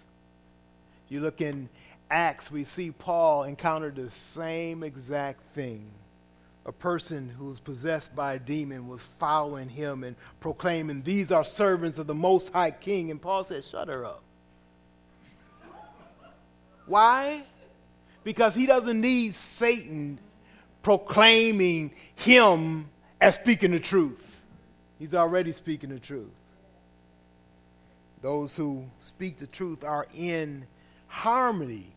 You 1.09 1.19
look 1.19 1.41
in 1.41 1.69
Acts, 2.11 2.51
we 2.51 2.65
see 2.65 2.91
Paul 2.91 3.43
encounter 3.43 3.89
the 3.89 4.11
same 4.11 4.83
exact 4.83 5.41
thing 5.53 5.89
a 6.65 6.71
person 6.71 7.29
who 7.29 7.45
was 7.45 7.59
possessed 7.59 8.15
by 8.15 8.33
a 8.33 8.39
demon 8.39 8.87
was 8.87 9.01
following 9.01 9.67
him 9.67 10.03
and 10.03 10.15
proclaiming, 10.39 11.01
These 11.01 11.31
are 11.31 11.43
servants 11.43 11.97
of 11.97 12.07
the 12.07 12.13
Most 12.13 12.53
High 12.53 12.71
King. 12.71 13.09
And 13.09 13.21
Paul 13.21 13.43
said, 13.43 13.65
Shut 13.65 13.87
her 13.87 14.05
up. 14.05 14.21
Why? 16.85 17.43
Because 18.23 18.53
he 18.53 18.65
doesn't 18.65 19.01
need 19.01 19.33
Satan 19.33 20.19
proclaiming 20.83 21.91
him 22.15 22.89
as 23.19 23.35
speaking 23.35 23.71
the 23.71 23.79
truth. 23.79 24.41
He's 24.99 25.15
already 25.15 25.51
speaking 25.51 25.89
the 25.89 25.99
truth. 25.99 26.29
Those 28.21 28.55
who 28.55 28.85
speak 28.99 29.39
the 29.39 29.47
truth 29.47 29.83
are 29.83 30.05
in 30.15 30.67
harmony 31.07 31.87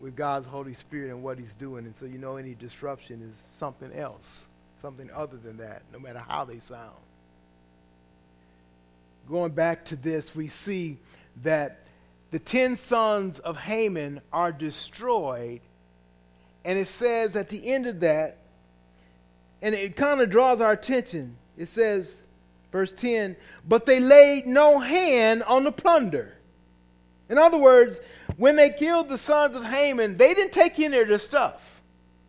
with 0.00 0.16
God's 0.16 0.46
Holy 0.46 0.74
Spirit 0.74 1.10
and 1.10 1.22
what 1.22 1.38
He's 1.38 1.54
doing. 1.54 1.86
And 1.86 1.94
so 1.94 2.04
you 2.04 2.18
know 2.18 2.36
any 2.36 2.54
disruption 2.54 3.22
is 3.22 3.36
something 3.36 3.92
else, 3.92 4.44
something 4.76 5.10
other 5.14 5.36
than 5.36 5.56
that, 5.58 5.82
no 5.92 5.98
matter 5.98 6.18
how 6.18 6.44
they 6.44 6.58
sound. 6.58 6.96
Going 9.28 9.52
back 9.52 9.84
to 9.86 9.96
this, 9.96 10.34
we 10.34 10.48
see 10.48 10.98
that 11.42 11.80
the 12.30 12.38
ten 12.38 12.76
sons 12.76 13.38
of 13.38 13.58
Haman 13.58 14.20
are 14.32 14.52
destroyed. 14.52 15.60
And 16.64 16.78
it 16.78 16.88
says 16.88 17.36
at 17.36 17.48
the 17.48 17.72
end 17.72 17.86
of 17.86 18.00
that, 18.00 18.38
and 19.62 19.74
it 19.74 19.96
kind 19.96 20.20
of 20.20 20.30
draws 20.30 20.60
our 20.60 20.72
attention. 20.72 21.36
It 21.56 21.68
says, 21.68 22.20
verse 22.70 22.92
10, 22.92 23.36
but 23.66 23.86
they 23.86 24.00
laid 24.00 24.46
no 24.46 24.78
hand 24.78 25.42
on 25.44 25.64
the 25.64 25.72
plunder. 25.72 26.35
In 27.28 27.38
other 27.38 27.58
words, 27.58 28.00
when 28.36 28.56
they 28.56 28.70
killed 28.70 29.08
the 29.08 29.18
sons 29.18 29.56
of 29.56 29.64
Haman, 29.64 30.16
they 30.16 30.34
didn't 30.34 30.52
take 30.52 30.78
any 30.78 30.98
of 30.98 31.08
their 31.08 31.18
stuff. 31.18 31.80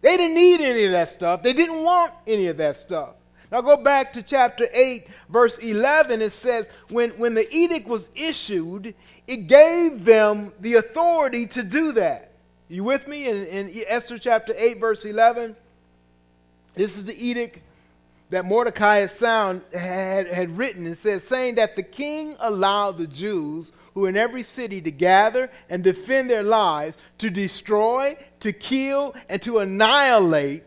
They 0.02 0.18
didn't 0.18 0.36
need 0.36 0.62
any 0.62 0.86
of 0.86 0.92
that 0.92 1.10
stuff. 1.10 1.44
They 1.44 1.54
didn't 1.54 1.84
want 1.84 2.14
any 2.26 2.48
of 2.48 2.58
that 2.58 2.78
stuff. 2.78 3.16
Now 3.52 3.62
go 3.62 3.78
back 3.78 4.14
to 4.14 4.24
chapter 4.24 4.68
8, 4.74 5.08
verse 5.30 5.58
11. 5.60 6.22
It 6.22 6.32
says, 6.32 6.70
when, 6.90 7.12
when 7.12 7.34
the 7.34 7.48
edict 7.54 7.88
was 7.88 8.10
issued, 8.16 8.94
it 9.28 9.48
gave 9.48 10.04
them 10.04 10.52
the 10.60 10.76
authority 10.76 11.46
to 11.48 11.64
do 11.64 11.94
that. 11.94 12.32
You 12.68 12.84
with 12.84 13.08
me? 13.08 13.28
In, 13.28 13.46
in 13.46 13.84
Esther 13.88 14.20
chapter 14.20 14.54
8, 14.58 14.80
verse 14.80 15.06
11, 15.06 15.56
this 16.76 16.98
is 16.98 17.06
the 17.06 17.16
edict 17.26 17.60
that 18.30 18.44
Mordecai 18.44 18.98
had, 18.98 19.62
had, 19.74 20.28
had 20.28 20.58
written. 20.58 20.86
It 20.86 20.98
says, 20.98 21.24
saying 21.24 21.56
that 21.56 21.78
the 21.78 21.84
king 21.84 22.36
allowed 22.40 22.98
the 22.98 23.08
Jews 23.08 23.72
who 23.98 24.06
in 24.06 24.16
every 24.16 24.44
city 24.44 24.80
to 24.80 24.92
gather 24.92 25.50
and 25.72 25.84
defend 25.84 26.30
their 26.30 26.44
lives, 26.44 26.96
to 27.18 27.32
destroy, 27.32 28.16
to 28.40 28.54
kill, 28.54 29.16
and 29.28 29.42
to 29.42 29.58
annihilate 29.58 30.64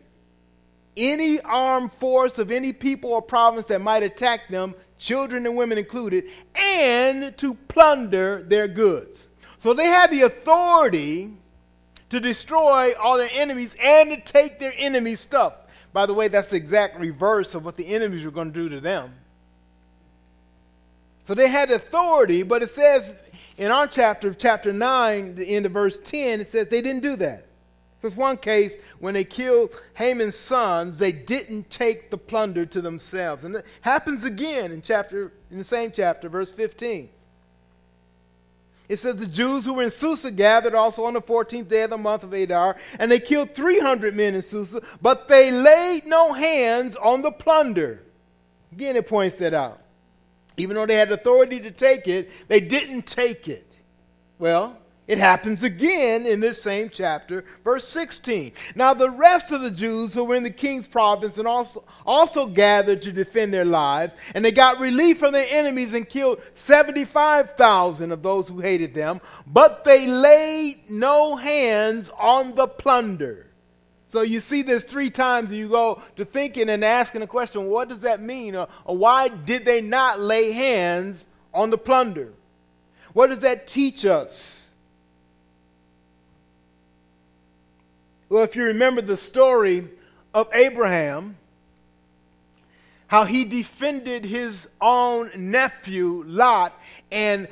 any 0.97 1.41
armed 1.43 1.93
force 1.93 2.41
of 2.41 2.51
any 2.51 2.73
people 2.73 3.13
or 3.13 3.23
province 3.23 3.67
that 3.67 3.81
might 3.81 4.03
attack 4.03 4.49
them, 4.49 4.75
children 4.99 5.47
and 5.47 5.57
women 5.57 5.79
included, 5.79 6.25
and 6.57 7.39
to 7.39 7.55
plunder 7.55 8.43
their 8.43 8.67
goods. 8.67 9.29
So 9.59 9.75
they 9.75 9.87
had 9.87 10.11
the 10.11 10.23
authority 10.23 11.33
to 12.09 12.19
destroy 12.19 12.95
all 13.01 13.17
their 13.17 13.31
enemies 13.33 13.77
and 13.81 14.11
to 14.11 14.21
take 14.21 14.59
their 14.59 14.75
enemies' 14.77 15.21
stuff. 15.21 15.53
By 15.93 16.07
the 16.07 16.15
way, 16.15 16.27
that's 16.27 16.51
the 16.51 16.57
exact 16.57 16.99
reverse 16.99 17.55
of 17.55 17.65
what 17.65 17.77
the 17.77 17.95
enemies 17.95 18.25
were 18.25 18.33
going 18.33 18.53
to 18.53 18.61
do 18.61 18.69
to 18.71 18.81
them. 18.81 19.15
So 21.31 21.37
they 21.37 21.47
had 21.47 21.71
authority, 21.71 22.43
but 22.43 22.61
it 22.61 22.71
says 22.71 23.15
in 23.57 23.71
our 23.71 23.87
chapter, 23.87 24.35
chapter 24.35 24.73
9, 24.73 25.37
the 25.37 25.47
end 25.47 25.65
of 25.65 25.71
verse 25.71 26.01
10, 26.01 26.41
it 26.41 26.51
says 26.51 26.67
they 26.67 26.83
didn't 26.83 27.03
do 27.03 27.15
that. 27.15 27.47
There's 28.01 28.17
one 28.17 28.37
case 28.37 28.77
when 28.99 29.15
they 29.15 29.23
killed 29.23 29.71
Haman's 29.95 30.35
sons, 30.35 30.99
they 30.99 31.13
didn't 31.13 31.71
take 31.71 32.11
the 32.11 32.19
plunder 32.19 32.67
to 32.67 32.81
themselves. 32.81 33.45
And 33.45 33.55
it 33.55 33.65
happens 33.81 34.25
again 34.25 34.73
in 34.73 34.83
chapter 34.83 35.33
in 35.53 35.59
the 35.59 35.63
same 35.63 35.93
chapter, 35.93 36.29
verse 36.29 36.51
15. 36.51 37.09
It 38.89 38.99
says 38.99 39.15
the 39.15 39.29
Jews 39.29 39.65
who 39.65 39.75
were 39.75 39.85
in 39.85 39.91
Susa 39.91 40.33
gathered 40.33 40.75
also 40.75 41.05
on 41.05 41.15
the 41.15 41.23
14th 41.23 41.69
day 41.69 41.85
of 41.85 41.91
the 41.91 41.97
month 41.97 42.25
of 42.25 42.33
Adar, 42.33 42.77
and 42.99 43.09
they 43.09 43.21
killed 43.21 43.55
300 43.55 44.17
men 44.17 44.35
in 44.35 44.43
Susa, 44.43 44.83
but 45.01 45.29
they 45.29 45.53
laid 45.53 46.07
no 46.07 46.33
hands 46.33 46.97
on 46.97 47.23
the 47.23 47.31
plunder. 47.31 48.03
Again, 48.73 48.97
it 48.97 49.07
points 49.07 49.37
that 49.37 49.55
out. 49.55 49.81
Even 50.61 50.77
though 50.77 50.87
they 50.87 50.97
had 50.97 51.11
authority 51.11 51.61
to 51.61 51.71
take 51.71 52.07
it, 52.07 52.31
they 52.49 52.61
didn't 52.61 53.07
take 53.07 53.49
it. 53.49 53.67
Well, 54.39 54.77
it 55.11 55.19
happens 55.19 55.65
again 55.65 56.25
in 56.25 56.39
this 56.39 56.63
same 56.63 56.89
chapter, 56.89 57.45
verse 57.65 57.89
16. 57.89 58.53
Now, 58.77 58.95
the 58.95 59.11
rest 59.11 59.51
of 59.51 59.61
the 59.61 59.71
Jews 59.73 60.15
who 60.15 60.23
were 60.23 60.37
in 60.37 60.45
the 60.45 60.51
king's 60.51 60.87
province 60.87 61.37
and 61.37 61.49
also, 61.49 61.85
also 62.07 62.47
gathered 62.47 63.03
to 63.03 63.11
defend 63.11 63.53
their 63.53 63.65
lives, 63.65 64.15
and 64.37 64.45
they 64.45 64.53
got 64.53 64.79
relief 64.79 65.19
from 65.19 65.33
their 65.33 65.49
enemies 65.51 65.95
and 65.95 66.09
killed 66.09 66.41
75,000 66.55 68.13
of 68.13 68.23
those 68.23 68.47
who 68.47 68.61
hated 68.61 68.95
them, 68.95 69.21
but 69.49 69.83
they 69.83 70.07
laid 70.07 70.89
no 70.89 71.35
hands 71.35 72.13
on 72.17 72.55
the 72.55 72.69
plunder. 72.69 73.50
So 74.11 74.23
you 74.23 74.41
see 74.41 74.63
this 74.63 74.83
three 74.83 75.09
times, 75.09 75.51
and 75.51 75.59
you 75.61 75.69
go 75.69 76.03
to 76.17 76.25
thinking 76.25 76.69
and 76.69 76.85
asking 76.85 77.21
the 77.21 77.29
question, 77.29 77.69
what 77.69 77.89
does 77.89 78.01
that 78.01 78.21
mean? 78.21 78.57
Or, 78.57 78.67
or 78.85 78.97
why 78.97 79.29
did 79.29 79.65
they 79.65 79.81
not 79.81 80.19
lay 80.19 80.51
hands 80.51 81.27
on 81.55 81.71
the 81.71 81.79
plunder? 81.79 82.33
What 83.13 83.29
does 83.29 83.39
that 83.39 83.69
teach 83.69 84.05
us? 84.05 84.73
Well, 88.29 88.43
if 88.43 88.57
you 88.57 88.65
remember 88.65 89.01
the 89.01 89.17
story 89.17 89.87
of 90.35 90.49
Abraham, 90.53 91.37
how 93.07 93.27
he 93.27 93.45
defended 93.45 94.25
his 94.25 94.67
own 94.81 95.31
nephew, 95.37 96.25
Lot, 96.27 96.77
and 97.13 97.47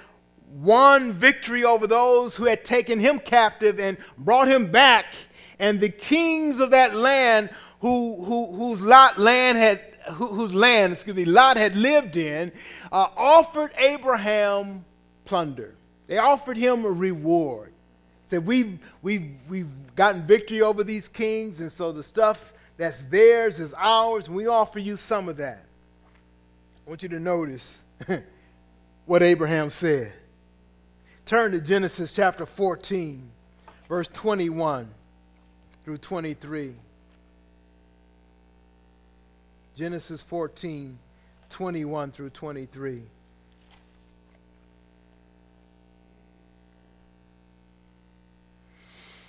won 0.56 1.12
victory 1.12 1.62
over 1.62 1.86
those 1.86 2.34
who 2.34 2.46
had 2.46 2.64
taken 2.64 2.98
him 2.98 3.20
captive 3.20 3.78
and 3.78 3.96
brought 4.18 4.48
him 4.48 4.72
back. 4.72 5.06
And 5.58 5.80
the 5.80 5.88
kings 5.88 6.60
of 6.60 6.70
that 6.70 6.94
land, 6.94 7.50
who, 7.80 8.24
who, 8.24 8.52
whose 8.56 8.82
Lot 8.82 9.18
land 9.18 9.58
had, 9.58 9.80
whose 10.14 10.54
land, 10.54 10.92
excuse 10.92 11.16
me, 11.16 11.24
Lot 11.24 11.56
had 11.56 11.76
lived 11.76 12.16
in, 12.16 12.52
uh, 12.92 13.08
offered 13.16 13.72
Abraham 13.76 14.84
plunder. 15.24 15.74
They 16.06 16.18
offered 16.18 16.56
him 16.56 16.84
a 16.84 16.90
reward. 16.90 17.72
Said, 18.28 18.46
we've, 18.46 18.78
we've, 19.02 19.30
we've 19.48 19.96
gotten 19.96 20.22
victory 20.26 20.62
over 20.62 20.84
these 20.84 21.08
kings, 21.08 21.60
and 21.60 21.70
so 21.70 21.92
the 21.92 22.04
stuff 22.04 22.52
that's 22.76 23.04
theirs 23.06 23.58
is 23.58 23.74
ours, 23.76 24.28
and 24.28 24.36
we 24.36 24.46
offer 24.46 24.78
you 24.78 24.96
some 24.96 25.28
of 25.28 25.38
that. 25.38 25.64
I 26.86 26.90
want 26.90 27.02
you 27.02 27.08
to 27.10 27.20
notice 27.20 27.84
what 29.06 29.22
Abraham 29.22 29.70
said. 29.70 30.12
Turn 31.26 31.52
to 31.52 31.60
Genesis 31.60 32.12
chapter 32.12 32.46
14, 32.46 33.28
verse 33.88 34.08
21 34.12 34.94
through 35.88 35.96
23. 35.96 36.74
Genesis 39.74 40.20
14, 40.20 40.98
21 41.48 42.10
through 42.10 42.28
23. 42.28 43.00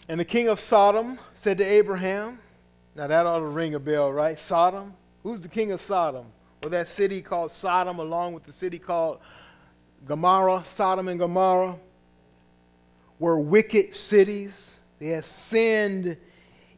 And 0.09 0.19
the 0.19 0.25
king 0.25 0.49
of 0.49 0.59
Sodom 0.59 1.17
said 1.33 1.59
to 1.59 1.63
Abraham, 1.63 2.39
now 2.93 3.07
that 3.07 3.25
ought 3.25 3.39
to 3.39 3.45
ring 3.45 3.73
a 3.75 3.79
bell, 3.79 4.11
right? 4.11 4.37
Sodom? 4.37 4.93
Who's 5.23 5.39
the 5.39 5.47
king 5.47 5.71
of 5.71 5.79
Sodom? 5.79 6.25
Well, 6.61 6.71
that 6.71 6.89
city 6.89 7.21
called 7.21 7.51
Sodom, 7.51 7.99
along 7.99 8.33
with 8.33 8.43
the 8.43 8.51
city 8.51 8.79
called 8.79 9.19
Gomorrah, 10.05 10.63
Sodom 10.65 11.07
and 11.07 11.21
Gomorrah 11.21 11.77
were 13.17 13.39
wicked 13.39 13.93
cities. 13.93 14.77
They 14.99 15.07
had 15.07 15.23
sinned 15.23 16.17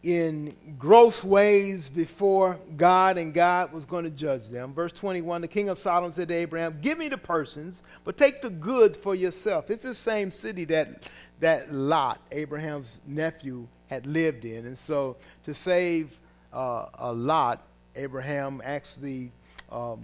in 0.03 0.55
gross 0.79 1.23
ways 1.23 1.87
before 1.87 2.59
God, 2.75 3.17
and 3.17 3.33
God 3.33 3.71
was 3.71 3.85
going 3.85 4.03
to 4.03 4.09
judge 4.09 4.47
them. 4.47 4.73
Verse 4.73 4.91
21 4.93 5.41
The 5.41 5.47
king 5.47 5.69
of 5.69 5.77
Sodom 5.77 6.11
said 6.11 6.29
to 6.29 6.33
Abraham, 6.33 6.79
Give 6.81 6.97
me 6.97 7.07
the 7.07 7.17
persons, 7.17 7.83
but 8.03 8.17
take 8.17 8.41
the 8.41 8.49
goods 8.49 8.97
for 8.97 9.13
yourself. 9.13 9.69
It's 9.69 9.83
the 9.83 9.95
same 9.95 10.31
city 10.31 10.65
that, 10.65 11.03
that 11.39 11.71
Lot, 11.71 12.19
Abraham's 12.31 12.99
nephew, 13.05 13.67
had 13.87 14.07
lived 14.07 14.45
in. 14.45 14.65
And 14.65 14.77
so, 14.77 15.17
to 15.45 15.53
save 15.53 16.17
uh, 16.51 16.85
a 16.95 17.13
Lot, 17.13 17.61
Abraham 17.95 18.61
actually 18.63 19.31
um, 19.71 19.99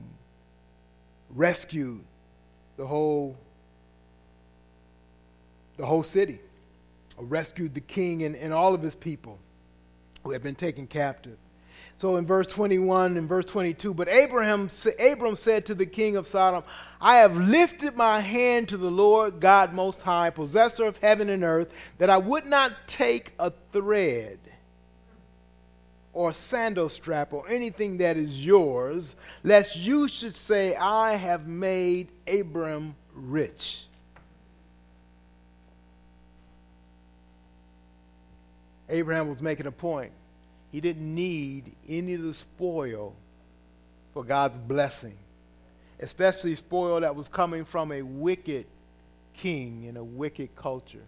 rescued 1.31 2.03
the 2.77 2.85
whole 2.85 3.35
the 5.77 5.85
whole 5.85 6.03
city, 6.03 6.39
rescued 7.19 7.75
the 7.75 7.81
king 7.81 8.23
and, 8.23 8.35
and 8.35 8.51
all 8.51 8.73
of 8.73 8.81
his 8.81 8.95
people 8.95 9.37
who 10.27 10.33
had 10.33 10.43
been 10.43 10.55
taken 10.55 10.87
captive. 10.87 11.37
So 11.95 12.17
in 12.17 12.27
verse 12.27 12.47
21 12.47 13.17
and 13.17 13.29
verse 13.29 13.45
22, 13.45 13.93
but 13.93 14.09
Abraham, 14.09 14.67
Abram 14.99 15.35
said 15.37 15.65
to 15.65 15.73
the 15.73 15.85
king 15.85 16.15
of 16.17 16.27
Sodom, 16.27 16.63
I 17.01 17.17
have 17.17 17.35
lifted 17.37 17.95
my 17.95 18.19
hand 18.19 18.69
to 18.69 18.77
the 18.77 18.91
Lord 18.91 19.39
God 19.39 19.73
Most 19.73 20.01
High, 20.01 20.29
possessor 20.29 20.85
of 20.85 20.97
heaven 20.97 21.29
and 21.29 21.43
earth, 21.43 21.73
that 21.97 22.09
I 22.09 22.17
would 22.17 22.45
not 22.45 22.73
take 22.87 23.31
a 23.39 23.51
thread 23.71 24.37
or 26.11 26.33
sandal 26.33 26.89
strap 26.89 27.31
or 27.31 27.47
anything 27.47 27.97
that 27.97 28.17
is 28.17 28.45
yours, 28.45 29.15
lest 29.43 29.77
you 29.77 30.09
should 30.09 30.35
say, 30.35 30.75
I 30.75 31.15
have 31.15 31.47
made 31.47 32.11
Abram 32.27 32.95
rich. 33.13 33.85
Abraham 38.89 39.29
was 39.29 39.41
making 39.41 39.67
a 39.67 39.71
point. 39.71 40.11
He 40.77 40.81
didn't 40.81 41.15
need 41.15 41.71
any 41.89 42.13
of 42.13 42.21
the 42.21 42.35
spoil 42.35 43.15
for 44.13 44.23
God's 44.23 44.57
blessing, 44.57 45.17
especially 45.99 46.53
spoil 46.53 47.01
that 47.01 47.15
was 47.15 47.27
coming 47.27 47.65
from 47.65 47.91
a 47.91 48.03
wicked 48.03 48.67
king 49.33 49.85
in 49.85 49.97
a 49.97 50.03
wicked 50.03 50.55
culture. 50.55 51.01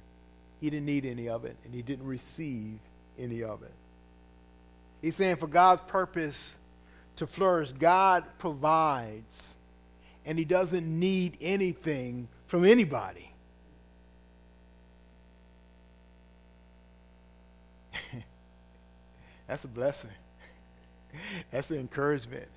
He 0.59 0.71
didn't 0.71 0.87
need 0.87 1.05
any 1.05 1.29
of 1.29 1.45
it, 1.45 1.55
and 1.63 1.71
he 1.71 1.83
didn't 1.83 2.07
receive 2.07 2.79
any 3.19 3.43
of 3.43 3.61
it. 3.61 3.71
He's 5.03 5.15
saying 5.15 5.35
for 5.35 5.45
God's 5.45 5.81
purpose 5.81 6.57
to 7.17 7.27
flourish, 7.27 7.71
God 7.71 8.23
provides, 8.39 9.55
and 10.25 10.39
he 10.39 10.45
doesn't 10.45 10.87
need 10.87 11.37
anything 11.41 12.27
from 12.47 12.65
anybody. 12.65 13.28
That's 19.49 19.63
a 19.63 19.67
blessing. 19.67 20.11
That's 21.51 21.71
an 21.71 21.79
encouragement. 21.79 22.47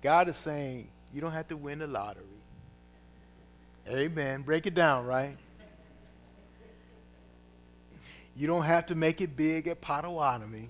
God 0.00 0.28
is 0.28 0.36
saying, 0.36 0.86
you 1.12 1.20
don't 1.20 1.32
have 1.32 1.48
to 1.48 1.56
win 1.56 1.80
the 1.80 1.88
lottery. 1.88 2.24
Amen. 3.88 4.42
Break 4.42 4.66
it 4.66 4.74
down, 4.74 5.06
right? 5.06 5.36
You 8.36 8.46
don't 8.46 8.62
have 8.62 8.86
to 8.86 8.94
make 8.94 9.20
it 9.20 9.36
big 9.36 9.66
at 9.66 9.80
Potawatomi. 9.80 10.68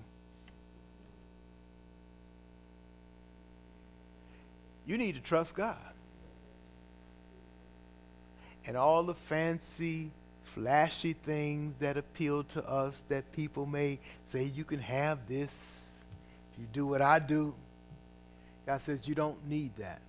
You 4.87 4.97
need 4.97 5.13
to 5.13 5.21
trust 5.21 5.53
God. 5.53 5.77
And 8.65 8.75
all 8.75 9.03
the 9.03 9.13
fancy 9.13 10.09
flashy 10.53 11.13
things 11.13 11.79
that 11.79 11.97
appeal 11.97 12.43
to 12.43 12.67
us 12.67 13.03
that 13.09 13.31
people 13.31 13.65
may 13.65 13.99
say, 14.25 14.43
you 14.43 14.63
can 14.63 14.79
have 14.79 15.27
this 15.27 15.89
if 16.53 16.59
you 16.59 16.67
do 16.71 16.85
what 16.87 17.01
I 17.01 17.19
do. 17.19 17.53
God 18.65 18.81
says, 18.81 19.07
you 19.07 19.15
don't 19.15 19.47
need 19.47 19.75
that. 19.77 20.01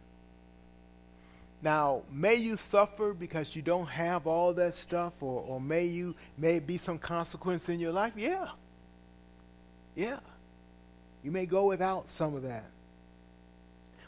Now, 1.63 2.03
may 2.11 2.37
you 2.37 2.57
suffer 2.57 3.13
because 3.13 3.55
you 3.55 3.61
don't 3.61 3.89
have 3.89 4.27
all 4.27 4.55
that 4.55 4.75
stuff, 4.75 5.13
or, 5.21 5.45
or 5.47 5.61
may 5.61 5.85
you 5.85 6.15
may 6.39 6.59
be 6.59 6.79
some 6.79 6.99
consequence 6.99 7.69
in 7.69 7.79
your 7.79 7.93
life? 7.93 8.15
Yeah. 8.17 8.49
Yeah. 9.95 10.21
You 11.23 11.31
may 11.31 11.45
go 11.45 11.67
without 11.67 12.09
some 12.09 12.35
of 12.35 12.43
that. 12.45 12.65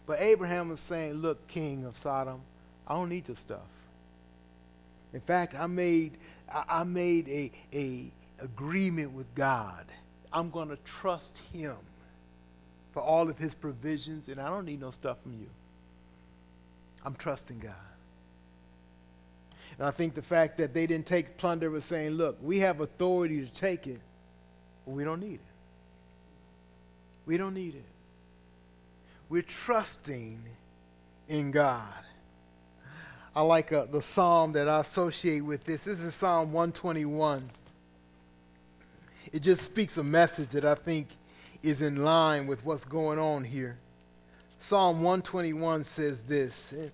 But 0.06 0.20
Abraham 0.20 0.70
was 0.70 0.80
saying, 0.80 1.14
Look, 1.14 1.46
king 1.46 1.84
of 1.84 1.96
Sodom, 1.96 2.40
I 2.86 2.94
don't 2.94 3.10
need 3.10 3.28
your 3.28 3.36
stuff. 3.36 3.60
In 5.14 5.20
fact, 5.20 5.54
I 5.58 5.66
made, 5.66 6.16
I 6.48 6.84
made 6.84 7.28
a, 7.28 7.52
a 7.72 8.12
agreement 8.40 9.12
with 9.12 9.32
God. 9.34 9.86
I'm 10.32 10.50
going 10.50 10.68
to 10.68 10.76
trust 10.84 11.42
him 11.52 11.76
for 12.92 13.02
all 13.02 13.28
of 13.28 13.38
his 13.38 13.54
provisions, 13.54 14.28
and 14.28 14.40
I 14.40 14.48
don't 14.48 14.64
need 14.64 14.80
no 14.80 14.90
stuff 14.90 15.18
from 15.22 15.32
you. 15.32 15.48
I'm 17.04 17.14
trusting 17.14 17.58
God. 17.58 17.74
And 19.78 19.86
I 19.86 19.90
think 19.90 20.14
the 20.14 20.22
fact 20.22 20.58
that 20.58 20.74
they 20.74 20.86
didn't 20.86 21.06
take 21.06 21.36
plunder 21.38 21.70
was 21.70 21.84
saying, 21.84 22.12
look, 22.12 22.38
we 22.42 22.60
have 22.60 22.80
authority 22.80 23.40
to 23.40 23.52
take 23.52 23.86
it, 23.86 24.00
but 24.84 24.92
we 24.92 25.04
don't 25.04 25.20
need 25.20 25.34
it. 25.34 25.40
We 27.26 27.36
don't 27.36 27.54
need 27.54 27.74
it. 27.74 27.84
We're 29.28 29.42
trusting 29.42 30.44
in 31.28 31.50
God. 31.50 32.04
I 33.34 33.40
like 33.40 33.72
uh, 33.72 33.86
the 33.86 34.02
psalm 34.02 34.52
that 34.52 34.68
I 34.68 34.80
associate 34.80 35.40
with 35.40 35.64
this. 35.64 35.84
This 35.84 36.02
is 36.02 36.14
Psalm 36.14 36.52
121. 36.52 37.48
It 39.32 39.40
just 39.40 39.64
speaks 39.64 39.96
a 39.96 40.04
message 40.04 40.50
that 40.50 40.66
I 40.66 40.74
think 40.74 41.08
is 41.62 41.80
in 41.80 42.04
line 42.04 42.46
with 42.46 42.62
what's 42.66 42.84
going 42.84 43.18
on 43.18 43.42
here. 43.42 43.78
Psalm 44.58 44.96
121 44.96 45.82
says 45.84 46.20
this. 46.20 46.72
In 46.72 46.90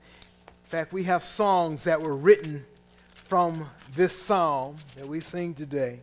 fact, 0.66 0.92
we 0.92 1.02
have 1.04 1.24
songs 1.24 1.82
that 1.82 2.00
were 2.00 2.14
written 2.14 2.64
from 3.14 3.68
this 3.96 4.16
psalm 4.16 4.76
that 4.96 5.08
we 5.08 5.18
sing 5.18 5.54
today. 5.54 5.98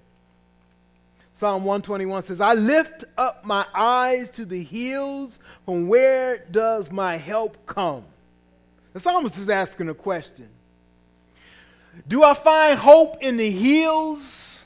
Psalm 1.34 1.64
121 1.64 2.24
says, 2.24 2.42
I 2.42 2.56
lift 2.56 3.06
up 3.18 3.46
my 3.46 3.66
eyes 3.74 4.30
to 4.32 4.46
the 4.46 4.64
hills, 4.66 5.40
from 5.64 5.88
where 5.88 6.46
does 6.52 6.92
my 6.92 7.16
help 7.16 7.66
come? 7.66 8.04
The 8.96 9.02
psalmist 9.02 9.38
is 9.38 9.50
asking 9.50 9.90
a 9.90 9.94
question 9.94 10.48
Do 12.08 12.24
I 12.24 12.34
find 12.34 12.80
hope 12.80 13.22
in 13.22 13.36
the 13.36 13.52
hills 13.52 14.66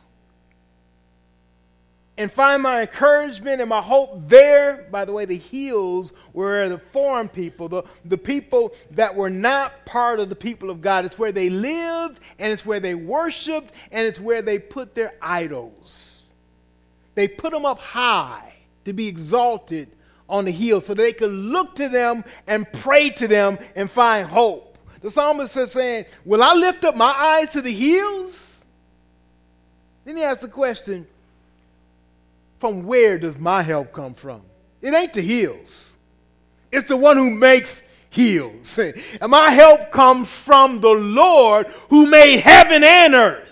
and 2.15 2.31
find 2.31 2.61
my 2.61 2.81
encouragement 2.81 3.59
and 3.59 3.67
my 3.67 3.81
hope 3.81 4.29
there? 4.29 4.87
By 4.91 5.05
the 5.05 5.13
way, 5.13 5.25
the 5.25 5.39
hills 5.39 6.13
were 6.31 6.69
the 6.69 6.77
foreign 6.77 7.27
people, 7.27 7.69
the, 7.69 7.81
the 8.05 8.19
people 8.19 8.75
that 8.91 9.15
were 9.15 9.31
not 9.31 9.83
part 9.85 10.19
of 10.19 10.29
the 10.29 10.35
people 10.35 10.69
of 10.69 10.79
God. 10.79 11.05
It's 11.05 11.17
where 11.17 11.31
they 11.31 11.49
lived, 11.49 12.19
and 12.37 12.53
it's 12.53 12.63
where 12.63 12.79
they 12.79 12.93
worshiped, 12.93 13.73
and 13.91 14.05
it's 14.05 14.19
where 14.19 14.43
they 14.43 14.59
put 14.59 14.93
their 14.93 15.15
idols. 15.23 16.35
They 17.15 17.27
put 17.27 17.51
them 17.51 17.65
up 17.65 17.79
high 17.79 18.53
to 18.85 18.93
be 18.93 19.07
exalted 19.07 19.89
on 20.29 20.45
the 20.45 20.51
hill 20.51 20.79
so 20.79 20.93
they 20.93 21.11
could 21.11 21.31
look 21.31 21.75
to 21.75 21.89
them 21.89 22.23
and 22.47 22.71
pray 22.71 23.09
to 23.09 23.27
them 23.27 23.57
and 23.75 23.89
find 23.89 24.27
hope. 24.27 24.77
The 25.01 25.11
psalmist 25.11 25.55
is 25.57 25.71
saying, 25.71 26.05
Will 26.25 26.43
I 26.43 26.53
lift 26.53 26.85
up 26.85 26.95
my 26.95 27.11
eyes 27.11 27.49
to 27.49 27.61
the 27.61 27.73
hills? 27.73 28.65
Then 30.05 30.17
he 30.17 30.23
asks 30.23 30.41
the 30.41 30.49
question, 30.49 31.07
From 32.59 32.83
where 32.83 33.17
does 33.17 33.37
my 33.37 33.61
help 33.61 33.93
come 33.93 34.13
from? 34.13 34.41
It 34.81 34.93
ain't 34.93 35.13
the 35.13 35.21
hills, 35.21 35.97
it's 36.71 36.87
the 36.87 36.97
one 36.97 37.17
who 37.17 37.29
makes 37.29 37.83
hills. 38.09 38.77
And 38.77 38.95
my 39.31 39.51
help 39.51 39.91
comes 39.91 40.29
from 40.29 40.81
the 40.81 40.89
Lord 40.89 41.67
who 41.89 42.09
made 42.09 42.39
heaven 42.39 42.83
and 42.83 43.13
earth. 43.13 43.48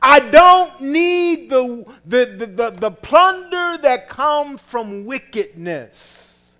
I 0.00 0.20
don't 0.20 0.80
need 0.80 1.50
the, 1.50 1.84
the, 2.06 2.24
the, 2.26 2.46
the, 2.46 2.70
the 2.70 2.90
plunder 2.90 3.78
that 3.82 4.08
comes 4.08 4.60
from 4.60 5.04
wickedness 5.04 6.54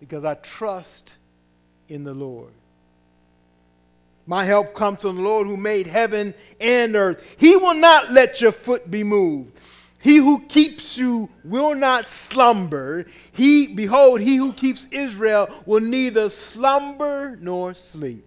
because 0.00 0.24
I 0.24 0.34
trust 0.34 1.16
in 1.88 2.04
the 2.04 2.14
Lord. 2.14 2.52
My 4.26 4.44
help 4.44 4.74
comes 4.74 5.02
from 5.02 5.16
the 5.16 5.22
Lord 5.22 5.46
who 5.46 5.56
made 5.56 5.86
heaven 5.86 6.34
and 6.60 6.94
earth. 6.94 7.22
He 7.38 7.56
will 7.56 7.74
not 7.74 8.12
let 8.12 8.40
your 8.40 8.52
foot 8.52 8.90
be 8.90 9.02
moved. 9.02 9.58
He 10.00 10.16
who 10.16 10.40
keeps 10.46 10.98
you 10.98 11.28
will 11.44 11.74
not 11.74 12.08
slumber. 12.08 13.06
He 13.32 13.68
behold, 13.68 14.20
he 14.20 14.36
who 14.36 14.52
keeps 14.52 14.88
Israel 14.90 15.48
will 15.66 15.80
neither 15.80 16.28
slumber 16.30 17.36
nor 17.40 17.74
sleep. 17.74 18.26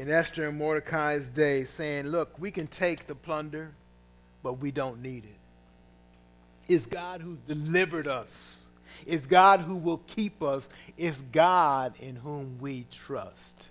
in 0.00 0.10
Esther 0.10 0.48
and 0.48 0.56
Mordecai's 0.56 1.28
day 1.28 1.64
saying, 1.64 2.06
Look, 2.06 2.38
we 2.38 2.50
can 2.50 2.66
take 2.66 3.06
the 3.06 3.14
plunder, 3.14 3.70
but 4.42 4.54
we 4.54 4.70
don't 4.70 5.02
need 5.02 5.24
it. 5.24 6.72
It's 6.72 6.86
God 6.86 7.20
who's 7.20 7.40
delivered 7.40 8.06
us, 8.06 8.70
it's 9.06 9.26
God 9.26 9.60
who 9.60 9.76
will 9.76 9.98
keep 10.06 10.42
us, 10.42 10.70
it's 10.96 11.20
God 11.32 11.92
in 12.00 12.16
whom 12.16 12.56
we 12.60 12.86
trust. 12.90 13.68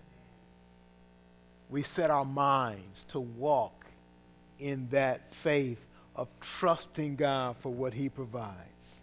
We 1.67 1.81
set 1.81 2.11
our 2.11 2.25
minds 2.25 3.05
to 3.05 3.19
walk 3.19 3.87
in 4.59 4.87
that 4.91 5.33
faith 5.33 5.83
of 6.15 6.27
trusting 6.41 7.15
God 7.15 7.55
for 7.59 7.73
what 7.73 7.91
He 7.91 8.07
provides. 8.07 9.01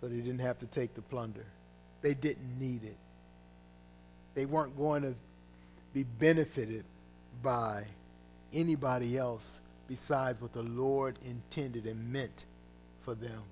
So 0.00 0.06
they 0.06 0.18
didn't 0.18 0.38
have 0.38 0.58
to 0.58 0.66
take 0.66 0.94
the 0.94 1.02
plunder, 1.02 1.46
they 2.02 2.14
didn't 2.14 2.56
need 2.60 2.84
it 2.84 2.98
they 4.38 4.46
weren't 4.46 4.78
going 4.78 5.02
to 5.02 5.16
be 5.92 6.04
benefited 6.04 6.84
by 7.42 7.84
anybody 8.52 9.18
else 9.18 9.58
besides 9.88 10.40
what 10.40 10.52
the 10.52 10.62
Lord 10.62 11.18
intended 11.26 11.86
and 11.86 12.12
meant 12.12 12.44
for 13.02 13.16
them. 13.16 13.42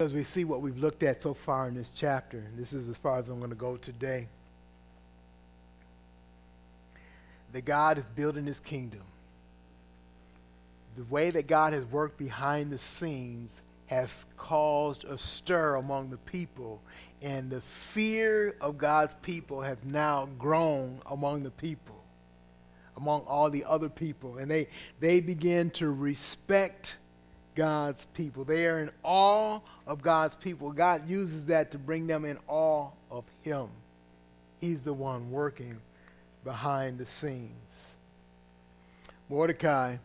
As 0.00 0.12
we 0.12 0.22
see 0.22 0.44
what 0.44 0.60
we've 0.60 0.76
looked 0.76 1.02
at 1.02 1.22
so 1.22 1.32
far 1.32 1.66
in 1.66 1.74
this 1.76 1.88
chapter, 1.88 2.36
and 2.36 2.58
this 2.58 2.74
is 2.74 2.90
as 2.90 2.98
far 2.98 3.16
as 3.16 3.30
I'm 3.30 3.38
going 3.38 3.48
to 3.48 3.56
go 3.56 3.78
today, 3.78 4.28
that 7.54 7.64
God 7.64 7.96
is 7.96 8.10
building 8.10 8.44
his 8.44 8.60
kingdom 8.60 9.00
the 10.96 11.04
way 11.04 11.30
that 11.30 11.46
God 11.46 11.72
has 11.72 11.84
worked 11.84 12.18
behind 12.18 12.70
the 12.70 12.78
scenes 12.78 13.60
has 13.86 14.26
caused 14.36 15.04
a 15.04 15.18
stir 15.18 15.76
among 15.76 16.10
the 16.10 16.18
people, 16.18 16.80
and 17.20 17.50
the 17.50 17.60
fear 17.60 18.56
of 18.60 18.78
God's 18.78 19.14
people 19.14 19.60
have 19.60 19.84
now 19.84 20.28
grown 20.38 21.00
among 21.06 21.42
the 21.42 21.50
people, 21.50 22.02
among 22.96 23.20
all 23.22 23.50
the 23.50 23.64
other 23.64 23.88
people, 23.88 24.38
and 24.38 24.50
they 24.50 24.68
they 25.00 25.20
begin 25.20 25.70
to 25.70 25.90
respect 25.90 26.96
God's 27.54 28.06
people. 28.14 28.44
They 28.44 28.66
are 28.66 28.80
in 28.80 28.90
awe 29.02 29.60
of 29.86 30.02
God's 30.02 30.36
people. 30.36 30.72
God 30.72 31.08
uses 31.08 31.46
that 31.46 31.70
to 31.72 31.78
bring 31.78 32.06
them 32.06 32.24
in 32.24 32.38
awe 32.48 32.88
of 33.10 33.24
Him. 33.42 33.68
He's 34.60 34.82
the 34.82 34.94
one 34.94 35.30
working 35.30 35.78
behind 36.42 36.98
the 36.98 37.06
scenes. 37.06 37.96
Mordecai 39.28 39.96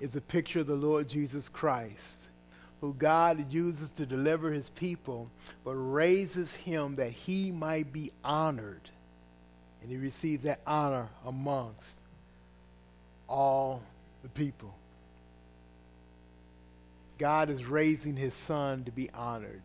is 0.00 0.16
a 0.16 0.20
picture 0.20 0.60
of 0.60 0.66
the 0.66 0.74
Lord 0.74 1.08
Jesus 1.08 1.48
Christ, 1.48 2.26
who 2.80 2.94
God 2.94 3.52
uses 3.52 3.90
to 3.90 4.06
deliver 4.06 4.50
his 4.52 4.70
people, 4.70 5.30
but 5.64 5.72
raises 5.72 6.52
him 6.52 6.96
that 6.96 7.10
he 7.10 7.50
might 7.50 7.92
be 7.92 8.12
honored. 8.24 8.90
And 9.82 9.90
he 9.90 9.96
receives 9.96 10.44
that 10.44 10.60
honor 10.66 11.08
amongst 11.24 11.98
all 13.28 13.82
the 14.22 14.28
people. 14.28 14.74
God 17.18 17.48
is 17.48 17.64
raising 17.64 18.16
his 18.16 18.34
son 18.34 18.84
to 18.84 18.90
be 18.90 19.08
honored. 19.10 19.62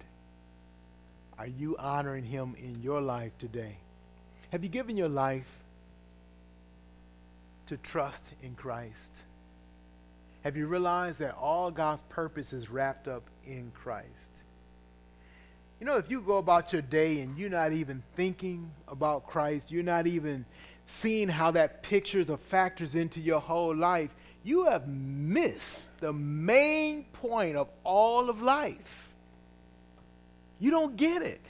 Are 1.38 1.47
you 1.47 1.75
honoring 1.77 2.23
him 2.23 2.55
in 2.61 2.82
your 2.82 3.01
life 3.01 3.32
today? 3.39 3.77
Have 4.51 4.63
you 4.63 4.69
given 4.69 4.95
your 4.95 5.09
life 5.09 5.47
to 7.67 7.77
trust 7.77 8.25
in 8.41 8.55
Christ? 8.55 9.23
Have 10.44 10.58
you 10.58 10.68
realized 10.68 11.20
that 11.20 11.36
all 11.36 11.70
God's 11.70 12.02
purpose 12.04 12.52
is 12.52 12.70
wrapped 12.70 13.08
up 13.08 13.24
in 13.46 13.72
Christ? 13.74 14.32
You 15.80 15.86
know, 15.86 15.98
if 15.98 16.10
you 16.10 16.22
go 16.22 16.38
about 16.38 16.74
your 16.74 16.82
day 16.82 17.22
and 17.22 17.38
you're 17.38 17.50
not 17.50 17.74
even 17.74 18.04
thinking 18.16 18.72
about 18.88 19.28
Christ, 19.28 19.72
you're 19.72 19.84
not 19.84 20.08
even 20.08 20.46
seeing 20.88 21.30
how 21.30 21.52
that 21.52 21.84
pictures 21.84 22.30
or 22.30 22.38
factors 22.38 22.96
into 22.96 23.20
your 23.20 23.39
whole 23.39 23.76
life, 23.76 24.14
you 24.44 24.66
have 24.66 24.88
missed 24.88 25.92
the 26.00 26.14
main 26.14 27.04
point 27.14 27.56
of 27.56 27.70
all 27.84 28.30
of 28.30 28.42
life. 28.42 29.10
You 30.60 30.72
don't 30.72 30.96
get 30.96 31.22
it. 31.22 31.42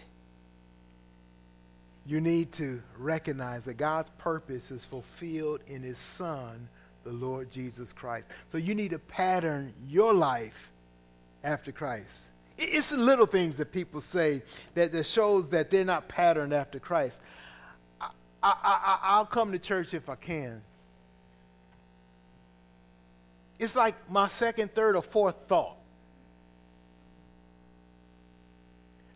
You 2.06 2.20
need 2.20 2.52
to 2.54 2.82
recognize 2.98 3.66
that 3.66 3.76
God's 3.76 4.10
purpose 4.18 4.72
is 4.72 4.86
fulfilled 4.86 5.62
in 5.68 5.82
His 5.82 5.98
Son 5.98 6.68
the 7.04 7.12
Lord 7.12 7.50
Jesus 7.50 7.94
Christ. 7.94 8.30
So 8.52 8.58
you 8.58 8.76
need 8.76 8.92
to 8.92 9.00
pattern 9.00 9.74
your 9.88 10.14
life 10.14 10.72
after 11.44 11.72
Christ. 11.72 12.28
It's 12.58 12.92
the 12.92 12.98
little 12.98 13.26
things 13.26 13.56
that 13.56 13.72
people 13.72 14.02
say 14.02 14.44
that, 14.76 14.92
that 14.92 15.06
shows 15.06 15.50
that 15.50 15.70
they're 15.70 15.86
not 15.86 16.08
patterned 16.08 16.54
after 16.54 16.80
Christ. 16.80 17.20
I, 18.00 18.10
I, 18.44 18.54
I, 18.64 19.00
I'll 19.02 19.26
come 19.26 19.52
to 19.52 19.60
church 19.60 19.94
if 19.94 20.10
I 20.10 20.16
can. 20.16 20.62
It's 23.58 23.76
like 23.76 23.96
my 24.10 24.28
second, 24.28 24.74
third, 24.74 24.96
or 24.96 25.04
fourth 25.04 25.36
thought. 25.48 25.78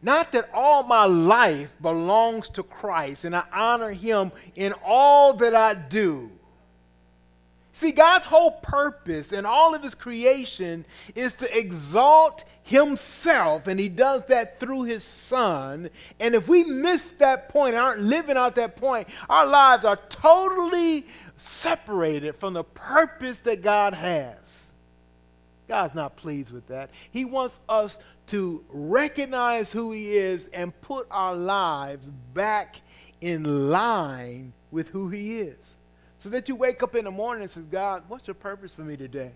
Not 0.02 0.32
that 0.34 0.50
all 0.54 0.84
my 0.84 1.06
life 1.06 1.76
belongs 1.82 2.50
to 2.50 2.62
Christ 2.62 3.26
and 3.26 3.36
I 3.36 3.44
honor 3.52 3.92
him 3.92 4.32
in 4.56 4.74
all 4.86 5.34
that 5.36 5.56
I 5.56 5.74
do. 5.74 6.30
See, 7.76 7.92
God's 7.92 8.26
whole 8.26 8.52
purpose 8.52 9.34
and 9.34 9.46
all 9.46 9.76
of 9.76 9.84
his 9.84 9.96
creation 9.96 10.86
is 11.14 11.34
to 11.34 11.58
exalt 11.58 12.46
himself, 12.64 13.68
and 13.68 13.78
he 13.78 13.90
does 13.90 14.24
that 14.28 14.62
through 14.62 14.84
his 14.84 15.04
son. 15.04 15.90
And 16.18 16.36
if 16.36 16.48
we 16.48 16.64
miss 16.64 17.10
that 17.18 17.50
point, 17.50 17.76
aren't 17.76 18.00
living 18.00 18.38
out 18.38 18.56
that 18.56 18.78
point, 18.78 19.10
our 19.30 19.46
lives 19.46 19.84
are 19.84 20.00
totally 20.08 21.06
separated 21.36 22.38
from 22.38 22.54
the 22.54 22.64
purpose 22.64 23.40
that 23.40 23.62
God 23.62 23.94
has. 23.94 24.72
God's 25.68 25.96
not 25.96 26.16
pleased 26.16 26.54
with 26.54 26.68
that. 26.68 26.92
He 27.12 27.26
wants 27.26 27.60
us 27.68 28.00
to 28.28 28.64
recognize 28.70 29.74
who 29.74 29.92
he 29.92 30.16
is 30.16 30.48
and 30.54 30.80
put 30.80 31.08
our 31.12 31.36
lives 31.36 32.10
back 32.34 32.78
in 33.20 33.70
line 33.70 34.54
with 34.72 34.88
who 34.88 35.10
he 35.10 35.42
is. 35.42 35.76
So 36.26 36.32
that 36.32 36.50
you 36.50 36.56
wake 36.56 36.82
up 36.82 36.96
in 36.96 37.06
the 37.06 37.12
morning 37.12 37.44
and 37.44 37.52
says, 37.52 37.66
God, 37.66 38.06
what's 38.08 38.26
your 38.26 38.34
purpose 38.34 38.74
for 38.74 38.82
me 38.82 38.98
today? 38.98 39.32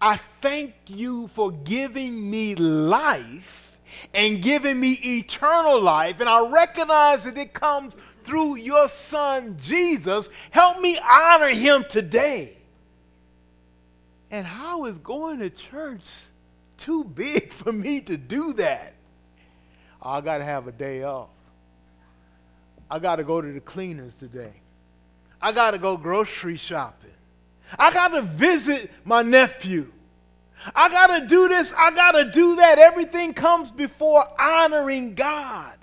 I 0.00 0.16
thank 0.40 0.74
you 0.88 1.28
for 1.28 1.52
giving 1.52 2.28
me 2.28 2.56
life 2.56 3.78
and 4.12 4.42
giving 4.42 4.80
me 4.80 4.94
eternal 4.94 5.80
life, 5.80 6.18
and 6.18 6.28
I 6.28 6.48
recognize 6.48 7.22
that 7.22 7.38
it 7.38 7.52
comes 7.52 7.96
through 8.24 8.56
your 8.56 8.88
son 8.88 9.56
Jesus. 9.62 10.28
Help 10.50 10.80
me 10.80 10.98
honor 11.08 11.50
him 11.50 11.84
today. 11.88 12.56
And 14.32 14.44
how 14.44 14.86
is 14.86 14.98
going 14.98 15.38
to 15.38 15.50
church 15.50 16.10
too 16.78 17.04
big 17.04 17.52
for 17.52 17.72
me 17.72 18.00
to 18.00 18.16
do 18.16 18.54
that? 18.54 18.94
I 20.02 20.20
got 20.20 20.38
to 20.38 20.44
have 20.44 20.66
a 20.66 20.72
day 20.72 21.04
off. 21.04 21.28
I 22.90 22.98
got 22.98 23.16
to 23.16 23.22
go 23.22 23.40
to 23.40 23.52
the 23.52 23.60
cleaners 23.60 24.18
today. 24.18 24.61
I 25.42 25.52
got 25.52 25.72
to 25.72 25.78
go 25.78 25.96
grocery 25.96 26.56
shopping. 26.56 27.10
I 27.78 27.92
got 27.92 28.08
to 28.08 28.22
visit 28.22 28.90
my 29.04 29.22
nephew. 29.22 29.90
I 30.74 30.88
got 30.88 31.18
to 31.18 31.26
do 31.26 31.48
this. 31.48 31.72
I 31.76 31.90
got 31.90 32.12
to 32.12 32.30
do 32.30 32.56
that. 32.56 32.78
Everything 32.78 33.34
comes 33.34 33.70
before 33.70 34.24
honoring 34.40 35.14
God. 35.14 35.74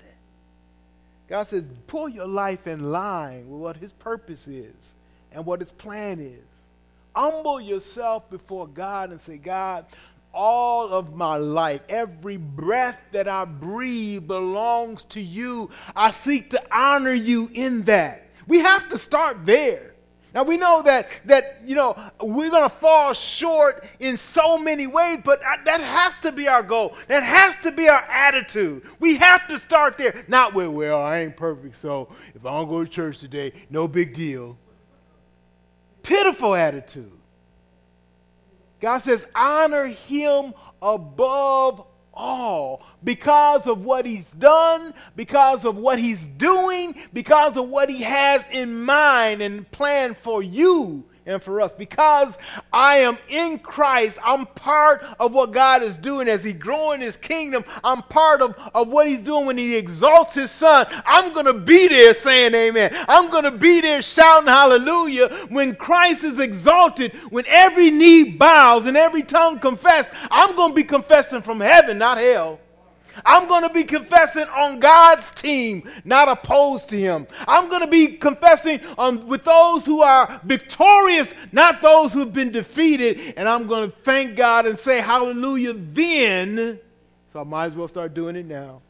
God 1.28 1.46
says, 1.46 1.70
pull 1.86 2.08
your 2.08 2.26
life 2.26 2.66
in 2.66 2.90
line 2.90 3.48
with 3.48 3.60
what 3.60 3.76
His 3.76 3.92
purpose 3.92 4.48
is 4.48 4.94
and 5.30 5.44
what 5.44 5.60
His 5.60 5.70
plan 5.70 6.18
is. 6.20 6.66
Humble 7.14 7.60
yourself 7.60 8.28
before 8.30 8.66
God 8.66 9.10
and 9.10 9.20
say, 9.20 9.36
God, 9.36 9.84
all 10.32 10.88
of 10.88 11.14
my 11.14 11.36
life, 11.36 11.82
every 11.88 12.36
breath 12.36 13.00
that 13.12 13.28
I 13.28 13.44
breathe 13.44 14.26
belongs 14.26 15.02
to 15.04 15.20
you. 15.20 15.70
I 15.94 16.12
seek 16.12 16.50
to 16.50 16.62
honor 16.72 17.12
you 17.12 17.50
in 17.52 17.82
that. 17.82 18.29
We 18.50 18.58
have 18.58 18.88
to 18.88 18.98
start 18.98 19.46
there. 19.46 19.94
Now 20.34 20.42
we 20.42 20.56
know 20.56 20.82
that 20.82 21.06
that 21.26 21.60
you 21.64 21.76
know 21.76 21.96
we're 22.20 22.50
going 22.50 22.64
to 22.64 22.68
fall 22.68 23.12
short 23.12 23.84
in 24.00 24.16
so 24.16 24.58
many 24.58 24.88
ways, 24.88 25.20
but 25.24 25.40
that 25.64 25.80
has 25.80 26.16
to 26.16 26.32
be 26.32 26.48
our 26.48 26.64
goal. 26.64 26.96
That 27.06 27.22
has 27.22 27.54
to 27.58 27.70
be 27.70 27.88
our 27.88 28.02
attitude. 28.02 28.82
We 28.98 29.18
have 29.18 29.46
to 29.46 29.58
start 29.60 29.98
there, 29.98 30.24
not 30.26 30.52
with 30.52 30.66
well, 30.66 31.00
I 31.00 31.20
ain't 31.20 31.36
perfect, 31.36 31.76
so 31.76 32.08
if 32.34 32.44
I 32.44 32.50
don't 32.50 32.68
go 32.68 32.82
to 32.82 32.90
church 32.90 33.20
today, 33.20 33.52
no 33.70 33.86
big 33.86 34.14
deal. 34.14 34.58
Pitiful 36.02 36.56
attitude. 36.56 37.12
God 38.80 38.98
says, 38.98 39.28
honor 39.32 39.86
him 39.86 40.54
above 40.82 41.86
all. 42.20 42.82
Because 43.02 43.66
of 43.66 43.84
what 43.84 44.04
he's 44.06 44.30
done, 44.34 44.94
because 45.16 45.64
of 45.64 45.76
what 45.76 45.98
he's 45.98 46.26
doing, 46.26 46.94
because 47.12 47.56
of 47.56 47.68
what 47.68 47.88
he 47.88 48.02
has 48.02 48.44
in 48.52 48.82
mind 48.82 49.40
and 49.40 49.68
planned 49.70 50.16
for 50.16 50.42
you 50.42 51.04
and 51.30 51.42
for 51.42 51.60
us. 51.60 51.72
Because 51.72 52.36
I 52.72 52.98
am 52.98 53.18
in 53.28 53.58
Christ, 53.58 54.18
I'm 54.24 54.46
part 54.46 55.04
of 55.18 55.32
what 55.32 55.52
God 55.52 55.82
is 55.82 55.96
doing 55.96 56.28
as 56.28 56.44
He 56.44 56.52
growing 56.52 57.00
His 57.00 57.16
kingdom. 57.16 57.64
I'm 57.82 58.02
part 58.02 58.42
of, 58.42 58.54
of 58.74 58.88
what 58.88 59.08
He's 59.08 59.20
doing 59.20 59.46
when 59.46 59.58
He 59.58 59.76
exalts 59.76 60.34
His 60.34 60.50
Son. 60.50 60.86
I'm 61.06 61.32
going 61.32 61.46
to 61.46 61.54
be 61.54 61.88
there 61.88 62.14
saying 62.14 62.54
amen. 62.54 62.94
I'm 63.08 63.30
going 63.30 63.44
to 63.44 63.50
be 63.50 63.80
there 63.80 64.02
shouting 64.02 64.48
hallelujah 64.48 65.28
when 65.48 65.74
Christ 65.74 66.24
is 66.24 66.38
exalted, 66.38 67.12
when 67.30 67.44
every 67.46 67.90
knee 67.90 68.30
bows 68.36 68.86
and 68.86 68.96
every 68.96 69.22
tongue 69.22 69.58
confess. 69.58 70.08
I'm 70.30 70.54
going 70.56 70.70
to 70.70 70.76
be 70.76 70.84
confessing 70.84 71.42
from 71.42 71.60
heaven, 71.60 71.98
not 71.98 72.18
hell. 72.18 72.60
I'm 73.24 73.48
going 73.48 73.66
to 73.66 73.72
be 73.72 73.84
confessing 73.84 74.46
on 74.48 74.80
God's 74.80 75.30
team, 75.30 75.88
not 76.04 76.28
opposed 76.28 76.88
to 76.90 76.98
Him. 76.98 77.26
I'm 77.46 77.68
going 77.68 77.82
to 77.82 77.90
be 77.90 78.16
confessing 78.16 78.80
on, 78.98 79.26
with 79.26 79.44
those 79.44 79.86
who 79.86 80.02
are 80.02 80.40
victorious, 80.44 81.32
not 81.52 81.82
those 81.82 82.12
who've 82.12 82.32
been 82.32 82.50
defeated. 82.50 83.34
And 83.36 83.48
I'm 83.48 83.66
going 83.66 83.90
to 83.90 83.96
thank 83.98 84.36
God 84.36 84.66
and 84.66 84.78
say 84.78 85.00
hallelujah 85.00 85.74
then. 85.74 86.78
So 87.32 87.40
I 87.40 87.44
might 87.44 87.66
as 87.66 87.74
well 87.74 87.88
start 87.88 88.14
doing 88.14 88.36
it 88.36 88.46
now 88.46 88.82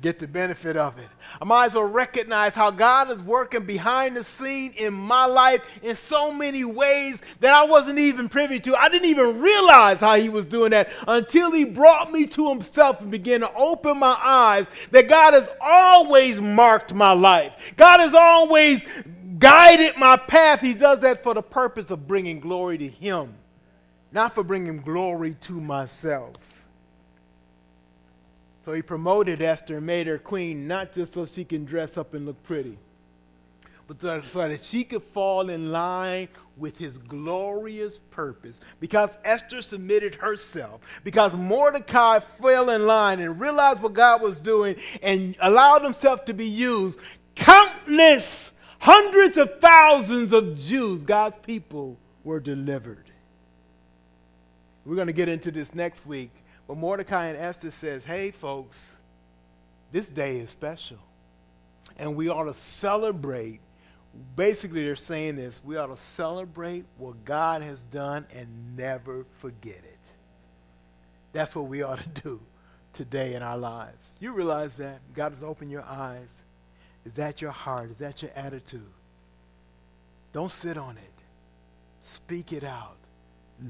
get 0.00 0.18
the 0.18 0.26
benefit 0.26 0.76
of 0.76 0.98
it. 0.98 1.08
I 1.40 1.44
might 1.44 1.66
as 1.66 1.74
well 1.74 1.84
recognize 1.84 2.54
how 2.54 2.70
God 2.70 3.10
is 3.10 3.22
working 3.22 3.64
behind 3.64 4.16
the 4.16 4.24
scene 4.24 4.72
in 4.78 4.94
my 4.94 5.24
life 5.26 5.62
in 5.82 5.96
so 5.96 6.32
many 6.32 6.64
ways 6.64 7.20
that 7.40 7.54
I 7.54 7.64
wasn't 7.64 7.98
even 7.98 8.28
privy 8.28 8.60
to. 8.60 8.76
I 8.76 8.88
didn't 8.88 9.08
even 9.08 9.40
realize 9.40 10.00
how 10.00 10.14
He 10.16 10.28
was 10.28 10.46
doing 10.46 10.70
that 10.70 10.88
until 11.06 11.52
He 11.52 11.64
brought 11.64 12.12
me 12.12 12.26
to 12.26 12.48
Himself 12.48 13.00
and 13.00 13.10
began 13.10 13.40
to 13.40 13.52
open 13.54 13.98
my 13.98 14.18
eyes 14.22 14.70
that 14.90 15.08
God 15.08 15.34
has 15.34 15.48
always 15.60 16.40
marked 16.40 16.94
my 16.94 17.12
life. 17.12 17.74
God 17.76 18.00
has 18.00 18.14
always 18.14 18.84
guided 19.38 19.96
my 19.96 20.16
path. 20.16 20.60
He 20.60 20.74
does 20.74 21.00
that 21.00 21.22
for 21.22 21.34
the 21.34 21.42
purpose 21.42 21.90
of 21.90 22.06
bringing 22.06 22.40
glory 22.40 22.78
to 22.78 22.88
Him, 22.88 23.34
not 24.12 24.34
for 24.34 24.42
bringing 24.42 24.80
glory 24.80 25.34
to 25.42 25.60
myself. 25.60 26.47
So 28.68 28.74
he 28.74 28.82
promoted 28.82 29.40
Esther 29.40 29.78
and 29.78 29.86
made 29.86 30.06
her 30.08 30.18
queen, 30.18 30.68
not 30.68 30.92
just 30.92 31.14
so 31.14 31.24
she 31.24 31.42
can 31.42 31.64
dress 31.64 31.96
up 31.96 32.12
and 32.12 32.26
look 32.26 32.42
pretty, 32.42 32.76
but 33.86 33.98
so 34.28 34.46
that 34.46 34.62
she 34.62 34.84
could 34.84 35.02
fall 35.02 35.48
in 35.48 35.72
line 35.72 36.28
with 36.58 36.76
his 36.76 36.98
glorious 36.98 37.98
purpose. 37.98 38.60
Because 38.78 39.16
Esther 39.24 39.62
submitted 39.62 40.16
herself, 40.16 40.82
because 41.02 41.32
Mordecai 41.32 42.18
fell 42.18 42.68
in 42.68 42.86
line 42.86 43.20
and 43.20 43.40
realized 43.40 43.80
what 43.80 43.94
God 43.94 44.20
was 44.20 44.38
doing 44.38 44.76
and 45.02 45.34
allowed 45.40 45.82
himself 45.82 46.26
to 46.26 46.34
be 46.34 46.46
used, 46.46 46.98
countless, 47.36 48.52
hundreds 48.80 49.38
of 49.38 49.60
thousands 49.60 50.30
of 50.34 50.58
Jews, 50.58 51.04
God's 51.04 51.36
people, 51.42 51.96
were 52.22 52.38
delivered. 52.38 53.10
We're 54.84 54.96
going 54.96 55.06
to 55.06 55.14
get 55.14 55.30
into 55.30 55.50
this 55.50 55.74
next 55.74 56.06
week 56.06 56.32
but 56.68 56.76
Mordecai 56.76 57.28
and 57.28 57.38
Esther 57.38 57.70
says, 57.70 58.04
hey, 58.04 58.30
folks, 58.30 58.98
this 59.90 60.10
day 60.10 60.36
is 60.36 60.50
special. 60.50 60.98
And 61.96 62.14
we 62.14 62.28
ought 62.28 62.44
to 62.44 62.54
celebrate. 62.54 63.60
Basically, 64.36 64.84
they're 64.84 64.94
saying 64.94 65.36
this 65.36 65.62
we 65.64 65.76
ought 65.76 65.86
to 65.86 65.96
celebrate 65.96 66.84
what 66.98 67.24
God 67.24 67.62
has 67.62 67.82
done 67.84 68.26
and 68.36 68.76
never 68.76 69.24
forget 69.38 69.78
it. 69.78 70.12
That's 71.32 71.56
what 71.56 71.66
we 71.66 71.82
ought 71.82 72.00
to 72.00 72.22
do 72.22 72.40
today 72.92 73.34
in 73.34 73.42
our 73.42 73.56
lives. 73.56 74.10
You 74.20 74.32
realize 74.32 74.76
that? 74.76 75.00
God 75.14 75.32
has 75.32 75.42
opened 75.42 75.70
your 75.70 75.84
eyes. 75.84 76.42
Is 77.06 77.14
that 77.14 77.40
your 77.40 77.50
heart? 77.50 77.90
Is 77.90 77.98
that 77.98 78.20
your 78.20 78.30
attitude? 78.36 78.82
Don't 80.34 80.52
sit 80.52 80.76
on 80.76 80.98
it. 80.98 81.22
Speak 82.02 82.52
it 82.52 82.64
out. 82.64 82.96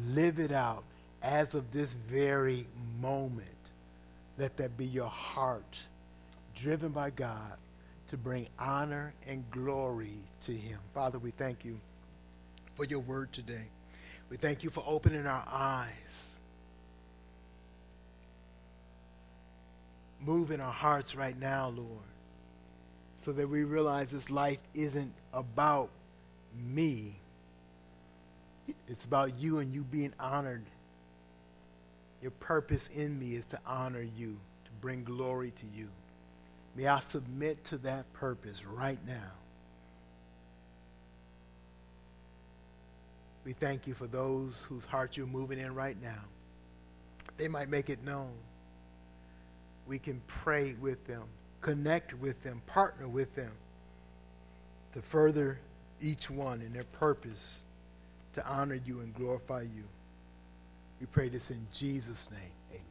Live 0.08 0.40
it 0.40 0.50
out 0.50 0.82
as 1.22 1.54
of 1.54 1.70
this 1.72 1.92
very 1.92 2.66
moment. 3.00 3.46
Let 4.38 4.56
that 4.58 4.76
be 4.76 4.86
your 4.86 5.08
heart, 5.08 5.78
driven 6.54 6.90
by 6.90 7.10
God 7.10 7.58
to 8.08 8.16
bring 8.16 8.48
honor 8.58 9.12
and 9.26 9.44
glory 9.50 10.20
to 10.42 10.52
Him. 10.52 10.78
Father, 10.94 11.18
we 11.18 11.30
thank 11.32 11.64
you 11.64 11.80
for 12.74 12.84
your 12.84 13.00
word 13.00 13.32
today. 13.32 13.66
We 14.30 14.36
thank 14.36 14.62
you 14.62 14.70
for 14.70 14.84
opening 14.86 15.26
our 15.26 15.44
eyes, 15.50 16.36
moving 20.20 20.60
our 20.60 20.72
hearts 20.72 21.14
right 21.16 21.38
now, 21.38 21.70
Lord, 21.70 21.88
so 23.16 23.32
that 23.32 23.48
we 23.48 23.64
realize 23.64 24.10
this 24.10 24.30
life 24.30 24.58
isn't 24.74 25.12
about 25.32 25.90
me. 26.56 27.16
It's 28.86 29.04
about 29.04 29.38
you 29.38 29.58
and 29.58 29.72
you 29.72 29.82
being 29.82 30.12
honored 30.20 30.64
your 32.20 32.30
purpose 32.32 32.88
in 32.88 33.18
me 33.18 33.34
is 33.34 33.46
to 33.46 33.60
honor 33.66 34.02
you, 34.02 34.38
to 34.64 34.70
bring 34.80 35.04
glory 35.04 35.52
to 35.52 35.66
you. 35.74 35.88
May 36.74 36.86
I 36.86 37.00
submit 37.00 37.64
to 37.64 37.78
that 37.78 38.12
purpose 38.12 38.64
right 38.64 38.98
now. 39.06 39.32
We 43.44 43.52
thank 43.52 43.86
you 43.86 43.94
for 43.94 44.06
those 44.06 44.64
whose 44.64 44.84
hearts 44.84 45.16
you're 45.16 45.26
moving 45.26 45.58
in 45.58 45.74
right 45.74 45.96
now. 46.02 46.20
They 47.36 47.48
might 47.48 47.70
make 47.70 47.88
it 47.88 48.04
known. 48.04 48.32
We 49.86 49.98
can 49.98 50.20
pray 50.26 50.74
with 50.74 51.06
them, 51.06 51.22
connect 51.60 52.12
with 52.14 52.42
them, 52.42 52.60
partner 52.66 53.08
with 53.08 53.34
them 53.34 53.52
to 54.92 55.00
further 55.00 55.58
each 56.00 56.28
one 56.30 56.60
in 56.60 56.72
their 56.72 56.84
purpose 56.84 57.60
to 58.34 58.46
honor 58.46 58.78
you 58.84 59.00
and 59.00 59.14
glorify 59.14 59.62
you. 59.62 59.84
We 61.00 61.06
pray 61.06 61.28
this 61.28 61.50
in 61.50 61.66
Jesus' 61.72 62.28
name. 62.30 62.40
Amen. 62.70 62.82